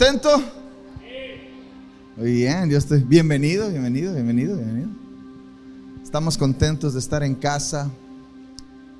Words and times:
¿Está 0.00 0.12
contento? 0.12 0.42
Muy 2.16 2.32
bien. 2.32 2.70
Bienvenido, 3.06 3.68
bienvenido, 3.68 4.14
bienvenido, 4.14 4.56
bienvenido. 4.56 4.88
Estamos 6.02 6.38
contentos 6.38 6.94
de 6.94 7.00
estar 7.00 7.22
en 7.22 7.34
casa, 7.34 7.90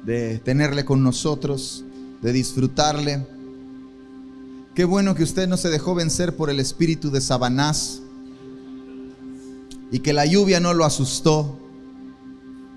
de 0.05 0.41
tenerle 0.41 0.85
con 0.85 1.03
nosotros, 1.03 1.87
de 2.21 2.35
disfrutarle. 2.35 3.27
Qué 4.75 4.85
bueno 4.85 5.15
que 5.15 5.23
usted 5.23 5.49
no 5.49 5.57
se 5.57 5.71
dejó 5.71 5.95
vencer 5.95 6.37
por 6.37 6.51
el 6.51 6.61
espíritu 6.61 7.11
de 7.11 7.23
Sabanás 7.23 8.03
y 9.91 10.01
que 10.01 10.13
la 10.13 10.27
lluvia 10.27 10.61
no 10.61 10.75
lo 10.75 10.85
asustó 10.85 11.59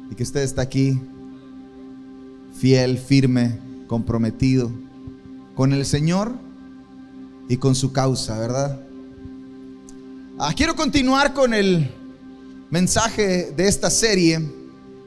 y 0.09 0.16
que 0.16 0.23
usted 0.23 0.44
está 0.44 0.61
aquí 0.61 0.97
fiel, 2.58 2.99
firme, 2.99 3.59
comprometido 3.88 4.71
con 5.55 5.73
el 5.73 5.85
Señor 5.85 6.52
y 7.53 7.57
con 7.57 7.75
su 7.75 7.91
causa, 7.91 8.35
¿verdad? 8.39 8.80
Ah, 10.39 10.53
quiero 10.57 10.75
continuar 10.75 11.35
con 11.35 11.53
el 11.53 11.88
mensaje 12.72 13.53
de 13.55 13.67
esta 13.67 13.91
serie, 13.91 14.52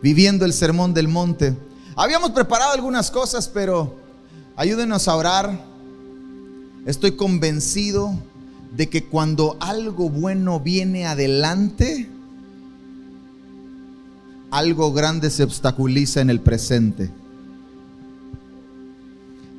Viviendo 0.00 0.44
el 0.44 0.52
Sermón 0.52 0.94
del 0.94 1.08
Monte. 1.08 1.56
Habíamos 1.96 2.30
preparado 2.30 2.70
algunas 2.70 3.10
cosas, 3.10 3.48
pero 3.48 3.96
ayúdenos 4.54 5.08
a 5.08 5.16
orar. 5.16 5.60
Estoy 6.84 7.16
convencido 7.16 8.14
de 8.76 8.88
que 8.88 9.06
cuando 9.06 9.56
algo 9.58 10.08
bueno 10.08 10.60
viene 10.60 11.04
adelante, 11.04 12.08
algo 14.52 14.92
grande 14.92 15.30
se 15.30 15.42
obstaculiza 15.42 16.20
en 16.20 16.30
el 16.30 16.38
presente. 16.38 17.10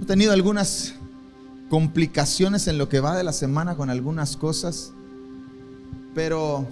He 0.02 0.06
tenido 0.06 0.32
algunas 0.32 0.94
complicaciones 1.70 2.68
en 2.68 2.78
lo 2.78 2.90
que 2.90 3.00
va 3.00 3.16
de 3.16 3.24
la 3.24 3.34
semana 3.34 3.76
con 3.76 3.90
algunas 3.90 4.38
cosas, 4.38 4.92
pero 6.16 6.68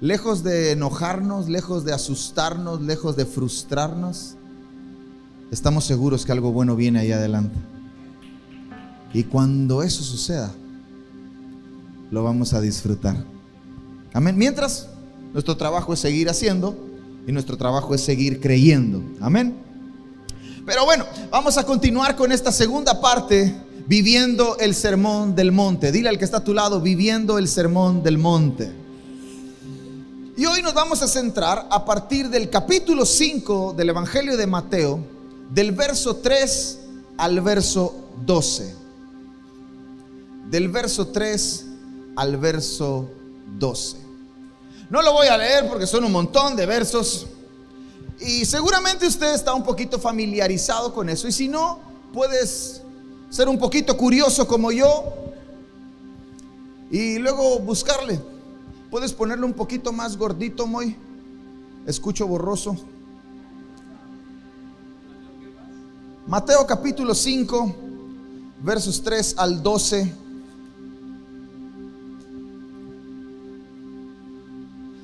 lejos 0.00 0.42
de 0.42 0.72
enojarnos, 0.72 1.48
lejos 1.48 1.84
de 1.84 1.92
asustarnos, 1.92 2.80
lejos 2.80 3.16
de 3.16 3.26
frustrarnos, 3.26 4.36
estamos 5.50 5.84
seguros 5.84 6.24
que 6.24 6.32
algo 6.32 6.52
bueno 6.52 6.76
viene 6.76 7.00
ahí 7.00 7.12
adelante. 7.12 7.56
Y 9.12 9.24
cuando 9.24 9.82
eso 9.82 10.02
suceda, 10.02 10.52
lo 12.10 12.22
vamos 12.22 12.52
a 12.52 12.60
disfrutar. 12.60 13.16
Amén. 14.12 14.36
Mientras, 14.36 14.88
nuestro 15.32 15.56
trabajo 15.56 15.92
es 15.92 16.00
seguir 16.00 16.28
haciendo 16.28 16.76
y 17.26 17.32
nuestro 17.32 17.56
trabajo 17.56 17.94
es 17.94 18.00
seguir 18.00 18.40
creyendo. 18.40 19.02
Amén. 19.20 19.56
Pero 20.66 20.84
bueno, 20.84 21.06
vamos 21.30 21.56
a 21.58 21.64
continuar 21.64 22.16
con 22.16 22.32
esta 22.32 22.50
segunda 22.50 23.00
parte 23.00 23.54
viviendo 23.86 24.56
el 24.58 24.74
sermón 24.74 25.36
del 25.36 25.52
monte. 25.52 25.92
Dile 25.92 26.08
al 26.08 26.18
que 26.18 26.24
está 26.24 26.38
a 26.38 26.44
tu 26.44 26.52
lado, 26.52 26.80
viviendo 26.80 27.38
el 27.38 27.46
sermón 27.46 28.02
del 28.02 28.18
monte. 28.18 28.72
Y 30.36 30.44
hoy 30.44 30.62
nos 30.62 30.74
vamos 30.74 31.02
a 31.02 31.08
centrar 31.08 31.68
a 31.70 31.84
partir 31.84 32.28
del 32.30 32.50
capítulo 32.50 33.06
5 33.06 33.74
del 33.76 33.90
Evangelio 33.90 34.36
de 34.36 34.48
Mateo, 34.48 34.98
del 35.50 35.70
verso 35.70 36.16
3 36.16 36.80
al 37.16 37.40
verso 37.42 38.08
12. 38.26 38.74
Del 40.50 40.68
verso 40.68 41.06
3 41.06 41.66
al 42.16 42.36
verso 42.38 43.08
12. 43.56 43.98
No 44.90 45.00
lo 45.00 45.12
voy 45.12 45.28
a 45.28 45.38
leer 45.38 45.68
porque 45.68 45.86
son 45.86 46.02
un 46.02 46.10
montón 46.10 46.56
de 46.56 46.66
versos. 46.66 47.28
Y 48.20 48.44
seguramente 48.44 49.06
usted 49.06 49.34
está 49.34 49.52
un 49.54 49.62
poquito 49.62 49.98
familiarizado 49.98 50.92
con 50.92 51.08
eso. 51.08 51.28
Y 51.28 51.32
si 51.32 51.48
no, 51.48 51.78
puedes 52.12 52.82
ser 53.28 53.48
un 53.48 53.58
poquito 53.58 53.96
curioso 53.96 54.46
como 54.46 54.72
yo 54.72 55.12
y 56.90 57.18
luego 57.18 57.58
buscarle. 57.58 58.20
Puedes 58.90 59.12
ponerle 59.12 59.44
un 59.44 59.52
poquito 59.52 59.92
más 59.92 60.16
gordito, 60.16 60.66
muy. 60.66 60.96
Escucho 61.86 62.26
borroso. 62.26 62.76
Mateo 66.26 66.66
capítulo 66.66 67.14
5, 67.14 67.76
versos 68.62 69.02
3 69.02 69.34
al 69.38 69.62
12. 69.62 70.12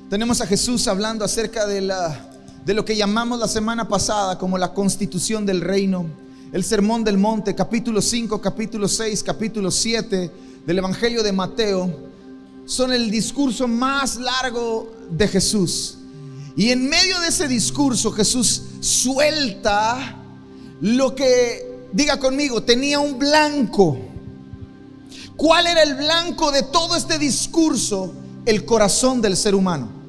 Tenemos 0.09 0.41
a 0.41 0.47
Jesús 0.47 0.87
hablando 0.87 1.23
acerca 1.23 1.65
de, 1.65 1.81
la, 1.81 2.32
de 2.65 2.73
lo 2.73 2.85
que 2.85 2.95
llamamos 2.95 3.39
la 3.39 3.47
semana 3.47 3.87
pasada 3.87 4.37
como 4.37 4.57
la 4.57 4.73
constitución 4.73 5.45
del 5.45 5.61
reino 5.61 6.05
el 6.53 6.63
Sermón 6.63 7.03
del 7.03 7.17
Monte, 7.17 7.55
capítulo 7.55 7.99
5, 7.99 8.39
capítulo 8.39 8.87
6, 8.87 9.23
capítulo 9.23 9.71
7 9.71 10.31
del 10.67 10.77
Evangelio 10.77 11.23
de 11.23 11.31
Mateo, 11.31 11.91
son 12.65 12.93
el 12.93 13.09
discurso 13.09 13.67
más 13.67 14.17
largo 14.17 14.93
de 15.09 15.27
Jesús. 15.27 15.97
Y 16.55 16.69
en 16.69 16.87
medio 16.87 17.19
de 17.21 17.29
ese 17.29 17.47
discurso 17.47 18.11
Jesús 18.11 18.61
suelta 18.81 20.15
lo 20.79 21.15
que, 21.15 21.87
diga 21.91 22.19
conmigo, 22.19 22.61
tenía 22.61 22.99
un 22.99 23.17
blanco. 23.17 23.97
¿Cuál 25.35 25.65
era 25.65 25.81
el 25.81 25.95
blanco 25.95 26.51
de 26.51 26.61
todo 26.61 26.95
este 26.95 27.17
discurso? 27.17 28.13
El 28.45 28.63
corazón 28.63 29.23
del 29.23 29.35
ser 29.35 29.55
humano. 29.55 30.02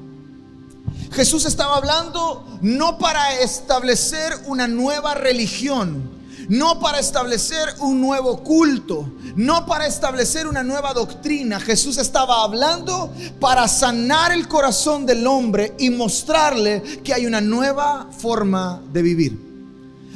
Jesús 1.15 1.45
estaba 1.45 1.77
hablando 1.77 2.45
no 2.61 2.97
para 2.97 3.39
establecer 3.39 4.33
una 4.47 4.67
nueva 4.67 5.13
religión, 5.13 6.09
no 6.49 6.81
para 6.81 6.99
establecer 6.99 7.69
un 7.79 8.01
nuevo 8.01 8.43
culto, 8.43 9.09
no 9.37 9.65
para 9.65 9.87
establecer 9.87 10.45
una 10.45 10.61
nueva 10.61 10.93
doctrina. 10.93 11.61
Jesús 11.61 11.97
estaba 11.97 12.43
hablando 12.43 13.13
para 13.39 13.65
sanar 13.69 14.33
el 14.33 14.49
corazón 14.49 15.05
del 15.05 15.25
hombre 15.25 15.73
y 15.79 15.89
mostrarle 15.89 16.81
que 17.01 17.13
hay 17.13 17.25
una 17.25 17.39
nueva 17.39 18.09
forma 18.17 18.81
de 18.91 19.01
vivir. 19.01 19.45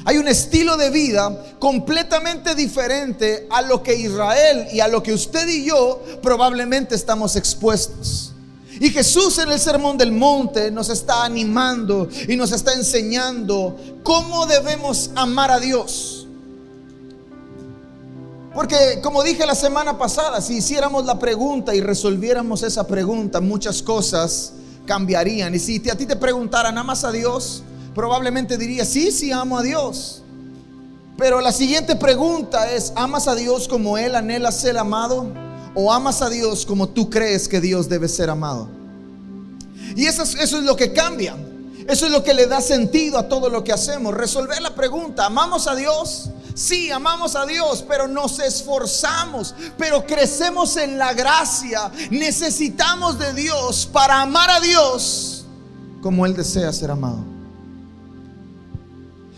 Hay 0.03 0.17
un 0.17 0.27
estilo 0.27 0.75
de 0.75 0.89
vida 0.89 1.55
completamente 1.59 2.55
diferente 2.55 3.47
a 3.49 3.61
lo 3.61 3.81
que 3.81 3.95
Israel 3.95 4.67
y 4.73 4.81
a 4.81 4.89
lo 4.89 5.01
que 5.01 5.13
usted 5.13 5.47
y 5.47 5.63
yo 5.63 6.03
probablemente 6.21 6.93
estamos 6.93 7.37
expuestos. 7.37 8.28
Y 8.79 8.89
Jesús 8.89 9.37
en 9.39 9.51
el 9.51 9.59
Sermón 9.59 9.97
del 9.97 10.11
Monte 10.11 10.71
nos 10.71 10.89
está 10.89 11.25
animando 11.25 12.07
y 12.27 12.35
nos 12.35 12.51
está 12.51 12.73
enseñando 12.73 13.77
cómo 14.03 14.45
debemos 14.45 15.11
amar 15.15 15.51
a 15.51 15.59
Dios 15.59 16.19
porque 18.53 18.99
como 19.01 19.23
dije 19.23 19.45
la 19.45 19.55
semana 19.55 19.97
pasada, 19.97 20.41
si 20.41 20.57
hiciéramos 20.57 21.05
la 21.05 21.19
pregunta 21.19 21.75
y 21.75 21.81
resolviéramos 21.81 22.63
esa 22.63 22.85
pregunta, 22.87 23.39
muchas 23.39 23.81
cosas 23.81 24.53
cambiarían. 24.85 25.53
Y 25.53 25.59
si 25.59 25.87
a 25.89 25.95
ti 25.95 26.05
te 26.05 26.15
preguntaran, 26.15 26.77
¿amas 26.77 27.03
a 27.03 27.11
Dios? 27.11 27.63
Probablemente 27.93 28.57
dirías, 28.57 28.87
sí, 28.87 29.11
sí, 29.11 29.31
amo 29.31 29.59
a 29.59 29.63
Dios. 29.63 30.23
Pero 31.17 31.41
la 31.41 31.51
siguiente 31.51 31.95
pregunta 31.95 32.71
es, 32.71 32.91
¿amas 32.95 33.27
a 33.27 33.35
Dios 33.35 33.67
como 33.67 33.97
Él 33.97 34.15
anhela 34.15 34.51
ser 34.51 34.77
amado? 34.77 35.27
¿O 35.75 35.91
amas 35.91 36.21
a 36.21 36.29
Dios 36.29 36.65
como 36.65 36.89
tú 36.89 37.09
crees 37.09 37.47
que 37.47 37.61
Dios 37.61 37.87
debe 37.89 38.07
ser 38.07 38.29
amado? 38.29 38.67
Y 39.95 40.05
eso 40.05 40.23
es, 40.23 40.35
eso 40.35 40.57
es 40.57 40.63
lo 40.63 40.75
que 40.75 40.93
cambia. 40.93 41.35
Eso 41.87 42.05
es 42.05 42.11
lo 42.11 42.23
que 42.23 42.33
le 42.33 42.45
da 42.45 42.61
sentido 42.61 43.17
a 43.17 43.27
todo 43.27 43.49
lo 43.49 43.63
que 43.63 43.73
hacemos. 43.73 44.13
Resolver 44.13 44.61
la 44.61 44.75
pregunta, 44.75 45.25
¿amamos 45.25 45.67
a 45.67 45.75
Dios? 45.75 46.29
Sí, 46.53 46.91
amamos 46.91 47.35
a 47.35 47.45
Dios, 47.45 47.83
pero 47.87 48.07
nos 48.07 48.39
esforzamos, 48.39 49.55
pero 49.77 50.05
crecemos 50.05 50.77
en 50.77 50.97
la 50.97 51.13
gracia. 51.13 51.91
Necesitamos 52.11 53.17
de 53.17 53.33
Dios 53.33 53.89
para 53.91 54.21
amar 54.21 54.49
a 54.51 54.59
Dios 54.59 55.39
como 56.01 56.25
Él 56.25 56.35
desea 56.35 56.71
ser 56.71 56.91
amado. 56.91 57.19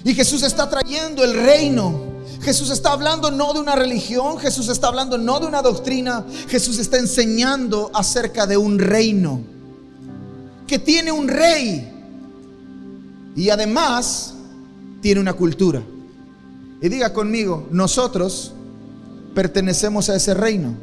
Y 0.04 0.14
Jesús 0.14 0.44
está 0.44 0.70
trayendo 0.70 1.24
el 1.24 1.34
reino. 1.34 2.11
Jesús 2.42 2.72
está 2.72 2.92
hablando 2.92 3.30
no 3.30 3.54
de 3.54 3.60
una 3.60 3.76
religión, 3.76 4.40
Jesús 4.40 4.68
está 4.68 4.88
hablando 4.88 5.18
no 5.18 5.40
de 5.40 5.46
una 5.46 5.62
doctrina, 5.62 6.26
Jesús 6.48 6.80
está 6.80 6.98
enseñando 6.98 7.92
acerca 7.94 8.48
de 8.48 8.58
un 8.58 8.80
reino 8.80 9.42
que 10.66 10.80
tiene 10.80 11.12
un 11.12 11.28
rey 11.28 11.88
y 13.36 13.50
además 13.50 14.34
tiene 15.02 15.22
una 15.22 15.34
cultura. 15.34 15.84
Y 16.82 16.90
diga 16.90 17.14
conmigo, 17.14 17.68
nosotros 17.72 18.54
pertenecemos 19.36 20.10
a 20.10 20.16
ese 20.16 20.34
reino. 20.34 20.74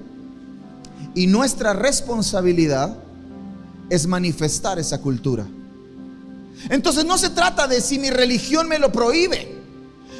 Y 1.14 1.26
nuestra 1.26 1.72
responsabilidad 1.72 2.96
es 3.90 4.06
manifestar 4.06 4.78
esa 4.78 5.00
cultura. 5.00 5.46
Entonces 6.68 7.04
no 7.04 7.18
se 7.18 7.30
trata 7.30 7.66
de 7.66 7.80
si 7.80 7.98
mi 7.98 8.10
religión 8.10 8.68
me 8.68 8.78
lo 8.78 8.92
prohíbe. 8.92 9.57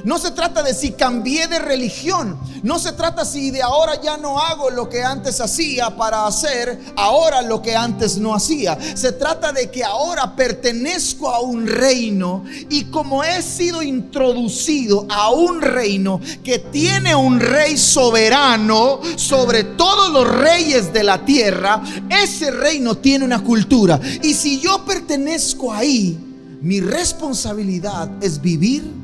No 0.05 0.19
se 0.19 0.31
trata 0.31 0.63
de 0.63 0.75
si 0.75 0.93
cambié 0.93 1.49
de 1.49 1.59
religión. 1.59 2.39
No 2.63 2.79
se 2.79 2.93
trata 2.93 3.25
si 3.25 3.51
de 3.51 3.63
ahora 3.63 4.01
ya 4.01 4.17
no 4.17 4.39
hago 4.39 4.71
lo 4.71 4.89
que 4.89 5.03
antes 5.03 5.41
hacía 5.41 5.97
para 5.97 6.27
hacer 6.27 6.79
ahora 6.97 7.43
lo 7.43 7.63
que 7.63 7.77
antes 7.77 8.19
no 8.19 8.35
hacía. 8.35 8.79
Se 8.95 9.13
trata 9.13 9.53
de 9.53 9.71
que 9.71 9.85
ahora 9.85 10.35
pertenezco 10.35 11.29
a 11.29 11.41
un 11.41 11.67
reino 11.67 12.45
y 12.69 12.85
como 12.85 13.25
he 13.25 13.43
sido 13.43 13.83
introducido 13.83 15.07
a 15.09 15.31
un 15.31 15.61
reino 15.61 16.21
que 16.43 16.59
tiene 16.59 17.15
un 17.15 17.41
rey 17.41 17.77
soberano 17.77 19.01
sobre 19.17 19.65
todos 19.65 20.11
los 20.11 20.29
reyes 20.29 20.93
de 20.93 21.05
la 21.05 21.25
tierra, 21.25 21.83
ese 22.11 22.51
reino 22.51 22.97
tiene 22.97 23.25
una 23.25 23.43
cultura. 23.43 24.01
Y 24.23 24.35
si 24.35 24.61
yo 24.61 24.85
pertenezco 24.85 25.73
ahí, 25.73 26.19
mi 26.61 26.81
responsabilidad 26.81 28.11
es 28.23 28.41
vivir 28.41 28.98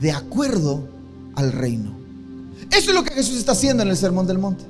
de 0.00 0.12
acuerdo 0.12 0.88
al 1.34 1.52
reino. 1.52 1.92
Eso 2.70 2.90
es 2.90 2.94
lo 2.94 3.04
que 3.04 3.14
Jesús 3.14 3.36
está 3.36 3.52
haciendo 3.52 3.82
en 3.82 3.90
el 3.90 3.96
Sermón 3.96 4.26
del 4.26 4.38
Monte. 4.38 4.64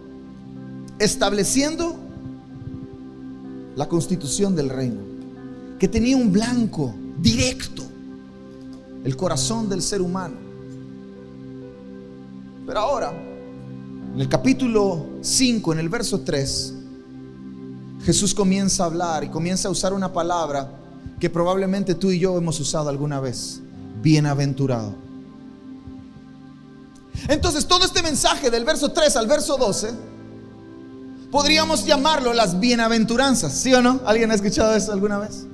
Estableciendo 0.98 1.96
la 3.74 3.88
constitución 3.88 4.54
del 4.54 4.68
reino. 4.68 5.00
Que 5.78 5.88
tenía 5.88 6.16
un 6.16 6.32
blanco 6.32 6.94
directo. 7.20 7.84
El 9.04 9.16
corazón 9.16 9.68
del 9.68 9.82
ser 9.82 10.02
humano. 10.02 10.36
Pero 12.66 12.80
ahora, 12.80 13.12
en 14.14 14.20
el 14.20 14.28
capítulo 14.28 15.06
5, 15.20 15.72
en 15.72 15.78
el 15.78 15.88
verso 15.88 16.20
3, 16.20 16.74
Jesús 18.04 18.34
comienza 18.34 18.82
a 18.82 18.86
hablar 18.86 19.24
y 19.24 19.28
comienza 19.28 19.68
a 19.68 19.70
usar 19.70 19.92
una 19.92 20.12
palabra 20.12 20.72
que 21.20 21.30
probablemente 21.30 21.94
tú 21.94 22.10
y 22.10 22.18
yo 22.18 22.36
hemos 22.36 22.58
usado 22.58 22.88
alguna 22.88 23.20
vez. 23.20 23.60
Bienaventurado. 24.02 25.05
Entonces 27.28 27.66
todo 27.66 27.84
este 27.84 28.02
mensaje 28.02 28.50
del 28.50 28.64
verso 28.64 28.92
3 28.92 29.16
al 29.16 29.26
verso 29.26 29.56
12, 29.56 29.90
podríamos 31.30 31.84
llamarlo 31.84 32.32
las 32.32 32.58
bienaventuranzas, 32.60 33.52
¿sí 33.52 33.74
o 33.74 33.82
no? 33.82 34.00
¿Alguien 34.06 34.30
ha 34.30 34.34
escuchado 34.34 34.74
eso 34.74 34.92
alguna 34.92 35.18
vez? 35.18 35.46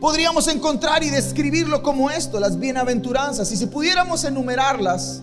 Podríamos 0.00 0.48
encontrar 0.48 1.04
y 1.04 1.10
describirlo 1.10 1.82
como 1.82 2.10
esto, 2.10 2.40
las 2.40 2.58
bienaventuranzas. 2.58 3.52
Y 3.52 3.56
si 3.56 3.66
pudiéramos 3.66 4.24
enumerarlas, 4.24 5.20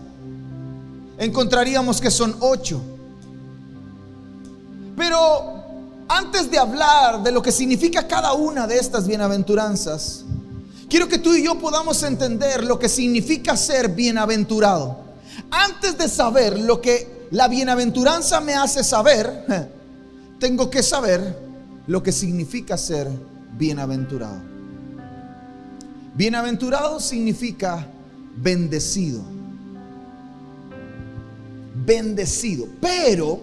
encontraríamos 1.18 2.00
que 2.00 2.12
son 2.12 2.36
ocho. 2.39 2.80
Pero 4.95 5.63
antes 6.07 6.51
de 6.51 6.59
hablar 6.59 7.24
de 7.24 7.31
lo 7.31 7.42
que 7.42 7.51
significa 7.51 8.07
cada 8.07 8.33
una 8.33 8.68
de 8.68 8.77
estas 8.77 9.07
bienaventuranzas, 9.07 10.25
quiero 10.88 11.07
que 11.07 11.18
tú 11.18 11.33
y 11.33 11.44
yo 11.44 11.57
podamos 11.57 12.04
entender 12.04 12.63
lo 12.63 12.77
que 12.77 12.88
significa 12.88 13.57
ser 13.57 13.89
bienaventurado. 13.89 15.06
Antes 15.51 15.97
de 15.97 16.07
saber 16.07 16.59
lo 16.59 16.81
que 16.81 17.27
la 17.31 17.47
bienaventuranza 17.47 18.41
me 18.41 18.53
hace 18.55 18.83
saber, 18.83 19.71
tengo 20.39 20.69
que 20.69 20.83
saber 20.83 21.38
lo 21.88 22.03
que 22.03 22.11
significa 22.11 22.77
ser 22.77 23.09
bienaventurado. 23.57 24.41
Bienaventurado 26.13 26.99
significa 26.99 27.88
bendecido. 28.35 29.21
Bendecido, 31.85 32.67
pero 32.81 33.39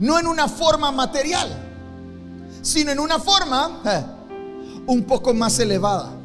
no 0.00 0.18
en 0.18 0.26
una 0.26 0.48
forma 0.48 0.92
material, 0.92 1.48
sino 2.62 2.90
en 2.90 3.00
una 3.00 3.18
forma 3.18 3.80
un 4.86 5.04
poco 5.04 5.34
más 5.34 5.58
elevada. 5.58 6.15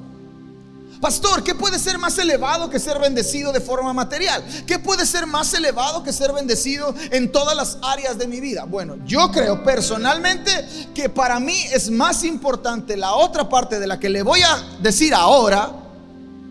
Pastor, 1.01 1.43
¿qué 1.43 1.55
puede 1.55 1.79
ser 1.79 1.97
más 1.97 2.19
elevado 2.19 2.69
que 2.69 2.79
ser 2.79 2.99
bendecido 2.99 3.51
de 3.51 3.59
forma 3.59 3.91
material? 3.91 4.43
¿Qué 4.67 4.77
puede 4.77 5.07
ser 5.07 5.25
más 5.25 5.51
elevado 5.55 6.03
que 6.03 6.13
ser 6.13 6.31
bendecido 6.31 6.93
en 7.09 7.31
todas 7.31 7.55
las 7.55 7.79
áreas 7.81 8.19
de 8.19 8.27
mi 8.27 8.39
vida? 8.39 8.65
Bueno, 8.65 8.97
yo 9.03 9.31
creo 9.31 9.63
personalmente 9.63 10.51
que 10.93 11.09
para 11.09 11.39
mí 11.39 11.57
es 11.73 11.89
más 11.89 12.23
importante 12.23 12.95
la 12.95 13.15
otra 13.15 13.49
parte 13.49 13.79
de 13.79 13.87
la 13.87 13.99
que 13.99 14.09
le 14.09 14.21
voy 14.21 14.43
a 14.43 14.63
decir 14.79 15.11
ahora 15.15 15.71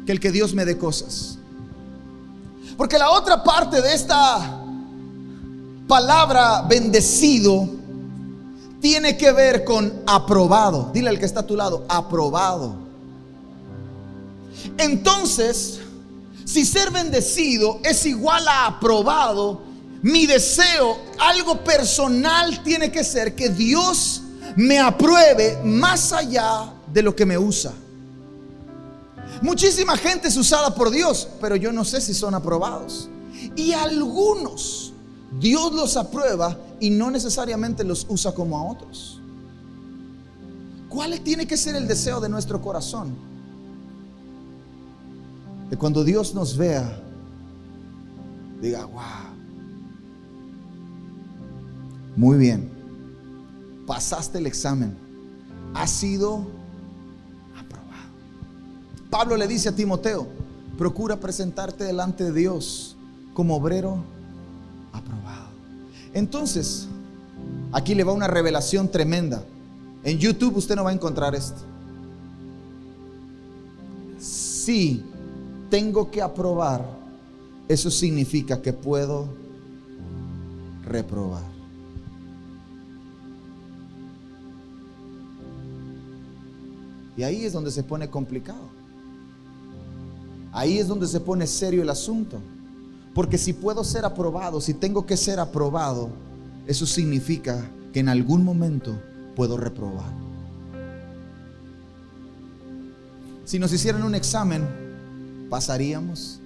que 0.04 0.10
el 0.10 0.18
que 0.18 0.32
Dios 0.32 0.52
me 0.52 0.64
dé 0.64 0.76
cosas. 0.76 1.38
Porque 2.76 2.98
la 2.98 3.10
otra 3.10 3.44
parte 3.44 3.80
de 3.80 3.94
esta 3.94 4.58
palabra 5.86 6.62
bendecido 6.62 7.68
tiene 8.80 9.16
que 9.16 9.30
ver 9.30 9.62
con 9.62 10.02
aprobado. 10.08 10.90
Dile 10.92 11.10
al 11.10 11.20
que 11.20 11.26
está 11.26 11.40
a 11.40 11.46
tu 11.46 11.54
lado, 11.54 11.84
aprobado. 11.88 12.79
Entonces, 14.78 15.80
si 16.44 16.64
ser 16.64 16.90
bendecido 16.90 17.80
es 17.84 18.06
igual 18.06 18.46
a 18.48 18.66
aprobado, 18.66 19.62
mi 20.02 20.26
deseo, 20.26 20.98
algo 21.18 21.62
personal 21.62 22.62
tiene 22.62 22.90
que 22.90 23.04
ser 23.04 23.34
que 23.34 23.50
Dios 23.50 24.22
me 24.56 24.78
apruebe 24.78 25.58
más 25.62 26.12
allá 26.12 26.72
de 26.92 27.02
lo 27.02 27.14
que 27.14 27.26
me 27.26 27.38
usa. 27.38 27.72
Muchísima 29.42 29.96
gente 29.96 30.28
es 30.28 30.36
usada 30.36 30.74
por 30.74 30.90
Dios, 30.90 31.28
pero 31.40 31.56
yo 31.56 31.72
no 31.72 31.84
sé 31.84 32.00
si 32.00 32.14
son 32.14 32.34
aprobados. 32.34 33.08
Y 33.56 33.72
algunos 33.72 34.92
Dios 35.38 35.72
los 35.72 35.96
aprueba 35.96 36.58
y 36.80 36.90
no 36.90 37.10
necesariamente 37.10 37.84
los 37.84 38.06
usa 38.08 38.32
como 38.32 38.58
a 38.58 38.70
otros. 38.70 39.20
¿Cuál 40.88 41.20
tiene 41.20 41.46
que 41.46 41.56
ser 41.56 41.76
el 41.76 41.86
deseo 41.86 42.20
de 42.20 42.28
nuestro 42.28 42.60
corazón? 42.60 43.29
Que 45.70 45.76
cuando 45.76 46.02
Dios 46.02 46.34
nos 46.34 46.56
vea, 46.56 47.00
diga, 48.60 48.84
wow, 48.86 49.02
muy 52.16 52.36
bien, 52.38 52.68
pasaste 53.86 54.38
el 54.38 54.46
examen, 54.48 54.96
has 55.72 55.90
sido 55.90 56.44
aprobado. 57.56 58.10
Pablo 59.08 59.36
le 59.36 59.46
dice 59.46 59.68
a 59.68 59.76
Timoteo, 59.76 60.26
procura 60.76 61.20
presentarte 61.20 61.84
delante 61.84 62.24
de 62.24 62.32
Dios 62.32 62.96
como 63.32 63.54
obrero 63.54 64.02
aprobado. 64.92 65.50
Entonces, 66.12 66.88
aquí 67.70 67.94
le 67.94 68.02
va 68.02 68.12
una 68.12 68.26
revelación 68.26 68.90
tremenda. 68.90 69.44
En 70.02 70.18
YouTube 70.18 70.56
usted 70.56 70.74
no 70.74 70.82
va 70.82 70.90
a 70.90 70.94
encontrar 70.94 71.36
esto. 71.36 71.60
Sí, 74.18 75.04
tengo 75.70 76.10
que 76.10 76.20
aprobar, 76.20 76.84
eso 77.68 77.90
significa 77.90 78.60
que 78.60 78.72
puedo 78.72 79.28
reprobar. 80.84 81.44
Y 87.16 87.22
ahí 87.22 87.44
es 87.44 87.52
donde 87.52 87.70
se 87.70 87.82
pone 87.82 88.08
complicado. 88.08 88.68
Ahí 90.52 90.78
es 90.78 90.88
donde 90.88 91.06
se 91.06 91.20
pone 91.20 91.46
serio 91.46 91.82
el 91.82 91.90
asunto. 91.90 92.40
Porque 93.14 93.38
si 93.38 93.52
puedo 93.52 93.84
ser 93.84 94.04
aprobado, 94.04 94.60
si 94.60 94.74
tengo 94.74 95.04
que 95.06 95.16
ser 95.16 95.38
aprobado, 95.38 96.10
eso 96.66 96.86
significa 96.86 97.70
que 97.92 98.00
en 98.00 98.08
algún 98.08 98.44
momento 98.44 98.98
puedo 99.36 99.56
reprobar. 99.56 100.12
Si 103.44 103.58
nos 103.58 103.72
hicieran 103.72 104.02
un 104.04 104.14
examen, 104.14 104.66
pasaríamos? 105.50 106.40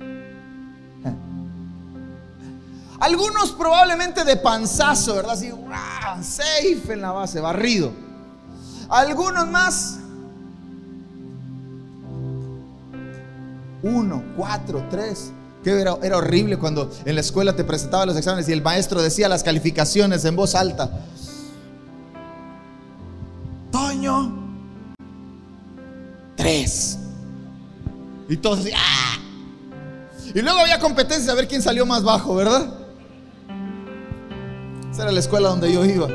Algunos 2.98 3.52
probablemente 3.52 4.24
de 4.24 4.36
panzazo, 4.36 5.16
¿verdad? 5.16 5.32
Así, 5.32 5.52
safe 6.22 6.94
en 6.94 7.02
la 7.02 7.12
base, 7.12 7.38
barrido. 7.38 7.92
Algunos 8.88 9.46
más. 9.48 9.98
Uno, 13.82 14.22
cuatro, 14.36 14.86
tres. 14.90 15.32
Que 15.62 15.80
era, 15.80 15.96
era 16.02 16.16
horrible 16.16 16.58
cuando 16.58 16.90
en 17.04 17.14
la 17.14 17.20
escuela 17.20 17.54
te 17.54 17.64
presentaban 17.64 18.08
los 18.08 18.16
exámenes 18.16 18.48
y 18.48 18.52
el 18.52 18.62
maestro 18.62 19.02
decía 19.02 19.28
las 19.28 19.42
calificaciones 19.42 20.24
en 20.24 20.36
voz 20.36 20.54
alta. 20.54 20.90
Toño, 23.70 24.32
tres. 26.36 26.98
Y 28.28 28.36
todos 28.36 28.60
¡ah! 28.74 29.18
Y 30.34 30.40
luego 30.40 30.58
había 30.58 30.78
competencia 30.78 31.32
a 31.32 31.34
ver 31.34 31.46
quién 31.46 31.62
salió 31.62 31.86
más 31.86 32.02
bajo, 32.02 32.34
¿verdad? 32.34 32.74
Esa 34.90 35.02
era 35.02 35.12
la 35.12 35.20
escuela 35.20 35.48
donde 35.48 35.72
yo 35.72 35.84
iba. 35.84 36.08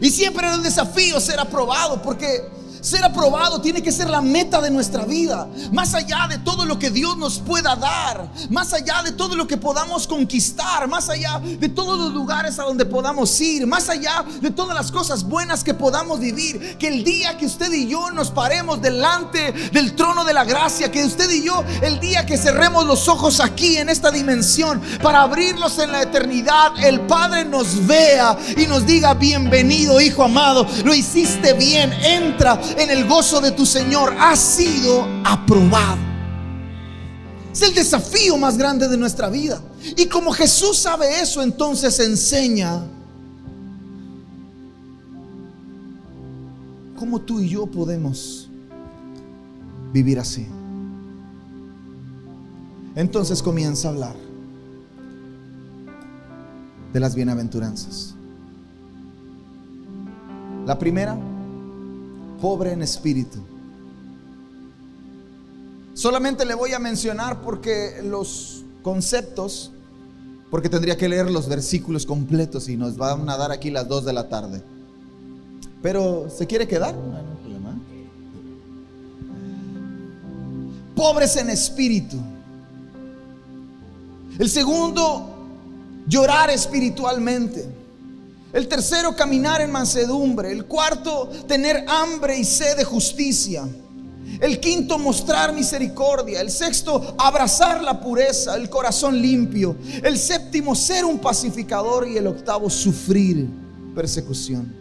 Y 0.00 0.10
siempre 0.10 0.46
era 0.46 0.56
un 0.56 0.62
desafío 0.62 1.20
ser 1.20 1.40
aprobado, 1.40 2.02
porque 2.02 2.48
Ser 2.86 3.02
aprobado 3.02 3.60
tiene 3.60 3.82
que 3.82 3.90
ser 3.90 4.08
la 4.08 4.20
meta 4.20 4.60
de 4.60 4.70
nuestra 4.70 5.04
vida. 5.04 5.48
Más 5.72 5.92
allá 5.92 6.28
de 6.28 6.38
todo 6.38 6.64
lo 6.64 6.78
que 6.78 6.88
Dios 6.88 7.16
nos 7.16 7.40
pueda 7.40 7.74
dar. 7.74 8.30
Más 8.48 8.72
allá 8.72 9.02
de 9.02 9.10
todo 9.10 9.34
lo 9.34 9.48
que 9.48 9.56
podamos 9.56 10.06
conquistar. 10.06 10.86
Más 10.86 11.08
allá 11.08 11.40
de 11.42 11.68
todos 11.68 11.98
los 11.98 12.14
lugares 12.14 12.60
a 12.60 12.62
donde 12.62 12.86
podamos 12.86 13.40
ir. 13.40 13.66
Más 13.66 13.88
allá 13.88 14.24
de 14.40 14.52
todas 14.52 14.76
las 14.76 14.92
cosas 14.92 15.24
buenas 15.24 15.64
que 15.64 15.74
podamos 15.74 16.20
vivir. 16.20 16.78
Que 16.78 16.86
el 16.86 17.02
día 17.02 17.36
que 17.36 17.46
usted 17.46 17.72
y 17.72 17.88
yo 17.88 18.12
nos 18.12 18.30
paremos 18.30 18.80
delante 18.80 19.50
del 19.72 19.96
trono 19.96 20.24
de 20.24 20.34
la 20.34 20.44
gracia. 20.44 20.92
Que 20.92 21.04
usted 21.04 21.28
y 21.28 21.42
yo, 21.42 21.64
el 21.82 21.98
día 21.98 22.24
que 22.24 22.38
cerremos 22.38 22.86
los 22.86 23.08
ojos 23.08 23.40
aquí 23.40 23.78
en 23.78 23.88
esta 23.88 24.12
dimensión. 24.12 24.80
Para 25.02 25.22
abrirlos 25.22 25.80
en 25.80 25.90
la 25.90 26.02
eternidad. 26.02 26.78
El 26.78 27.00
Padre 27.00 27.44
nos 27.44 27.84
vea 27.84 28.38
y 28.56 28.68
nos 28.68 28.86
diga 28.86 29.12
bienvenido 29.14 30.00
hijo 30.00 30.22
amado. 30.22 30.64
Lo 30.84 30.94
hiciste 30.94 31.52
bien. 31.54 31.92
Entra 32.04 32.60
en 32.76 32.90
el 32.90 33.06
gozo 33.06 33.40
de 33.40 33.52
tu 33.52 33.64
Señor, 33.64 34.14
ha 34.18 34.36
sido 34.36 35.06
aprobado. 35.24 35.98
Es 37.52 37.62
el 37.62 37.74
desafío 37.74 38.36
más 38.36 38.58
grande 38.58 38.86
de 38.86 38.96
nuestra 38.96 39.30
vida. 39.30 39.60
Y 39.96 40.06
como 40.06 40.32
Jesús 40.32 40.76
sabe 40.76 41.20
eso, 41.20 41.42
entonces 41.42 41.98
enseña 42.00 42.82
cómo 46.98 47.20
tú 47.20 47.40
y 47.40 47.48
yo 47.48 47.66
podemos 47.66 48.48
vivir 49.92 50.18
así. 50.18 50.46
Entonces 52.94 53.42
comienza 53.42 53.88
a 53.88 53.90
hablar 53.92 54.16
de 56.92 57.00
las 57.00 57.14
bienaventuranzas. 57.14 58.14
La 60.66 60.78
primera 60.78 61.16
pobre 62.46 62.70
en 62.70 62.80
espíritu. 62.80 63.40
Solamente 65.94 66.44
le 66.44 66.54
voy 66.54 66.72
a 66.74 66.78
mencionar 66.78 67.42
porque 67.42 68.00
los 68.04 68.62
conceptos, 68.82 69.72
porque 70.48 70.68
tendría 70.68 70.96
que 70.96 71.08
leer 71.08 71.28
los 71.28 71.48
versículos 71.48 72.06
completos 72.06 72.68
y 72.68 72.76
nos 72.76 72.96
van 72.96 73.28
a 73.28 73.36
dar 73.36 73.50
aquí 73.50 73.68
las 73.72 73.88
2 73.88 74.04
de 74.04 74.12
la 74.12 74.28
tarde. 74.28 74.62
Pero, 75.82 76.30
¿se 76.30 76.46
quiere 76.46 76.68
quedar? 76.68 76.94
Pobres 80.94 81.34
en 81.34 81.50
espíritu. 81.50 82.18
El 84.38 84.48
segundo, 84.48 85.34
llorar 86.06 86.50
espiritualmente. 86.50 87.66
El 88.56 88.68
tercero, 88.68 89.14
caminar 89.14 89.60
en 89.60 89.70
mansedumbre. 89.70 90.50
El 90.50 90.64
cuarto, 90.64 91.28
tener 91.46 91.84
hambre 91.88 92.38
y 92.38 92.44
sed 92.46 92.78
de 92.78 92.84
justicia. 92.84 93.68
El 94.40 94.60
quinto, 94.60 94.98
mostrar 94.98 95.52
misericordia. 95.52 96.40
El 96.40 96.50
sexto, 96.50 97.16
abrazar 97.18 97.82
la 97.82 98.00
pureza, 98.00 98.56
el 98.56 98.70
corazón 98.70 99.20
limpio. 99.20 99.76
El 100.02 100.18
séptimo, 100.18 100.74
ser 100.74 101.04
un 101.04 101.18
pacificador. 101.18 102.08
Y 102.08 102.16
el 102.16 102.26
octavo, 102.28 102.70
sufrir 102.70 103.46
persecución. 103.94 104.74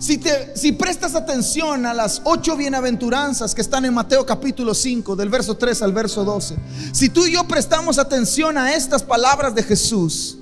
Si, 0.00 0.18
te, 0.18 0.56
si 0.56 0.72
prestas 0.72 1.14
atención 1.14 1.86
a 1.86 1.94
las 1.94 2.22
ocho 2.24 2.56
bienaventuranzas 2.56 3.54
que 3.54 3.60
están 3.60 3.84
en 3.84 3.94
Mateo 3.94 4.26
capítulo 4.26 4.74
5, 4.74 5.14
del 5.14 5.28
verso 5.28 5.56
3 5.56 5.80
al 5.82 5.92
verso 5.92 6.24
12, 6.24 6.56
si 6.90 7.08
tú 7.08 7.24
y 7.24 7.34
yo 7.34 7.46
prestamos 7.46 7.98
atención 7.98 8.58
a 8.58 8.74
estas 8.74 9.04
palabras 9.04 9.54
de 9.54 9.62
Jesús, 9.62 10.38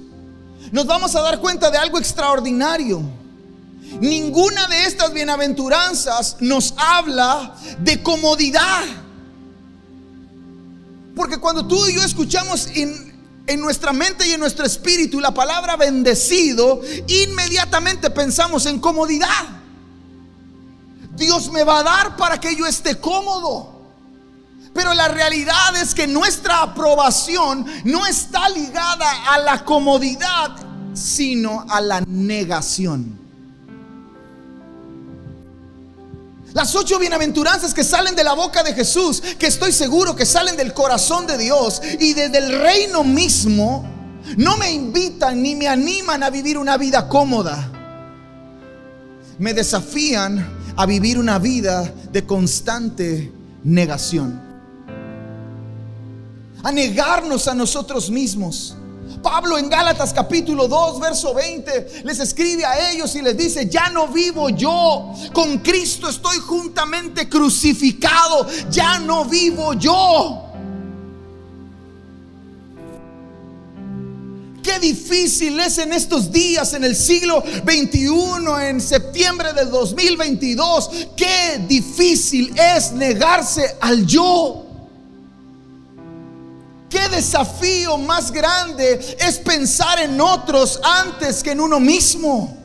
nos 0.73 0.87
vamos 0.87 1.15
a 1.15 1.23
dar 1.23 1.41
cuenta 1.41 1.71
de 1.71 1.79
algo 1.79 1.99
extraordinario. 1.99 3.03
Ninguna 4.01 4.67
de 4.69 4.85
estas 4.85 5.13
bienaventuranzas 5.13 6.37
nos 6.41 6.75
habla 6.77 7.55
de 7.81 8.03
comodidad. 8.03 8.85
Porque 11.17 11.39
cuando 11.39 11.67
tú 11.67 11.87
y 11.87 11.95
yo 11.95 12.03
escuchamos 12.05 12.69
en, 12.75 13.09
nuestra 13.61 13.93
mente 13.93 14.29
y 14.29 14.33
en 14.33 14.41
nuestro 14.41 14.65
espíritu 14.67 15.21
la 15.21 15.33
palabra 15.33 15.77
bendecido, 15.77 16.83
inmediatamente 17.09 18.11
pensamos 18.11 18.67
en 18.67 18.79
comodidad. 18.79 19.29
Dios 21.17 21.51
me 21.51 21.65
va 21.65 21.81
a 21.81 21.83
dar 21.83 22.17
para 22.17 22.39
que 22.39 22.55
yo 22.55 22.67
esté 22.67 23.01
cómodo. 23.01 23.78
Pero 24.79 24.95
la 24.95 25.09
realidad 25.09 25.75
es 25.83 25.93
que 25.93 26.07
nuestra 26.07 26.63
aprobación 26.63 27.67
no 27.83 28.07
está 28.07 28.49
ligada 28.49 29.11
a 29.27 29.41
la 29.41 29.65
comodidad, 29.65 30.55
sino 30.95 31.67
a 31.69 31.81
la 31.81 32.01
negación. 32.03 33.19
Las 36.53 36.77
ocho 36.77 37.01
bienaventuranzas 37.01 37.75
que 37.75 37.83
salen 37.83 38.15
de 38.15 38.23
la 38.23 38.35
boca 38.35 38.63
de 38.63 38.73
Jesús, 38.73 39.21
que 39.37 39.49
estoy 39.49 39.73
seguro 39.73 40.15
que 40.15 40.25
salen 40.25 40.57
del 40.57 40.73
corazón 40.73 41.27
de 41.27 41.39
Dios 41.39 41.83
y 41.99 42.15
desde 42.15 42.39
el 42.39 42.61
reino 42.61 43.03
mismo, 43.03 43.85
no 44.37 44.57
me 44.59 44.71
invitan 44.71 45.43
ni 45.43 45.57
me 45.57 45.67
animan 45.67 46.23
a 46.23 46.31
vivir 46.31 46.57
una 46.57 46.77
vida 46.77 47.09
cómoda. 47.09 47.69
Me 49.41 49.55
desafían 49.55 50.57
a 50.77 50.87
vivir 50.87 51.19
una 51.19 51.41
vida 51.41 51.93
de 52.13 52.25
constante 52.25 53.33
negación 53.65 54.47
a 56.69 56.73
negarnos 56.73 57.49
a 57.49 57.55
nosotros 57.55 58.11
mismos. 58.11 58.77
Pablo 59.23 59.57
en 59.57 59.71
Gálatas 59.71 60.13
capítulo 60.13 60.69
2, 60.69 61.01
verso 61.01 61.33
20, 61.33 62.03
les 62.05 62.21
escribe 62.21 62.67
a 62.67 62.91
ellos 62.91 63.17
y 63.17 63.23
les 63.23 63.35
dice, 63.39 63.71
ya 63.71 63.89
no 63.89 64.09
vivo 64.09 64.51
yo, 64.51 65.11
con 65.33 65.59
Cristo 65.61 66.11
estoy 66.11 66.37
juntamente 66.41 67.27
crucificado, 67.27 68.47
ya 68.71 68.99
no 68.99 69.25
vivo 69.25 69.73
yo. 69.73 70.45
Qué 74.63 74.79
difícil 74.79 75.59
es 75.61 75.79
en 75.79 75.95
estos 75.95 76.31
días, 76.31 76.75
en 76.75 76.85
el 76.85 76.95
siglo 76.95 77.43
21, 77.65 78.61
en 78.61 78.81
septiembre 78.83 79.55
del 79.55 79.71
2022, 79.71 80.91
qué 81.17 81.65
difícil 81.67 82.55
es 82.59 82.93
negarse 82.93 83.79
al 83.81 84.05
yo. 84.05 84.68
¿Qué 86.89 87.09
desafío 87.09 87.99
más 87.99 88.31
grande 88.33 89.17
es 89.21 89.39
pensar 89.39 90.01
en 90.01 90.21
otros 90.21 90.81
antes 90.83 91.43
que 91.43 91.51
en 91.51 91.61
uno 91.61 91.79
mismo? 91.79 92.57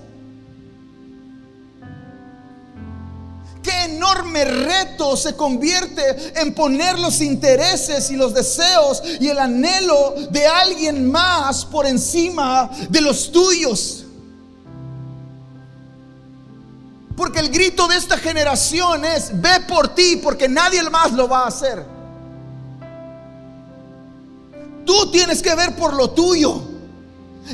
Qué 3.61 3.83
enorme 3.85 4.45
reto 4.45 5.15
se 5.17 5.35
convierte 5.35 6.39
en 6.39 6.53
poner 6.53 6.99
los 6.99 7.21
intereses 7.21 8.11
y 8.11 8.15
los 8.15 8.33
deseos 8.33 9.01
y 9.19 9.27
el 9.27 9.39
anhelo 9.39 10.15
de 10.31 10.45
alguien 10.45 11.09
más 11.09 11.65
por 11.65 11.85
encima 11.85 12.69
de 12.89 13.01
los 13.01 13.31
tuyos. 13.31 14.05
Porque 17.15 17.39
el 17.39 17.49
grito 17.49 17.87
de 17.87 17.97
esta 17.97 18.17
generación 18.17 19.05
es, 19.05 19.29
ve 19.33 19.61
por 19.67 19.95
ti 19.95 20.17
porque 20.17 20.49
nadie 20.49 20.81
más 20.89 21.11
lo 21.11 21.27
va 21.27 21.43
a 21.43 21.47
hacer. 21.47 21.92
Tú 24.85 25.11
tienes 25.11 25.41
que 25.41 25.55
ver 25.55 25.75
por 25.75 25.93
lo 25.93 26.11
tuyo. 26.11 26.61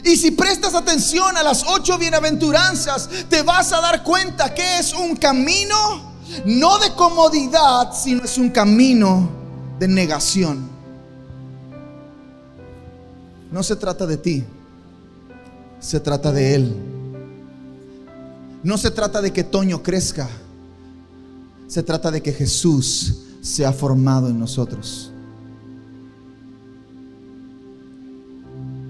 Y 0.04 0.16
si 0.16 0.32
prestas 0.32 0.76
atención 0.76 1.36
a 1.36 1.44
las 1.44 1.66
ocho 1.68 1.98
bienaventuranzas, 1.98 3.10
te 3.30 3.42
vas 3.42 3.74
a 3.74 3.82
dar 3.82 4.04
cuenta 4.04 4.54
que 4.54 4.80
es 4.80 4.94
un 4.94 5.16
camino 5.16 6.10
no 6.46 6.78
de 6.80 6.94
comodidad, 6.94 7.92
sino 7.94 8.24
es 8.24 8.38
un 8.38 8.50
camino 8.50 9.30
de 9.80 9.88
negación. 9.88 10.70
No 13.52 13.64
se 13.64 13.76
trata 13.76 14.06
de 14.06 14.18
ti, 14.18 14.44
se 15.80 16.00
trata 16.00 16.32
de 16.32 16.56
Él. 16.56 16.76
No 18.62 18.78
se 18.78 18.92
trata 18.92 19.22
de 19.22 19.32
que 19.32 19.44
Toño 19.44 19.82
crezca, 19.82 20.30
se 21.68 21.82
trata 21.82 22.12
de 22.12 22.22
que 22.22 22.34
Jesús 22.34 23.16
sea 23.42 23.72
formado 23.72 24.28
en 24.28 24.38
nosotros. 24.38 25.12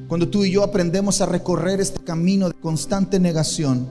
Cuando 0.09 0.27
tú 0.27 0.43
y 0.43 0.49
yo 0.49 0.63
aprendemos 0.63 1.21
a 1.21 1.27
recorrer 1.27 1.79
este 1.79 2.03
camino 2.03 2.47
de 2.47 2.55
constante 2.55 3.19
negación, 3.19 3.87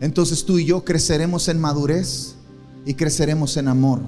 entonces 0.00 0.46
tú 0.46 0.58
y 0.58 0.64
yo 0.64 0.82
creceremos 0.82 1.46
en 1.48 1.60
madurez 1.60 2.34
y 2.86 2.94
creceremos 2.94 3.58
en 3.58 3.68
amor. 3.68 4.00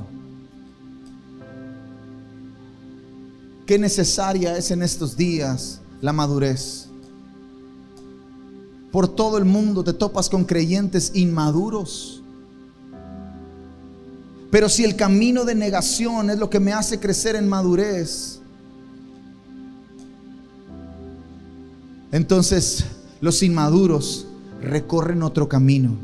Qué 3.66 3.78
necesaria 3.78 4.56
es 4.56 4.70
en 4.70 4.82
estos 4.82 5.18
días 5.18 5.82
la 6.00 6.14
madurez. 6.14 6.86
Por 8.90 9.06
todo 9.06 9.36
el 9.36 9.44
mundo 9.44 9.84
te 9.84 9.92
topas 9.92 10.30
con 10.30 10.46
creyentes 10.46 11.12
inmaduros. 11.14 12.22
Pero 14.50 14.70
si 14.70 14.82
el 14.82 14.96
camino 14.96 15.44
de 15.44 15.54
negación 15.54 16.30
es 16.30 16.38
lo 16.38 16.48
que 16.48 16.58
me 16.58 16.72
hace 16.72 16.98
crecer 16.98 17.36
en 17.36 17.46
madurez, 17.46 18.39
entonces 22.12 22.84
los 23.20 23.42
inmaduros 23.42 24.26
recorren 24.60 25.22
otro 25.22 25.48
camino. 25.48 25.96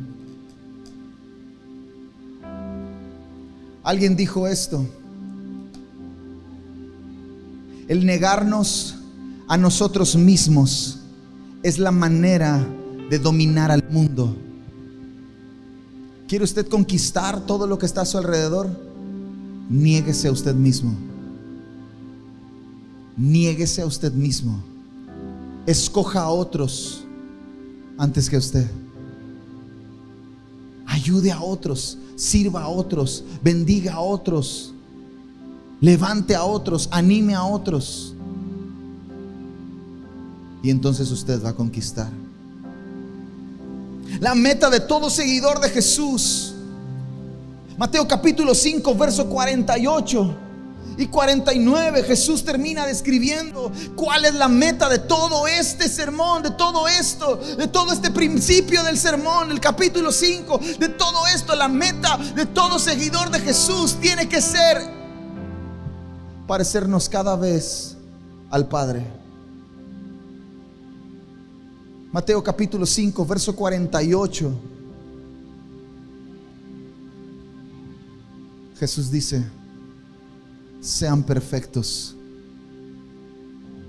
Alguien 3.82 4.16
dijo 4.16 4.46
esto. 4.48 4.84
El 7.88 8.04
negarnos 8.04 8.96
a 9.46 9.56
nosotros 9.56 10.16
mismos 10.16 10.98
es 11.62 11.78
la 11.78 11.92
manera 11.92 12.66
de 13.08 13.18
dominar 13.18 13.70
al 13.70 13.84
mundo. 13.88 14.36
¿Quiere 16.26 16.44
usted 16.44 16.66
conquistar 16.66 17.46
todo 17.46 17.68
lo 17.68 17.78
que 17.78 17.86
está 17.86 18.00
a 18.00 18.06
su 18.06 18.18
alrededor? 18.18 18.68
Niéguese 19.70 20.28
a 20.28 20.32
usted 20.32 20.54
mismo. 20.54 20.94
Niéguese 23.16 23.82
a 23.82 23.86
usted 23.86 24.12
mismo. 24.12 24.75
Escoja 25.66 26.20
a 26.20 26.30
otros 26.30 27.04
antes 27.98 28.30
que 28.30 28.36
usted. 28.36 28.66
Ayude 30.86 31.32
a 31.32 31.40
otros, 31.40 31.98
sirva 32.14 32.62
a 32.62 32.68
otros, 32.68 33.24
bendiga 33.42 33.94
a 33.94 34.00
otros, 34.00 34.72
levante 35.80 36.34
a 36.34 36.44
otros, 36.44 36.88
anime 36.92 37.34
a 37.34 37.44
otros. 37.44 38.14
Y 40.62 40.70
entonces 40.70 41.10
usted 41.10 41.42
va 41.44 41.50
a 41.50 41.54
conquistar. 41.54 42.10
La 44.20 44.34
meta 44.34 44.70
de 44.70 44.80
todo 44.80 45.10
seguidor 45.10 45.60
de 45.60 45.68
Jesús. 45.68 46.54
Mateo 47.76 48.06
capítulo 48.06 48.54
5, 48.54 48.94
verso 48.94 49.26
48 49.28 50.45
y 50.96 51.06
49, 51.06 52.02
Jesús 52.04 52.44
termina 52.44 52.86
describiendo 52.86 53.70
cuál 53.94 54.24
es 54.24 54.34
la 54.34 54.48
meta 54.48 54.88
de 54.88 54.98
todo 54.98 55.46
este 55.46 55.88
sermón, 55.88 56.42
de 56.42 56.50
todo 56.52 56.88
esto, 56.88 57.36
de 57.36 57.68
todo 57.68 57.92
este 57.92 58.10
principio 58.10 58.82
del 58.82 58.98
sermón, 58.98 59.50
el 59.50 59.60
capítulo 59.60 60.10
5, 60.10 60.60
de 60.78 60.88
todo 60.90 61.26
esto, 61.26 61.54
la 61.54 61.68
meta 61.68 62.16
de 62.34 62.46
todo 62.46 62.78
seguidor 62.78 63.30
de 63.30 63.40
Jesús 63.40 63.96
tiene 64.00 64.28
que 64.28 64.40
ser 64.40 64.82
parecernos 66.46 67.08
cada 67.08 67.36
vez 67.36 67.96
al 68.50 68.66
Padre. 68.66 69.04
Mateo 72.12 72.42
capítulo 72.42 72.86
5, 72.86 73.26
verso 73.26 73.54
48. 73.54 74.52
Jesús 78.78 79.10
dice, 79.10 79.44
sean 80.86 81.24
perfectos 81.24 82.16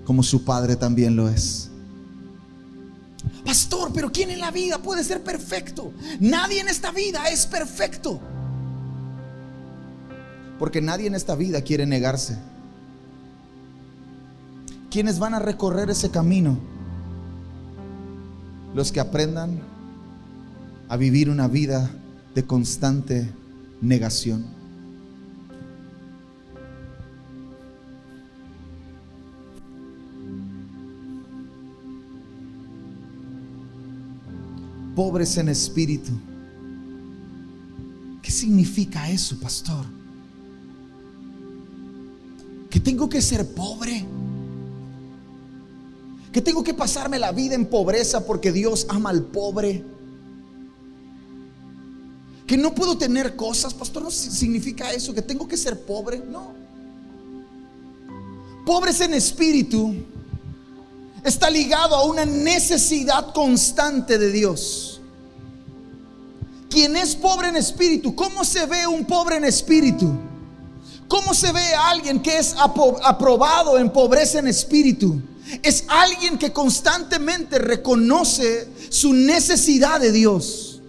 como 0.04 0.24
su 0.24 0.44
Padre 0.44 0.78
también 0.78 1.16
lo 1.16 1.30
es. 1.30 1.70
Pastor, 3.46 3.92
pero 3.94 4.10
¿quién 4.12 4.32
en 4.32 4.40
la 4.40 4.52
vida 4.52 4.78
puede 4.82 5.04
ser 5.04 5.22
perfecto? 5.22 5.92
Nadie 6.20 6.62
en 6.62 6.70
esta 6.70 6.92
vida 6.92 7.28
es 7.28 7.46
perfecto. 7.46 8.20
Porque 10.58 10.82
nadie 10.82 11.08
en 11.08 11.16
esta 11.16 11.36
vida 11.36 11.62
quiere 11.62 11.86
negarse. 11.86 12.38
¿Quiénes 14.90 15.20
van 15.20 15.34
a 15.34 15.40
recorrer 15.40 15.90
ese 15.90 16.10
camino? 16.10 16.58
Los 18.74 18.94
que 18.94 19.02
aprendan 19.02 19.60
a 20.88 20.96
vivir 20.96 21.30
una 21.30 21.50
vida 21.50 21.92
de 22.34 22.46
constante 22.46 23.30
negación. 23.82 24.57
Pobres 34.98 35.38
en 35.38 35.48
espíritu. 35.48 36.12
¿Qué 38.20 38.32
significa 38.32 39.08
eso, 39.12 39.40
pastor? 39.40 39.86
Que 42.68 42.80
tengo 42.80 43.08
que 43.08 43.22
ser 43.22 43.48
pobre. 43.54 44.04
Que 46.32 46.42
tengo 46.42 46.64
que 46.64 46.74
pasarme 46.74 47.20
la 47.20 47.32
vida 47.32 47.54
en 47.54 47.68
pobreza 47.68 48.26
porque 48.26 48.52
Dios 48.52 48.88
ama 48.90 49.12
al 49.12 49.22
pobre. 49.22 49.86
Que 52.48 52.58
no 52.58 52.74
puedo 52.74 52.98
tener 52.98 53.36
cosas, 53.36 53.76
pastor, 53.76 54.02
no 54.02 54.10
significa 54.10 54.92
eso, 54.94 55.14
que 55.14 55.22
tengo 55.22 55.48
que 55.48 55.58
ser 55.58 55.80
pobre. 55.86 56.24
No. 56.28 56.56
Pobres 58.66 59.00
en 59.02 59.14
espíritu 59.14 59.94
está 61.28 61.50
ligado 61.50 61.96
a 61.96 62.06
una 62.06 62.26
necesidad 62.26 63.34
constante 63.34 64.18
de 64.18 64.32
Dios. 64.32 65.02
Quien 66.70 66.96
es 66.96 67.16
pobre 67.16 67.50
en 67.50 67.56
espíritu, 67.56 68.16
¿cómo 68.16 68.44
se 68.44 68.66
ve 68.66 68.88
un 68.88 69.06
pobre 69.06 69.38
en 69.38 69.46
espíritu? 69.46 70.12
¿Cómo 71.08 71.34
se 71.34 71.52
ve 71.52 71.76
alguien 71.76 72.22
que 72.22 72.38
es 72.38 72.56
aprobado 72.58 73.78
en 73.78 73.90
pobreza 73.90 74.40
en 74.40 74.48
espíritu? 74.48 75.22
Es 75.64 75.86
alguien 75.88 76.38
que 76.38 76.52
constantemente 76.52 77.58
reconoce 77.60 78.68
su 78.90 79.14
necesidad 79.14 80.00
de 80.00 80.12
Dios. 80.12 80.82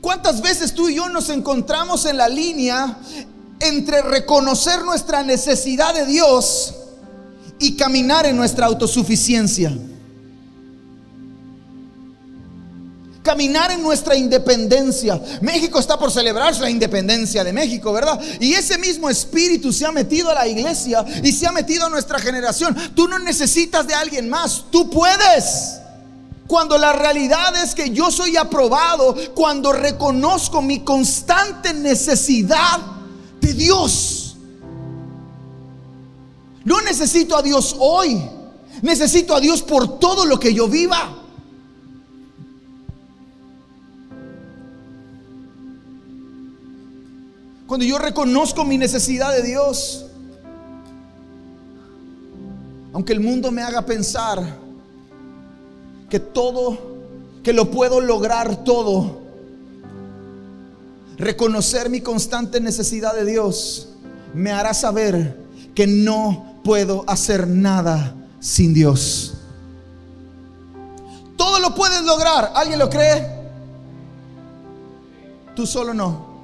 ¿Cuántas 0.00 0.40
veces 0.40 0.74
tú 0.74 0.88
y 0.88 0.96
yo 0.96 1.08
nos 1.08 1.28
encontramos 1.30 2.04
en 2.04 2.16
la 2.16 2.28
línea 2.28 2.98
entre 3.58 4.02
reconocer 4.02 4.84
nuestra 4.84 5.22
necesidad 5.22 5.94
de 5.94 6.06
Dios 6.06 6.74
y 7.58 7.76
caminar 7.76 8.26
en 8.26 8.36
nuestra 8.36 8.66
autosuficiencia. 8.66 9.72
Caminar 13.22 13.70
en 13.70 13.82
nuestra 13.82 14.14
independencia. 14.16 15.18
México 15.40 15.78
está 15.78 15.98
por 15.98 16.10
celebrar 16.10 16.54
la 16.60 16.68
independencia 16.68 17.42
de 17.42 17.54
México, 17.54 17.90
¿verdad? 17.92 18.20
Y 18.38 18.52
ese 18.52 18.76
mismo 18.76 19.08
espíritu 19.08 19.72
se 19.72 19.86
ha 19.86 19.92
metido 19.92 20.30
a 20.30 20.34
la 20.34 20.46
iglesia 20.46 21.04
y 21.22 21.32
se 21.32 21.46
ha 21.46 21.52
metido 21.52 21.86
a 21.86 21.88
nuestra 21.88 22.18
generación. 22.18 22.76
Tú 22.94 23.08
no 23.08 23.18
necesitas 23.18 23.86
de 23.86 23.94
alguien 23.94 24.28
más, 24.28 24.64
tú 24.70 24.90
puedes. 24.90 25.78
Cuando 26.46 26.76
la 26.76 26.92
realidad 26.92 27.56
es 27.62 27.74
que 27.74 27.90
yo 27.90 28.10
soy 28.10 28.36
aprobado, 28.36 29.16
cuando 29.34 29.72
reconozco 29.72 30.60
mi 30.60 30.80
constante 30.80 31.72
necesidad 31.72 32.78
de 33.40 33.54
Dios. 33.54 34.23
No 36.64 36.80
necesito 36.80 37.36
a 37.36 37.42
Dios 37.42 37.76
hoy. 37.78 38.20
Necesito 38.82 39.34
a 39.34 39.40
Dios 39.40 39.62
por 39.62 39.98
todo 39.98 40.24
lo 40.26 40.38
que 40.40 40.52
yo 40.52 40.68
viva. 40.68 41.24
Cuando 47.66 47.86
yo 47.86 47.98
reconozco 47.98 48.64
mi 48.64 48.78
necesidad 48.78 49.32
de 49.32 49.42
Dios, 49.42 50.06
aunque 52.92 53.12
el 53.12 53.20
mundo 53.20 53.50
me 53.50 53.62
haga 53.62 53.84
pensar 53.86 54.58
que 56.08 56.20
todo, 56.20 56.78
que 57.42 57.52
lo 57.52 57.70
puedo 57.70 58.00
lograr 58.00 58.64
todo, 58.64 59.22
reconocer 61.16 61.88
mi 61.88 62.00
constante 62.00 62.60
necesidad 62.60 63.14
de 63.14 63.24
Dios 63.24 63.88
me 64.34 64.52
hará 64.52 64.74
saber 64.74 65.36
que 65.74 65.86
no 65.86 66.53
puedo 66.64 67.04
hacer 67.06 67.46
nada 67.46 68.14
sin 68.40 68.74
Dios. 68.74 69.34
Todo 71.36 71.60
lo 71.60 71.74
puedes 71.74 72.02
lograr. 72.02 72.52
¿Alguien 72.54 72.78
lo 72.78 72.88
cree? 72.90 73.28
Tú 75.54 75.66
solo 75.66 75.94
no. 75.94 76.34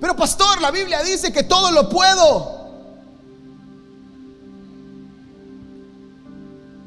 Pero 0.00 0.16
pastor, 0.16 0.60
la 0.60 0.70
Biblia 0.70 1.02
dice 1.02 1.32
que 1.32 1.42
todo 1.42 1.70
lo 1.72 1.88
puedo. 1.88 2.64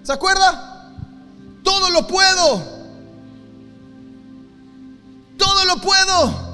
¿Se 0.04 0.14
acuerda? 0.14 0.94
Todo 1.64 1.90
lo 1.90 2.08
puedo. 2.08 2.64
Todo 5.38 5.66
lo 5.66 5.82
puedo. 5.82 6.47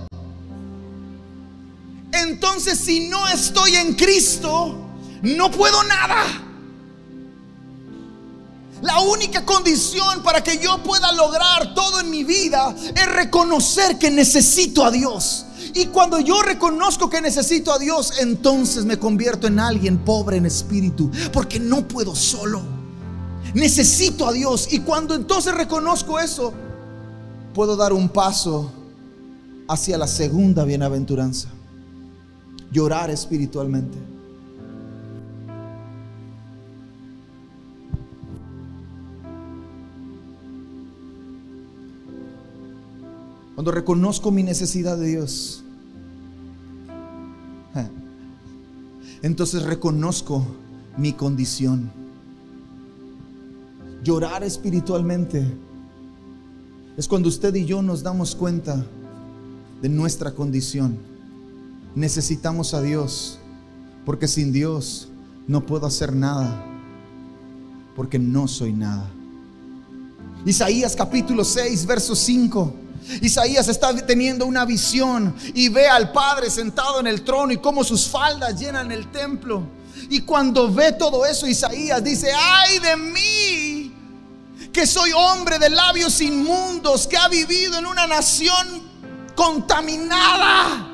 Entonces 2.14 2.78
si 2.78 3.10
no 3.10 3.28
estoy 3.28 3.76
en 3.76 3.96
Cristo, 3.96 4.76
no 5.24 5.50
puedo 5.50 5.84
nada. 5.84 6.24
La 8.84 9.00
única 9.00 9.44
condición 9.46 10.22
para 10.22 10.44
que 10.44 10.60
yo 10.60 10.84
pueda 10.84 11.12
lograr 11.14 11.74
todo 11.74 12.02
en 12.02 12.10
mi 12.12 12.24
vida 12.24 12.76
es 12.94 13.06
reconocer 13.14 13.98
que 13.98 14.12
necesito 14.12 14.86
a 14.86 14.92
Dios. 14.92 15.46
Y 15.74 15.86
cuando 15.88 16.20
yo 16.20 16.42
reconozco 16.44 17.10
que 17.10 17.22
necesito 17.22 17.72
a 17.72 17.80
Dios, 17.80 18.14
entonces 18.20 18.86
me 18.86 19.00
convierto 19.00 19.48
en 19.48 19.60
alguien 19.60 19.98
pobre 20.00 20.38
en 20.38 20.46
espíritu, 20.46 21.10
porque 21.32 21.60
no 21.60 21.88
puedo 21.88 22.14
solo. 22.14 22.62
Necesito 23.56 24.28
a 24.28 24.34
Dios. 24.34 24.68
Y 24.72 24.80
cuando 24.80 25.16
entonces 25.16 25.56
reconozco 25.56 26.20
eso, 26.20 26.54
puedo 27.56 27.76
dar 27.76 27.94
un 27.94 28.10
paso 28.10 28.72
hacia 29.68 29.98
la 29.98 30.08
segunda 30.08 30.66
bienaventuranza 30.66 31.53
llorar 32.74 33.12
espiritualmente. 33.12 33.98
Cuando 43.54 43.72
reconozco 43.72 44.32
mi 44.32 44.44
necesidad 44.44 44.98
de 44.98 45.08
Dios, 45.08 45.64
entonces 49.22 49.64
reconozco 49.64 50.46
mi 50.98 51.14
condición. 51.14 51.90
Llorar 54.04 54.44
espiritualmente 54.44 55.46
es 56.98 57.08
cuando 57.08 57.30
usted 57.30 57.56
y 57.56 57.66
yo 57.66 57.82
nos 57.82 58.04
damos 58.04 58.36
cuenta 58.36 58.86
de 59.82 59.88
nuestra 59.88 60.32
condición. 60.32 61.13
Necesitamos 61.96 62.74
a 62.74 62.82
Dios, 62.82 63.40
porque 64.06 64.28
sin 64.28 64.52
Dios 64.52 65.08
no 65.48 65.66
puedo 65.66 65.86
hacer 65.86 66.14
nada, 66.14 66.66
porque 67.96 68.18
no 68.18 68.48
soy 68.48 68.74
nada. 68.74 69.10
Isaías 70.46 70.96
capítulo 70.96 71.46
6, 71.46 71.86
verso 71.86 72.16
5. 72.16 72.74
Isaías 73.22 73.68
está 73.68 73.94
teniendo 74.06 74.46
una 74.46 74.66
visión 74.66 75.36
y 75.54 75.70
ve 75.70 75.88
al 75.88 76.12
Padre 76.12 76.50
sentado 76.50 77.00
en 77.00 77.08
el 77.08 77.24
trono 77.24 77.54
y 77.54 77.58
cómo 77.58 77.84
sus 77.84 78.08
faldas 78.08 78.60
llenan 78.60 78.92
el 78.92 79.12
templo. 79.12 79.64
Y 80.10 80.22
cuando 80.22 80.72
ve 80.72 80.94
todo 80.94 81.26
eso, 81.26 81.48
Isaías 81.48 82.04
dice, 82.04 82.32
ay 82.36 82.80
de 82.80 82.98
mí, 82.98 83.94
que 84.72 84.88
soy 84.88 85.12
hombre 85.12 85.60
de 85.60 85.70
labios 85.70 86.20
inmundos, 86.22 87.08
que 87.08 87.18
ha 87.18 87.28
vivido 87.28 87.78
en 87.78 87.86
una 87.86 88.08
nación 88.08 88.82
contaminada. 89.36 90.93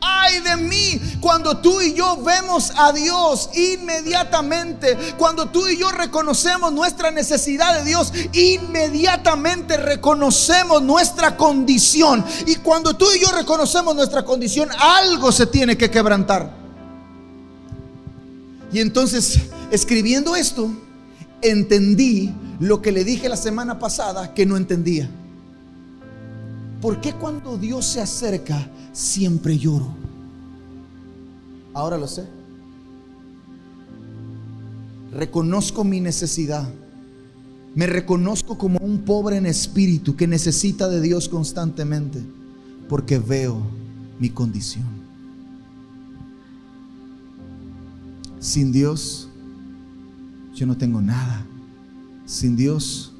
Ay 0.00 0.40
de 0.40 0.56
mí, 0.56 1.00
cuando 1.20 1.58
tú 1.58 1.80
y 1.80 1.92
yo 1.92 2.22
vemos 2.22 2.72
a 2.76 2.92
Dios 2.92 3.50
inmediatamente, 3.54 4.96
cuando 5.16 5.46
tú 5.46 5.66
y 5.66 5.76
yo 5.76 5.90
reconocemos 5.90 6.72
nuestra 6.72 7.10
necesidad 7.10 7.78
de 7.78 7.84
Dios, 7.84 8.12
inmediatamente 8.32 9.76
reconocemos 9.76 10.82
nuestra 10.82 11.36
condición. 11.36 12.24
Y 12.46 12.56
cuando 12.56 12.96
tú 12.96 13.06
y 13.12 13.20
yo 13.20 13.32
reconocemos 13.32 13.94
nuestra 13.96 14.24
condición, 14.24 14.68
algo 14.78 15.32
se 15.32 15.46
tiene 15.46 15.76
que 15.76 15.90
quebrantar. 15.90 16.52
Y 18.72 18.80
entonces, 18.80 19.40
escribiendo 19.70 20.36
esto, 20.36 20.70
entendí 21.42 22.32
lo 22.60 22.82
que 22.82 22.92
le 22.92 23.04
dije 23.04 23.28
la 23.28 23.36
semana 23.36 23.78
pasada 23.78 24.34
que 24.34 24.46
no 24.46 24.56
entendía. 24.56 25.08
¿Por 26.80 27.00
qué 27.00 27.12
cuando 27.12 27.58
Dios 27.58 27.84
se 27.86 28.00
acerca 28.00 28.70
siempre 28.92 29.58
lloro? 29.58 29.88
Ahora 31.74 31.98
lo 31.98 32.06
sé. 32.06 32.24
Reconozco 35.12 35.84
mi 35.84 36.00
necesidad. 36.00 36.68
Me 37.74 37.86
reconozco 37.86 38.58
como 38.58 38.78
un 38.80 38.98
pobre 38.98 39.36
en 39.36 39.46
espíritu 39.46 40.16
que 40.16 40.26
necesita 40.26 40.88
de 40.88 41.00
Dios 41.00 41.28
constantemente 41.28 42.22
porque 42.88 43.18
veo 43.18 43.60
mi 44.18 44.30
condición. 44.30 44.86
Sin 48.40 48.72
Dios 48.72 49.28
yo 50.54 50.66
no 50.66 50.76
tengo 50.76 51.00
nada. 51.00 51.44
Sin 52.24 52.56
Dios 52.56 53.12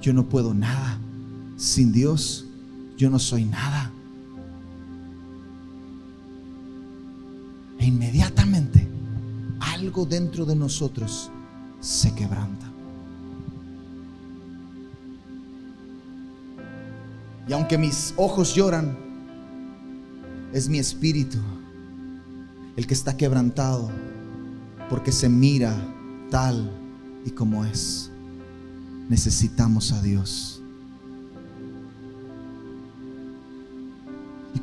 yo 0.00 0.12
no 0.12 0.28
puedo 0.28 0.54
nada. 0.54 0.98
Sin 1.56 1.92
Dios 1.92 2.45
yo 2.96 3.10
no 3.10 3.18
soy 3.18 3.44
nada. 3.44 3.90
E 7.78 7.86
inmediatamente 7.86 8.86
algo 9.60 10.06
dentro 10.06 10.44
de 10.44 10.56
nosotros 10.56 11.30
se 11.80 12.14
quebranta. 12.14 12.66
Y 17.48 17.52
aunque 17.52 17.78
mis 17.78 18.12
ojos 18.16 18.54
lloran, 18.54 18.96
es 20.52 20.68
mi 20.68 20.78
espíritu 20.78 21.38
el 22.76 22.86
que 22.86 22.94
está 22.94 23.16
quebrantado 23.16 23.90
porque 24.88 25.12
se 25.12 25.28
mira 25.28 25.74
tal 26.30 26.70
y 27.24 27.30
como 27.30 27.64
es. 27.64 28.10
Necesitamos 29.08 29.92
a 29.92 30.02
Dios. 30.02 30.62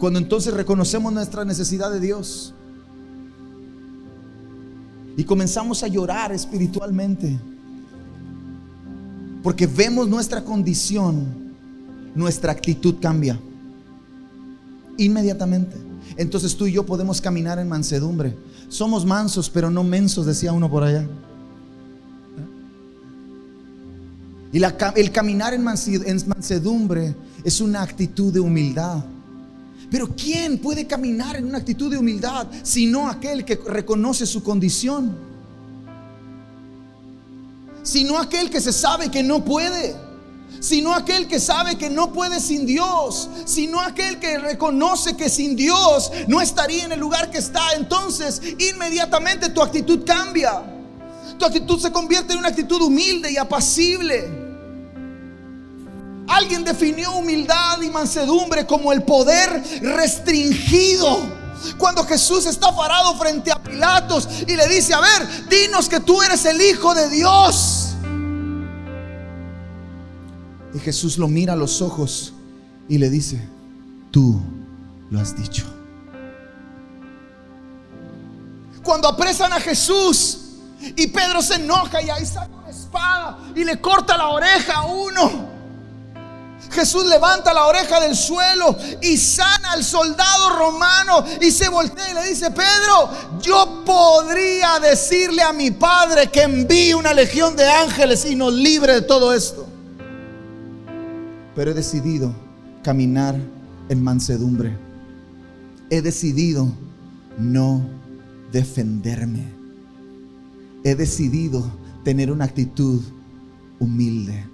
Cuando 0.03 0.19
entonces 0.19 0.53
reconocemos 0.53 1.13
nuestra 1.13 1.45
necesidad 1.45 1.89
de 1.89 2.01
Dios 2.01 2.53
y 5.15 5.23
comenzamos 5.23 5.81
a 5.81 5.87
llorar 5.87 6.33
espiritualmente, 6.33 7.39
porque 9.41 9.65
vemos 9.65 10.09
nuestra 10.09 10.43
condición, 10.43 11.53
nuestra 12.13 12.51
actitud 12.51 12.95
cambia 13.01 13.39
inmediatamente. 14.97 15.77
Entonces 16.17 16.53
tú 16.57 16.67
y 16.67 16.73
yo 16.73 16.85
podemos 16.85 17.21
caminar 17.21 17.57
en 17.57 17.69
mansedumbre. 17.69 18.35
Somos 18.67 19.05
mansos, 19.05 19.49
pero 19.49 19.71
no 19.71 19.85
mensos, 19.85 20.25
decía 20.25 20.51
uno 20.51 20.69
por 20.69 20.83
allá. 20.83 21.07
Y 24.51 24.61
el 24.61 25.11
caminar 25.13 25.53
en 25.53 25.63
mansedumbre 25.63 27.15
es 27.45 27.61
una 27.61 27.81
actitud 27.81 28.33
de 28.33 28.41
humildad. 28.41 29.05
Pero 29.93 30.09
¿quién 30.15 30.57
puede 30.57 30.87
caminar 30.87 31.35
en 31.35 31.45
una 31.45 31.59
actitud 31.59 31.91
de 31.91 31.99
humildad 31.99 32.47
sino 32.63 33.07
aquel 33.07 33.45
que 33.45 33.57
reconoce 33.57 34.25
su 34.25 34.41
condición? 34.41 35.15
Sino 37.83 38.17
aquel 38.17 38.49
que 38.49 38.59
se 38.59 38.73
sabe 38.73 39.11
que 39.11 39.21
no 39.21 39.45
puede. 39.45 39.95
Sino 40.59 40.95
aquel 40.95 41.27
que 41.27 41.39
sabe 41.39 41.77
que 41.77 41.91
no 41.91 42.11
puede 42.11 42.39
sin 42.39 42.65
Dios. 42.65 43.29
Sino 43.45 43.79
aquel 43.79 44.17
que 44.17 44.39
reconoce 44.39 45.15
que 45.15 45.29
sin 45.29 45.55
Dios 45.55 46.11
no 46.27 46.41
estaría 46.41 46.85
en 46.85 46.93
el 46.93 46.99
lugar 46.99 47.29
que 47.29 47.37
está. 47.37 47.73
Entonces 47.73 48.41
inmediatamente 48.57 49.49
tu 49.49 49.61
actitud 49.61 50.03
cambia. 50.07 50.63
Tu 51.37 51.45
actitud 51.45 51.79
se 51.79 51.91
convierte 51.91 52.33
en 52.33 52.39
una 52.39 52.47
actitud 52.47 52.81
humilde 52.81 53.31
y 53.31 53.37
apacible. 53.37 54.42
Alguien 56.27 56.63
definió 56.63 57.11
humildad 57.11 57.81
y 57.81 57.89
mansedumbre 57.89 58.65
como 58.65 58.91
el 58.91 59.03
poder 59.03 59.63
restringido. 59.81 61.43
Cuando 61.77 62.03
Jesús 62.05 62.45
está 62.45 62.75
parado 62.75 63.15
frente 63.15 63.51
a 63.51 63.61
Pilatos 63.61 64.27
y 64.47 64.55
le 64.55 64.67
dice, 64.67 64.93
a 64.93 64.99
ver, 64.99 65.49
dinos 65.49 65.87
que 65.87 65.99
tú 65.99 66.21
eres 66.21 66.45
el 66.45 66.61
Hijo 66.61 66.93
de 66.93 67.09
Dios. 67.09 67.95
Y 70.73 70.79
Jesús 70.79 71.17
lo 71.17 71.27
mira 71.27 71.53
a 71.53 71.55
los 71.55 71.81
ojos 71.81 72.33
y 72.89 72.97
le 72.97 73.09
dice, 73.09 73.47
tú 74.11 74.41
lo 75.09 75.19
has 75.19 75.37
dicho. 75.37 75.65
Cuando 78.83 79.07
apresan 79.07 79.53
a 79.53 79.59
Jesús 79.59 80.39
y 80.97 81.07
Pedro 81.07 81.41
se 81.41 81.55
enoja 81.55 82.01
y 82.01 82.09
ahí 82.09 82.25
saca 82.25 82.53
una 82.53 82.69
espada 82.69 83.39
y 83.55 83.63
le 83.63 83.79
corta 83.79 84.17
la 84.17 84.27
oreja 84.29 84.73
a 84.73 84.85
uno. 84.85 85.52
Jesús 86.73 87.05
levanta 87.05 87.53
la 87.53 87.67
oreja 87.67 87.99
del 87.99 88.15
suelo 88.15 88.75
y 89.01 89.17
sana 89.17 89.71
al 89.71 89.83
soldado 89.83 90.49
romano 90.57 91.23
y 91.39 91.51
se 91.51 91.69
voltea 91.69 92.11
y 92.11 92.13
le 92.13 92.29
dice, 92.29 92.51
Pedro, 92.51 93.09
yo 93.41 93.83
podría 93.85 94.79
decirle 94.79 95.41
a 95.41 95.53
mi 95.53 95.71
Padre 95.71 96.29
que 96.29 96.41
envíe 96.41 96.93
una 96.93 97.13
legión 97.13 97.55
de 97.55 97.69
ángeles 97.69 98.25
y 98.25 98.35
nos 98.35 98.53
libre 98.53 98.93
de 98.93 99.01
todo 99.01 99.33
esto. 99.33 99.65
Pero 101.55 101.71
he 101.71 101.73
decidido 101.73 102.33
caminar 102.83 103.35
en 103.89 104.03
mansedumbre. 104.03 104.75
He 105.89 106.01
decidido 106.01 106.71
no 107.37 107.81
defenderme. 108.51 109.43
He 110.83 110.95
decidido 110.95 111.63
tener 112.03 112.31
una 112.31 112.45
actitud 112.45 113.01
humilde. 113.79 114.45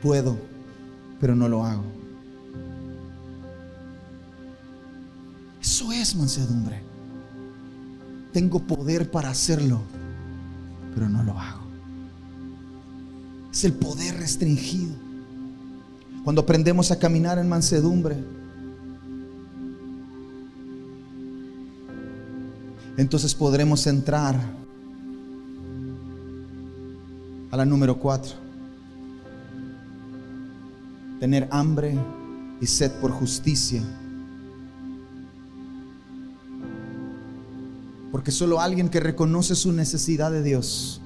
Puedo 0.00 0.51
pero 1.22 1.36
no 1.36 1.48
lo 1.48 1.64
hago. 1.64 1.84
Eso 5.60 5.92
es 5.92 6.16
mansedumbre. 6.16 6.82
Tengo 8.32 8.58
poder 8.58 9.08
para 9.08 9.30
hacerlo, 9.30 9.82
pero 10.92 11.08
no 11.08 11.22
lo 11.22 11.38
hago. 11.38 11.62
Es 13.52 13.62
el 13.62 13.72
poder 13.72 14.16
restringido. 14.16 14.96
Cuando 16.24 16.42
aprendemos 16.42 16.90
a 16.90 16.98
caminar 16.98 17.38
en 17.38 17.48
mansedumbre, 17.48 18.16
entonces 22.96 23.32
podremos 23.32 23.86
entrar 23.86 24.40
a 27.52 27.56
la 27.56 27.64
número 27.64 27.96
cuatro 27.96 28.41
tener 31.22 31.46
hambre 31.52 31.96
y 32.60 32.66
sed 32.66 32.90
por 33.00 33.12
justicia. 33.12 33.80
Porque 38.10 38.32
solo 38.32 38.60
alguien 38.60 38.88
que 38.88 38.98
reconoce 38.98 39.54
su 39.54 39.70
necesidad 39.70 40.32
de 40.32 40.42
Dios, 40.42 41.00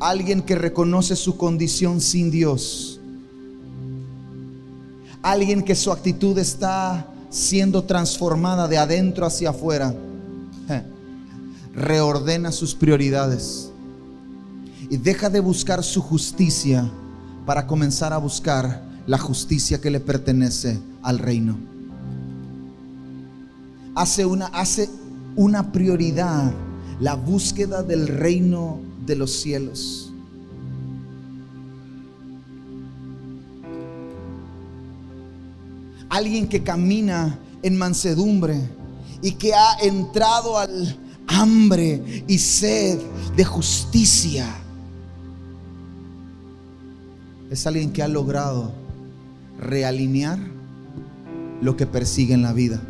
alguien 0.00 0.40
que 0.40 0.54
reconoce 0.54 1.16
su 1.16 1.36
condición 1.36 2.00
sin 2.00 2.30
Dios, 2.30 2.98
Alguien 5.20 5.62
que 5.62 5.74
su 5.74 5.90
actitud 5.90 6.36
está 6.36 7.06
siendo 7.30 7.84
transformada 7.84 8.68
de 8.68 8.76
adentro 8.76 9.24
hacia 9.24 9.50
afuera. 9.50 9.94
Reordena 11.74 12.52
sus 12.52 12.74
prioridades 12.74 13.70
y 14.90 14.98
deja 14.98 15.30
de 15.30 15.40
buscar 15.40 15.82
su 15.82 16.02
justicia 16.02 16.90
para 17.46 17.66
comenzar 17.66 18.12
a 18.12 18.18
buscar 18.18 18.93
la 19.06 19.18
justicia 19.18 19.80
que 19.80 19.90
le 19.90 20.00
pertenece 20.00 20.78
al 21.02 21.18
reino. 21.18 21.56
Hace 23.94 24.26
una, 24.26 24.46
hace 24.46 24.88
una 25.36 25.72
prioridad 25.72 26.52
la 27.00 27.14
búsqueda 27.14 27.82
del 27.82 28.08
reino 28.08 28.80
de 29.04 29.16
los 29.16 29.32
cielos. 29.32 30.12
Alguien 36.08 36.48
que 36.48 36.62
camina 36.62 37.38
en 37.62 37.76
mansedumbre 37.76 38.60
y 39.20 39.32
que 39.32 39.52
ha 39.54 39.78
entrado 39.82 40.58
al 40.58 40.96
hambre 41.26 42.24
y 42.28 42.38
sed 42.38 43.00
de 43.36 43.44
justicia. 43.44 44.46
Es 47.50 47.66
alguien 47.66 47.92
que 47.92 48.02
ha 48.02 48.08
logrado 48.08 48.83
realinear 49.64 50.38
lo 51.60 51.76
que 51.76 51.86
persigue 51.86 52.34
en 52.34 52.42
la 52.42 52.52
vida. 52.52 52.80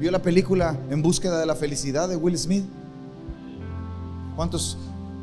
¿Vio 0.00 0.10
la 0.10 0.20
película 0.20 0.76
En 0.90 1.00
búsqueda 1.00 1.38
de 1.38 1.46
la 1.46 1.54
felicidad 1.54 2.08
de 2.08 2.16
Will 2.16 2.36
Smith? 2.36 2.64
¿Cuántos 4.34 4.76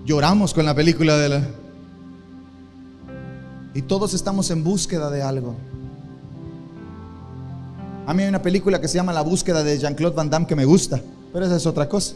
lloramos 0.05 0.53
con 0.53 0.65
la 0.65 0.73
película 0.73 1.17
de 1.17 1.29
la... 1.29 1.47
Y 3.75 3.81
todos 3.83 4.13
estamos 4.13 4.49
en 4.51 4.63
búsqueda 4.63 5.09
de 5.09 5.21
algo. 5.21 5.55
A 8.05 8.13
mí 8.13 8.23
hay 8.23 8.29
una 8.29 8.41
película 8.41 8.81
que 8.81 8.87
se 8.87 8.95
llama 8.95 9.13
La 9.13 9.21
búsqueda 9.21 9.63
de 9.63 9.77
Jean-Claude 9.77 10.15
Van 10.15 10.29
Damme 10.29 10.45
que 10.45 10.55
me 10.55 10.65
gusta, 10.65 11.01
pero 11.31 11.45
esa 11.45 11.55
es 11.55 11.65
otra 11.65 11.87
cosa. 11.87 12.15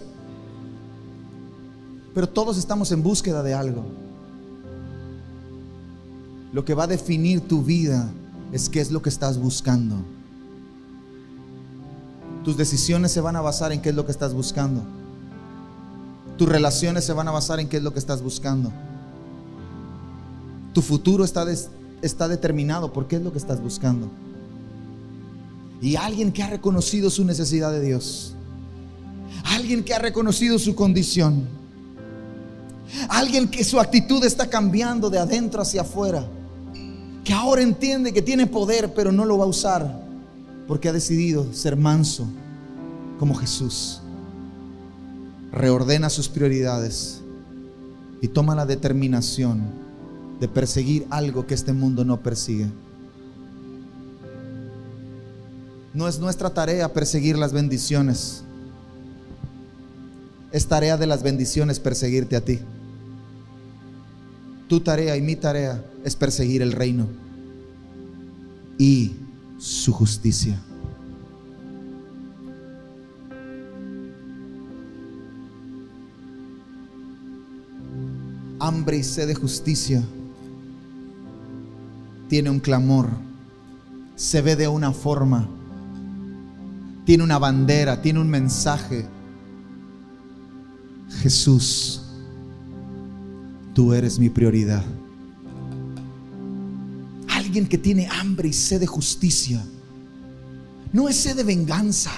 Pero 2.14 2.28
todos 2.28 2.58
estamos 2.58 2.92
en 2.92 3.02
búsqueda 3.02 3.42
de 3.42 3.54
algo. 3.54 3.86
Lo 6.54 6.64
que 6.64 6.74
va 6.74 6.84
a 6.84 6.88
definir 6.88 7.42
tu 7.42 7.64
vida 7.64 8.10
es 8.52 8.70
qué 8.70 8.80
es 8.80 8.92
lo 8.92 9.02
que 9.02 9.10
estás 9.10 9.38
buscando. 9.38 9.98
Tus 12.44 12.56
decisiones 12.56 13.12
se 13.12 13.20
van 13.20 13.36
a 13.36 13.42
basar 13.42 13.72
en 13.72 13.82
qué 13.82 13.90
es 13.90 13.96
lo 13.96 14.06
que 14.06 14.12
estás 14.12 14.34
buscando. 14.34 14.82
Tus 16.38 16.48
relaciones 16.48 17.04
se 17.04 17.14
van 17.14 17.28
a 17.28 17.32
basar 17.32 17.60
en 17.60 17.68
qué 17.68 17.78
es 17.78 17.84
lo 17.84 17.92
que 17.92 18.00
estás 18.00 18.22
buscando. 18.22 18.72
Tu 20.74 20.82
futuro 20.82 21.26
está, 21.26 21.46
está 22.02 22.28
determinado 22.28 22.94
por 22.94 23.08
qué 23.08 23.18
es 23.18 23.22
lo 23.22 23.32
que 23.32 23.38
estás 23.40 23.62
buscando. 23.62 24.10
Y 25.82 25.96
alguien 25.96 26.32
que 26.32 26.44
ha 26.44 26.50
reconocido 26.50 27.10
su 27.10 27.26
necesidad 27.26 27.72
de 27.72 27.82
Dios. 27.82 28.34
Alguien 29.44 29.84
que 29.84 29.94
ha 29.94 30.00
reconocido 30.00 30.58
su 30.58 30.76
condición. 30.76 31.48
Alguien 33.10 33.50
que 33.50 33.64
su 33.64 33.80
actitud 33.80 34.24
está 34.24 34.48
cambiando 34.50 35.10
de 35.10 35.20
adentro 35.20 35.62
hacia 35.62 35.82
afuera. 35.82 36.26
Que 37.24 37.34
ahora 37.34 37.62
entiende 37.62 38.14
que 38.14 38.22
tiene 38.22 38.48
poder, 38.48 38.94
pero 38.94 39.12
no 39.12 39.26
lo 39.26 39.38
va 39.38 39.46
a 39.46 39.48
usar 39.48 40.08
porque 40.68 40.90
ha 40.90 40.94
decidido 40.94 41.54
ser 41.54 41.76
manso 41.76 42.28
como 43.18 43.36
Jesús. 43.36 44.02
Reordena 45.52 46.10
sus 46.10 46.28
prioridades 46.28 47.22
y 48.22 48.28
toma 48.28 48.54
la 48.54 48.66
determinación 48.66 49.64
de 50.40 50.48
perseguir 50.48 51.08
algo 51.10 51.48
que 51.48 51.54
este 51.54 51.74
mundo 51.74 52.04
no 52.04 52.22
persigue. 52.22 52.68
No 55.94 56.08
es 56.08 56.20
nuestra 56.20 56.52
tarea 56.52 56.94
perseguir 56.94 57.38
las 57.38 57.54
bendiciones. 57.54 58.44
Es 60.52 60.68
tarea 60.68 60.98
de 60.98 61.08
las 61.08 61.24
bendiciones 61.24 61.80
perseguirte 61.80 62.36
a 62.36 62.42
ti. 62.42 62.60
Tu 64.68 64.80
tarea 64.82 65.16
y 65.16 65.22
mi 65.22 65.36
tarea 65.36 65.84
es 66.04 66.16
perseguir 66.16 66.62
el 66.62 66.74
reino 66.74 67.08
y 68.78 69.14
su 69.58 69.92
justicia. 69.92 70.60
Hambre 78.60 78.98
y 78.98 79.04
sed 79.04 79.28
de 79.28 79.36
justicia. 79.36 80.04
Tiene 82.28 82.50
un 82.50 82.60
clamor. 82.60 83.10
Se 84.16 84.42
ve 84.42 84.56
de 84.56 84.68
una 84.68 84.92
forma. 84.92 85.48
Tiene 87.06 87.24
una 87.24 87.40
bandera, 87.40 88.02
tiene 88.02 88.20
un 88.20 88.30
mensaje. 88.30 89.06
Jesús, 91.22 92.02
tú 93.78 93.94
eres 93.94 94.18
mi 94.18 94.30
prioridad 94.30 94.84
que 97.66 97.78
tiene 97.78 98.08
hambre 98.08 98.50
y 98.50 98.54
sed 98.54 98.80
de 98.80 98.88
justicia. 98.88 99.64
No 100.94 101.10
es 101.10 101.16
sed 101.16 101.36
de 101.36 101.44
venganza. 101.44 102.12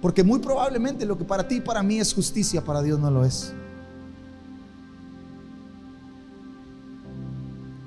Porque 0.00 0.22
muy 0.22 0.38
probablemente 0.38 1.06
lo 1.06 1.18
que 1.18 1.24
para 1.24 1.48
ti 1.48 1.56
y 1.56 1.60
para 1.60 1.82
mí 1.82 1.98
es 1.98 2.14
justicia, 2.14 2.62
para 2.62 2.82
Dios 2.82 3.00
no 3.00 3.10
lo 3.10 3.24
es. 3.24 3.52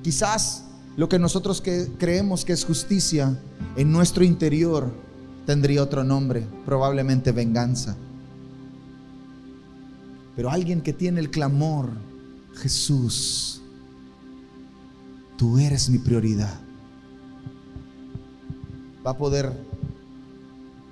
Quizás 0.01 0.65
lo 0.97 1.07
que 1.07 1.19
nosotros 1.19 1.63
creemos 1.97 2.43
que 2.43 2.53
es 2.53 2.65
justicia 2.65 3.39
en 3.75 3.91
nuestro 3.91 4.23
interior 4.23 4.91
tendría 5.45 5.83
otro 5.83 6.03
nombre, 6.03 6.45
probablemente 6.65 7.31
venganza. 7.31 7.95
Pero 10.35 10.49
alguien 10.49 10.81
que 10.81 10.93
tiene 10.93 11.19
el 11.19 11.29
clamor, 11.29 11.91
Jesús, 12.59 13.59
Tú 15.39 15.57
eres 15.57 15.89
mi 15.89 15.97
prioridad. 15.99 16.59
Va 19.07 19.11
a 19.11 19.17
poder 19.17 19.57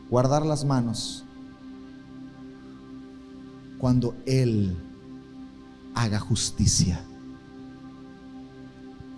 guardar 0.10 0.46
las 0.46 0.64
manos 0.64 1.26
cuando 3.78 4.16
Él 4.26 4.78
haga 5.94 6.18
justicia. 6.18 7.04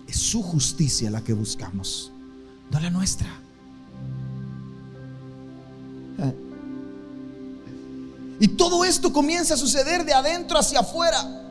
Es 0.08 0.16
su 0.16 0.42
justicia 0.42 1.12
la 1.12 1.22
que 1.22 1.32
buscamos, 1.32 2.10
no 2.72 2.80
la 2.80 2.90
nuestra. 2.90 3.28
Y 8.40 8.48
todo 8.48 8.84
esto 8.84 9.12
comienza 9.12 9.54
a 9.54 9.56
suceder 9.56 10.04
de 10.04 10.12
adentro 10.12 10.58
hacia 10.58 10.80
afuera 10.80 11.49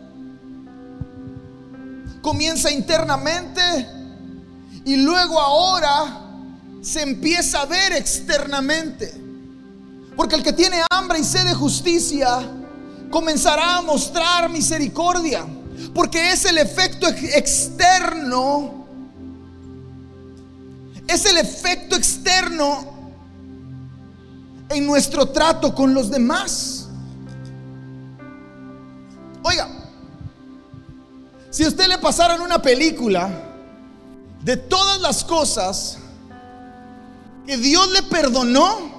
comienza 2.22 2.72
internamente 2.72 3.62
y 4.86 4.98
luego 4.98 5.40
ahora 5.40 6.30
se 6.82 7.02
empieza 7.02 7.62
a 7.62 7.66
ver 7.66 7.94
externamente. 7.94 9.14
Porque 10.16 10.36
el 10.36 10.44
que 10.44 10.54
tiene 10.54 10.82
hambre 10.90 11.20
y 11.20 11.24
sed 11.24 11.46
de 11.46 11.54
justicia 11.54 12.40
comenzará 13.10 13.78
a 13.78 13.82
mostrar 13.82 14.50
misericordia. 14.50 15.46
Porque 15.94 16.32
es 16.32 16.46
el 16.46 16.58
efecto 16.58 17.08
externo. 17.08 18.86
Es 21.08 21.26
el 21.26 21.38
efecto 21.38 21.96
externo 21.96 23.00
en 24.70 24.86
nuestro 24.86 25.28
trato 25.28 25.74
con 25.74 25.94
los 25.94 26.12
demás. 26.12 26.88
Oiga, 29.44 29.79
si 31.50 31.64
a 31.64 31.68
usted 31.68 31.88
le 31.88 31.98
pasaran 31.98 32.42
una 32.42 32.62
película 32.62 33.30
de 34.44 34.56
todas 34.56 35.02
las 35.02 35.24
cosas 35.24 35.98
que 37.46 37.58
Dios 37.58 37.92
le 37.92 38.04
perdonó, 38.04 38.90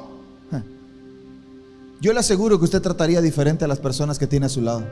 yo 2.01 2.13
le 2.13 2.21
aseguro 2.21 2.59
que 2.59 2.65
usted 2.65 2.81
trataría 2.81 3.21
diferente 3.21 3.65
a 3.65 3.69
las 3.69 3.79
personas 3.79 4.19
que 4.19 4.27
tiene 4.27 4.47
a 4.47 4.49
su 4.49 4.63
lado. 4.63 4.85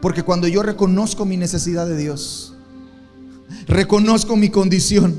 Porque 0.00 0.22
cuando 0.22 0.46
yo 0.46 0.62
reconozco 0.62 1.24
mi 1.24 1.36
necesidad 1.36 1.86
de 1.86 1.96
Dios, 1.96 2.54
reconozco 3.66 4.36
mi 4.36 4.50
condición, 4.50 5.16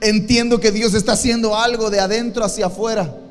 entiendo 0.00 0.60
que 0.60 0.72
Dios 0.72 0.94
está 0.94 1.12
haciendo 1.12 1.56
algo 1.56 1.88
de 1.88 2.00
adentro 2.00 2.44
hacia 2.44 2.66
afuera 2.66 3.21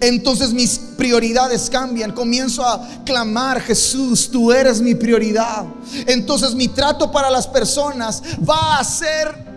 entonces 0.00 0.52
mis 0.52 0.78
prioridades 0.78 1.68
cambian. 1.68 2.12
Comienzo 2.12 2.64
a 2.64 2.86
clamar, 3.04 3.60
Jesús, 3.60 4.30
tú 4.30 4.52
eres 4.52 4.80
mi 4.80 4.94
prioridad. 4.94 5.66
Entonces 6.06 6.54
mi 6.54 6.68
trato 6.68 7.10
para 7.10 7.30
las 7.30 7.46
personas 7.46 8.22
va 8.48 8.78
a 8.78 8.84
ser 8.84 9.52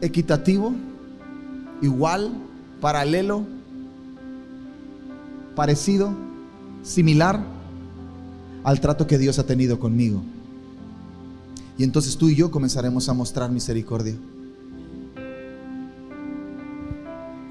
equitativo, 0.00 0.74
igual, 1.80 2.32
paralelo, 2.80 3.44
parecido, 5.54 6.12
similar 6.82 7.40
al 8.64 8.80
trato 8.80 9.06
que 9.06 9.18
Dios 9.18 9.38
ha 9.38 9.46
tenido 9.46 9.78
conmigo. 9.78 10.22
Y 11.78 11.84
entonces 11.84 12.16
tú 12.16 12.28
y 12.28 12.34
yo 12.34 12.50
comenzaremos 12.50 13.08
a 13.08 13.14
mostrar 13.14 13.50
misericordia. 13.50 14.14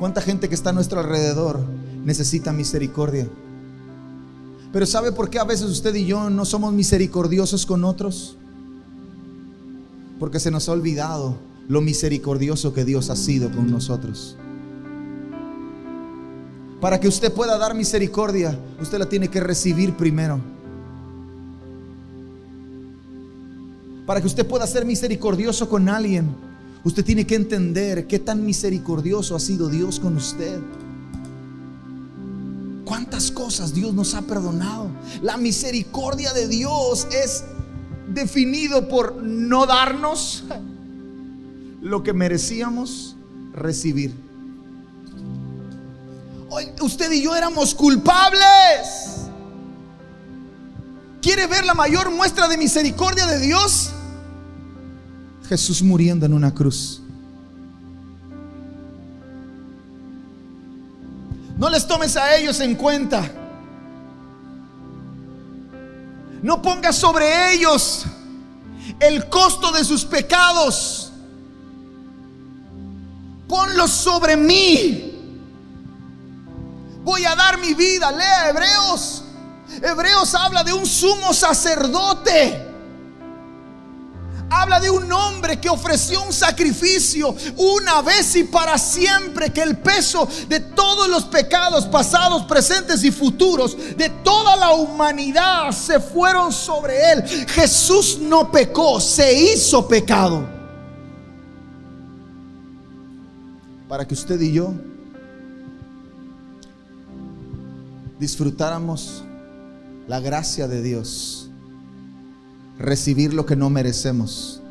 ¿Cuánta 0.01 0.19
gente 0.19 0.49
que 0.49 0.55
está 0.55 0.71
a 0.71 0.73
nuestro 0.73 0.99
alrededor 0.99 1.59
necesita 2.03 2.51
misericordia? 2.51 3.29
Pero 4.73 4.87
¿sabe 4.87 5.11
por 5.11 5.29
qué 5.29 5.37
a 5.37 5.43
veces 5.43 5.67
usted 5.67 5.93
y 5.93 6.07
yo 6.07 6.27
no 6.31 6.43
somos 6.43 6.73
misericordiosos 6.73 7.67
con 7.67 7.83
otros? 7.83 8.35
Porque 10.19 10.39
se 10.39 10.49
nos 10.49 10.67
ha 10.67 10.71
olvidado 10.71 11.35
lo 11.67 11.81
misericordioso 11.81 12.73
que 12.73 12.83
Dios 12.83 13.11
ha 13.11 13.15
sido 13.15 13.51
con 13.51 13.69
nosotros. 13.69 14.37
Para 16.81 16.99
que 16.99 17.07
usted 17.07 17.31
pueda 17.31 17.59
dar 17.59 17.75
misericordia, 17.75 18.57
usted 18.81 18.97
la 18.97 19.07
tiene 19.07 19.27
que 19.27 19.39
recibir 19.39 19.95
primero. 19.95 20.39
Para 24.07 24.19
que 24.19 24.25
usted 24.25 24.47
pueda 24.47 24.65
ser 24.65 24.83
misericordioso 24.83 25.69
con 25.69 25.87
alguien, 25.89 26.50
usted 26.83 27.05
tiene 27.05 27.25
que 27.25 27.35
entender 27.35 28.07
qué 28.07 28.19
tan 28.19 28.45
misericordioso 28.45 29.35
ha 29.35 29.39
sido 29.39 29.69
Dios 29.69 29.99
con 29.99 30.17
usted. 30.17 30.59
¿Cuántas 32.85 33.31
cosas 33.31 33.73
Dios 33.73 33.93
nos 33.93 34.15
ha 34.15 34.21
perdonado? 34.23 34.89
La 35.21 35.37
misericordia 35.37 36.33
de 36.33 36.47
Dios 36.47 37.07
es 37.11 37.43
definido 38.07 38.89
por 38.89 39.15
no 39.21 39.65
darnos 39.65 40.43
lo 41.81 42.03
que 42.03 42.13
merecíamos 42.13 43.15
recibir. 43.53 44.13
Hoy 46.49 46.65
usted 46.81 47.11
y 47.11 47.21
yo 47.21 47.35
éramos 47.35 47.73
culpables. 47.73 49.21
¿Quiere 51.21 51.47
ver 51.47 51.65
la 51.65 51.73
mayor 51.73 52.11
muestra 52.11 52.47
de 52.47 52.57
misericordia 52.57 53.25
de 53.27 53.39
Dios? 53.39 53.91
Jesús 55.51 55.81
muriendo 55.81 56.25
en 56.25 56.33
una 56.33 56.53
cruz. 56.53 57.01
No 61.57 61.69
les 61.69 61.85
tomes 61.85 62.15
a 62.15 62.37
ellos 62.37 62.61
en 62.61 62.73
cuenta. 62.73 63.29
No 66.41 66.61
pongas 66.61 66.95
sobre 66.95 67.53
ellos 67.53 68.05
el 68.97 69.27
costo 69.27 69.73
de 69.73 69.83
sus 69.83 70.05
pecados. 70.05 71.11
Ponlos 73.49 73.91
sobre 73.91 74.37
mí. 74.37 75.35
Voy 77.03 77.25
a 77.25 77.35
dar 77.35 77.59
mi 77.59 77.73
vida. 77.73 78.09
Lea 78.09 78.51
Hebreos. 78.51 79.23
Hebreos 79.81 80.33
habla 80.33 80.63
de 80.63 80.71
un 80.71 80.85
sumo 80.85 81.33
sacerdote. 81.33 82.70
Habla 84.53 84.81
de 84.81 84.89
un 84.89 85.09
hombre 85.13 85.61
que 85.61 85.69
ofreció 85.69 86.21
un 86.23 86.33
sacrificio 86.33 87.33
una 87.55 88.01
vez 88.01 88.35
y 88.35 88.43
para 88.43 88.77
siempre, 88.77 89.53
que 89.53 89.61
el 89.61 89.77
peso 89.77 90.27
de 90.49 90.59
todos 90.59 91.07
los 91.07 91.23
pecados 91.23 91.85
pasados, 91.85 92.43
presentes 92.43 93.01
y 93.05 93.11
futuros 93.11 93.77
de 93.95 94.09
toda 94.09 94.57
la 94.57 94.71
humanidad 94.73 95.71
se 95.71 96.01
fueron 96.01 96.51
sobre 96.51 97.13
él. 97.13 97.23
Jesús 97.47 98.19
no 98.19 98.51
pecó, 98.51 98.99
se 98.99 99.33
hizo 99.33 99.87
pecado. 99.87 100.45
Para 103.87 104.05
que 104.05 104.13
usted 104.13 104.39
y 104.41 104.51
yo 104.51 104.73
disfrutáramos 108.19 109.23
la 110.09 110.19
gracia 110.19 110.67
de 110.67 110.81
Dios, 110.81 111.50
recibir 112.81 113.33
lo 113.33 113.45
que 113.45 113.55
no 113.55 113.69
merecemos, 113.69 114.61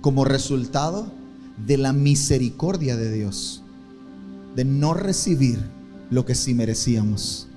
como 0.00 0.24
resultado 0.24 1.12
de 1.66 1.76
la 1.76 1.92
misericordia 1.92 2.96
de 2.96 3.12
Dios, 3.12 3.62
de 4.54 4.64
no 4.64 4.94
recibir 4.94 5.58
lo 6.10 6.24
que 6.24 6.34
sí 6.34 6.54
merecíamos. 6.54 7.48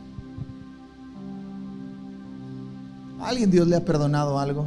¿A 3.20 3.30
alguien 3.30 3.52
Dios 3.52 3.68
le 3.68 3.76
ha 3.76 3.86
perdonado 3.86 4.40
algo? 4.40 4.66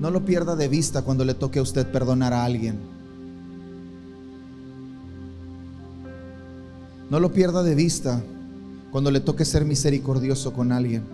No 0.00 0.10
lo 0.10 0.24
pierda 0.24 0.56
de 0.56 0.68
vista 0.68 1.02
cuando 1.02 1.24
le 1.24 1.34
toque 1.34 1.58
a 1.58 1.62
usted 1.62 1.90
perdonar 1.90 2.32
a 2.32 2.44
alguien. 2.44 2.78
No 7.08 7.20
lo 7.20 7.32
pierda 7.32 7.62
de 7.62 7.74
vista 7.74 8.22
cuando 8.90 9.10
le 9.10 9.20
toque 9.20 9.44
ser 9.44 9.64
misericordioso 9.64 10.52
con 10.52 10.72
alguien. 10.72 11.04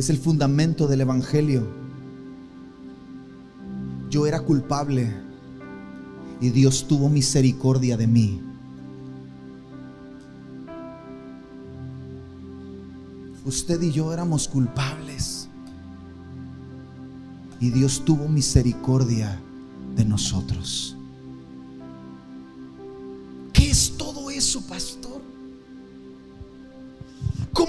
Es 0.00 0.08
el 0.08 0.16
fundamento 0.16 0.86
del 0.86 1.02
Evangelio. 1.02 1.68
Yo 4.08 4.26
era 4.26 4.40
culpable 4.40 5.14
y 6.40 6.48
Dios 6.48 6.88
tuvo 6.88 7.10
misericordia 7.10 7.98
de 7.98 8.06
mí. 8.06 8.40
usted 13.44 13.82
y 13.82 13.92
yo 13.92 14.10
éramos 14.10 14.48
culpables. 14.48 15.50
Y 17.60 17.68
Dios 17.68 18.02
tuvo 18.02 18.26
misericordia 18.26 19.38
de 19.96 20.06
nosotros. 20.06 20.96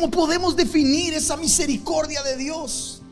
¿Cómo 0.02 0.10
podemos 0.10 0.56
definir 0.56 1.14
esa 1.14 1.38
misericordia 1.38 2.24
de 2.24 2.36
Dios? 2.36 3.04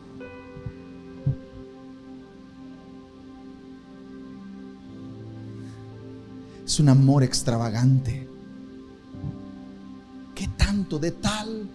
Es 6.66 6.80
un 6.80 6.90
amor 6.90 7.22
extravagante. 7.22 8.28
¿Qué 10.34 10.48
tanto 10.58 10.98
de 10.98 11.12
tal 11.12 11.70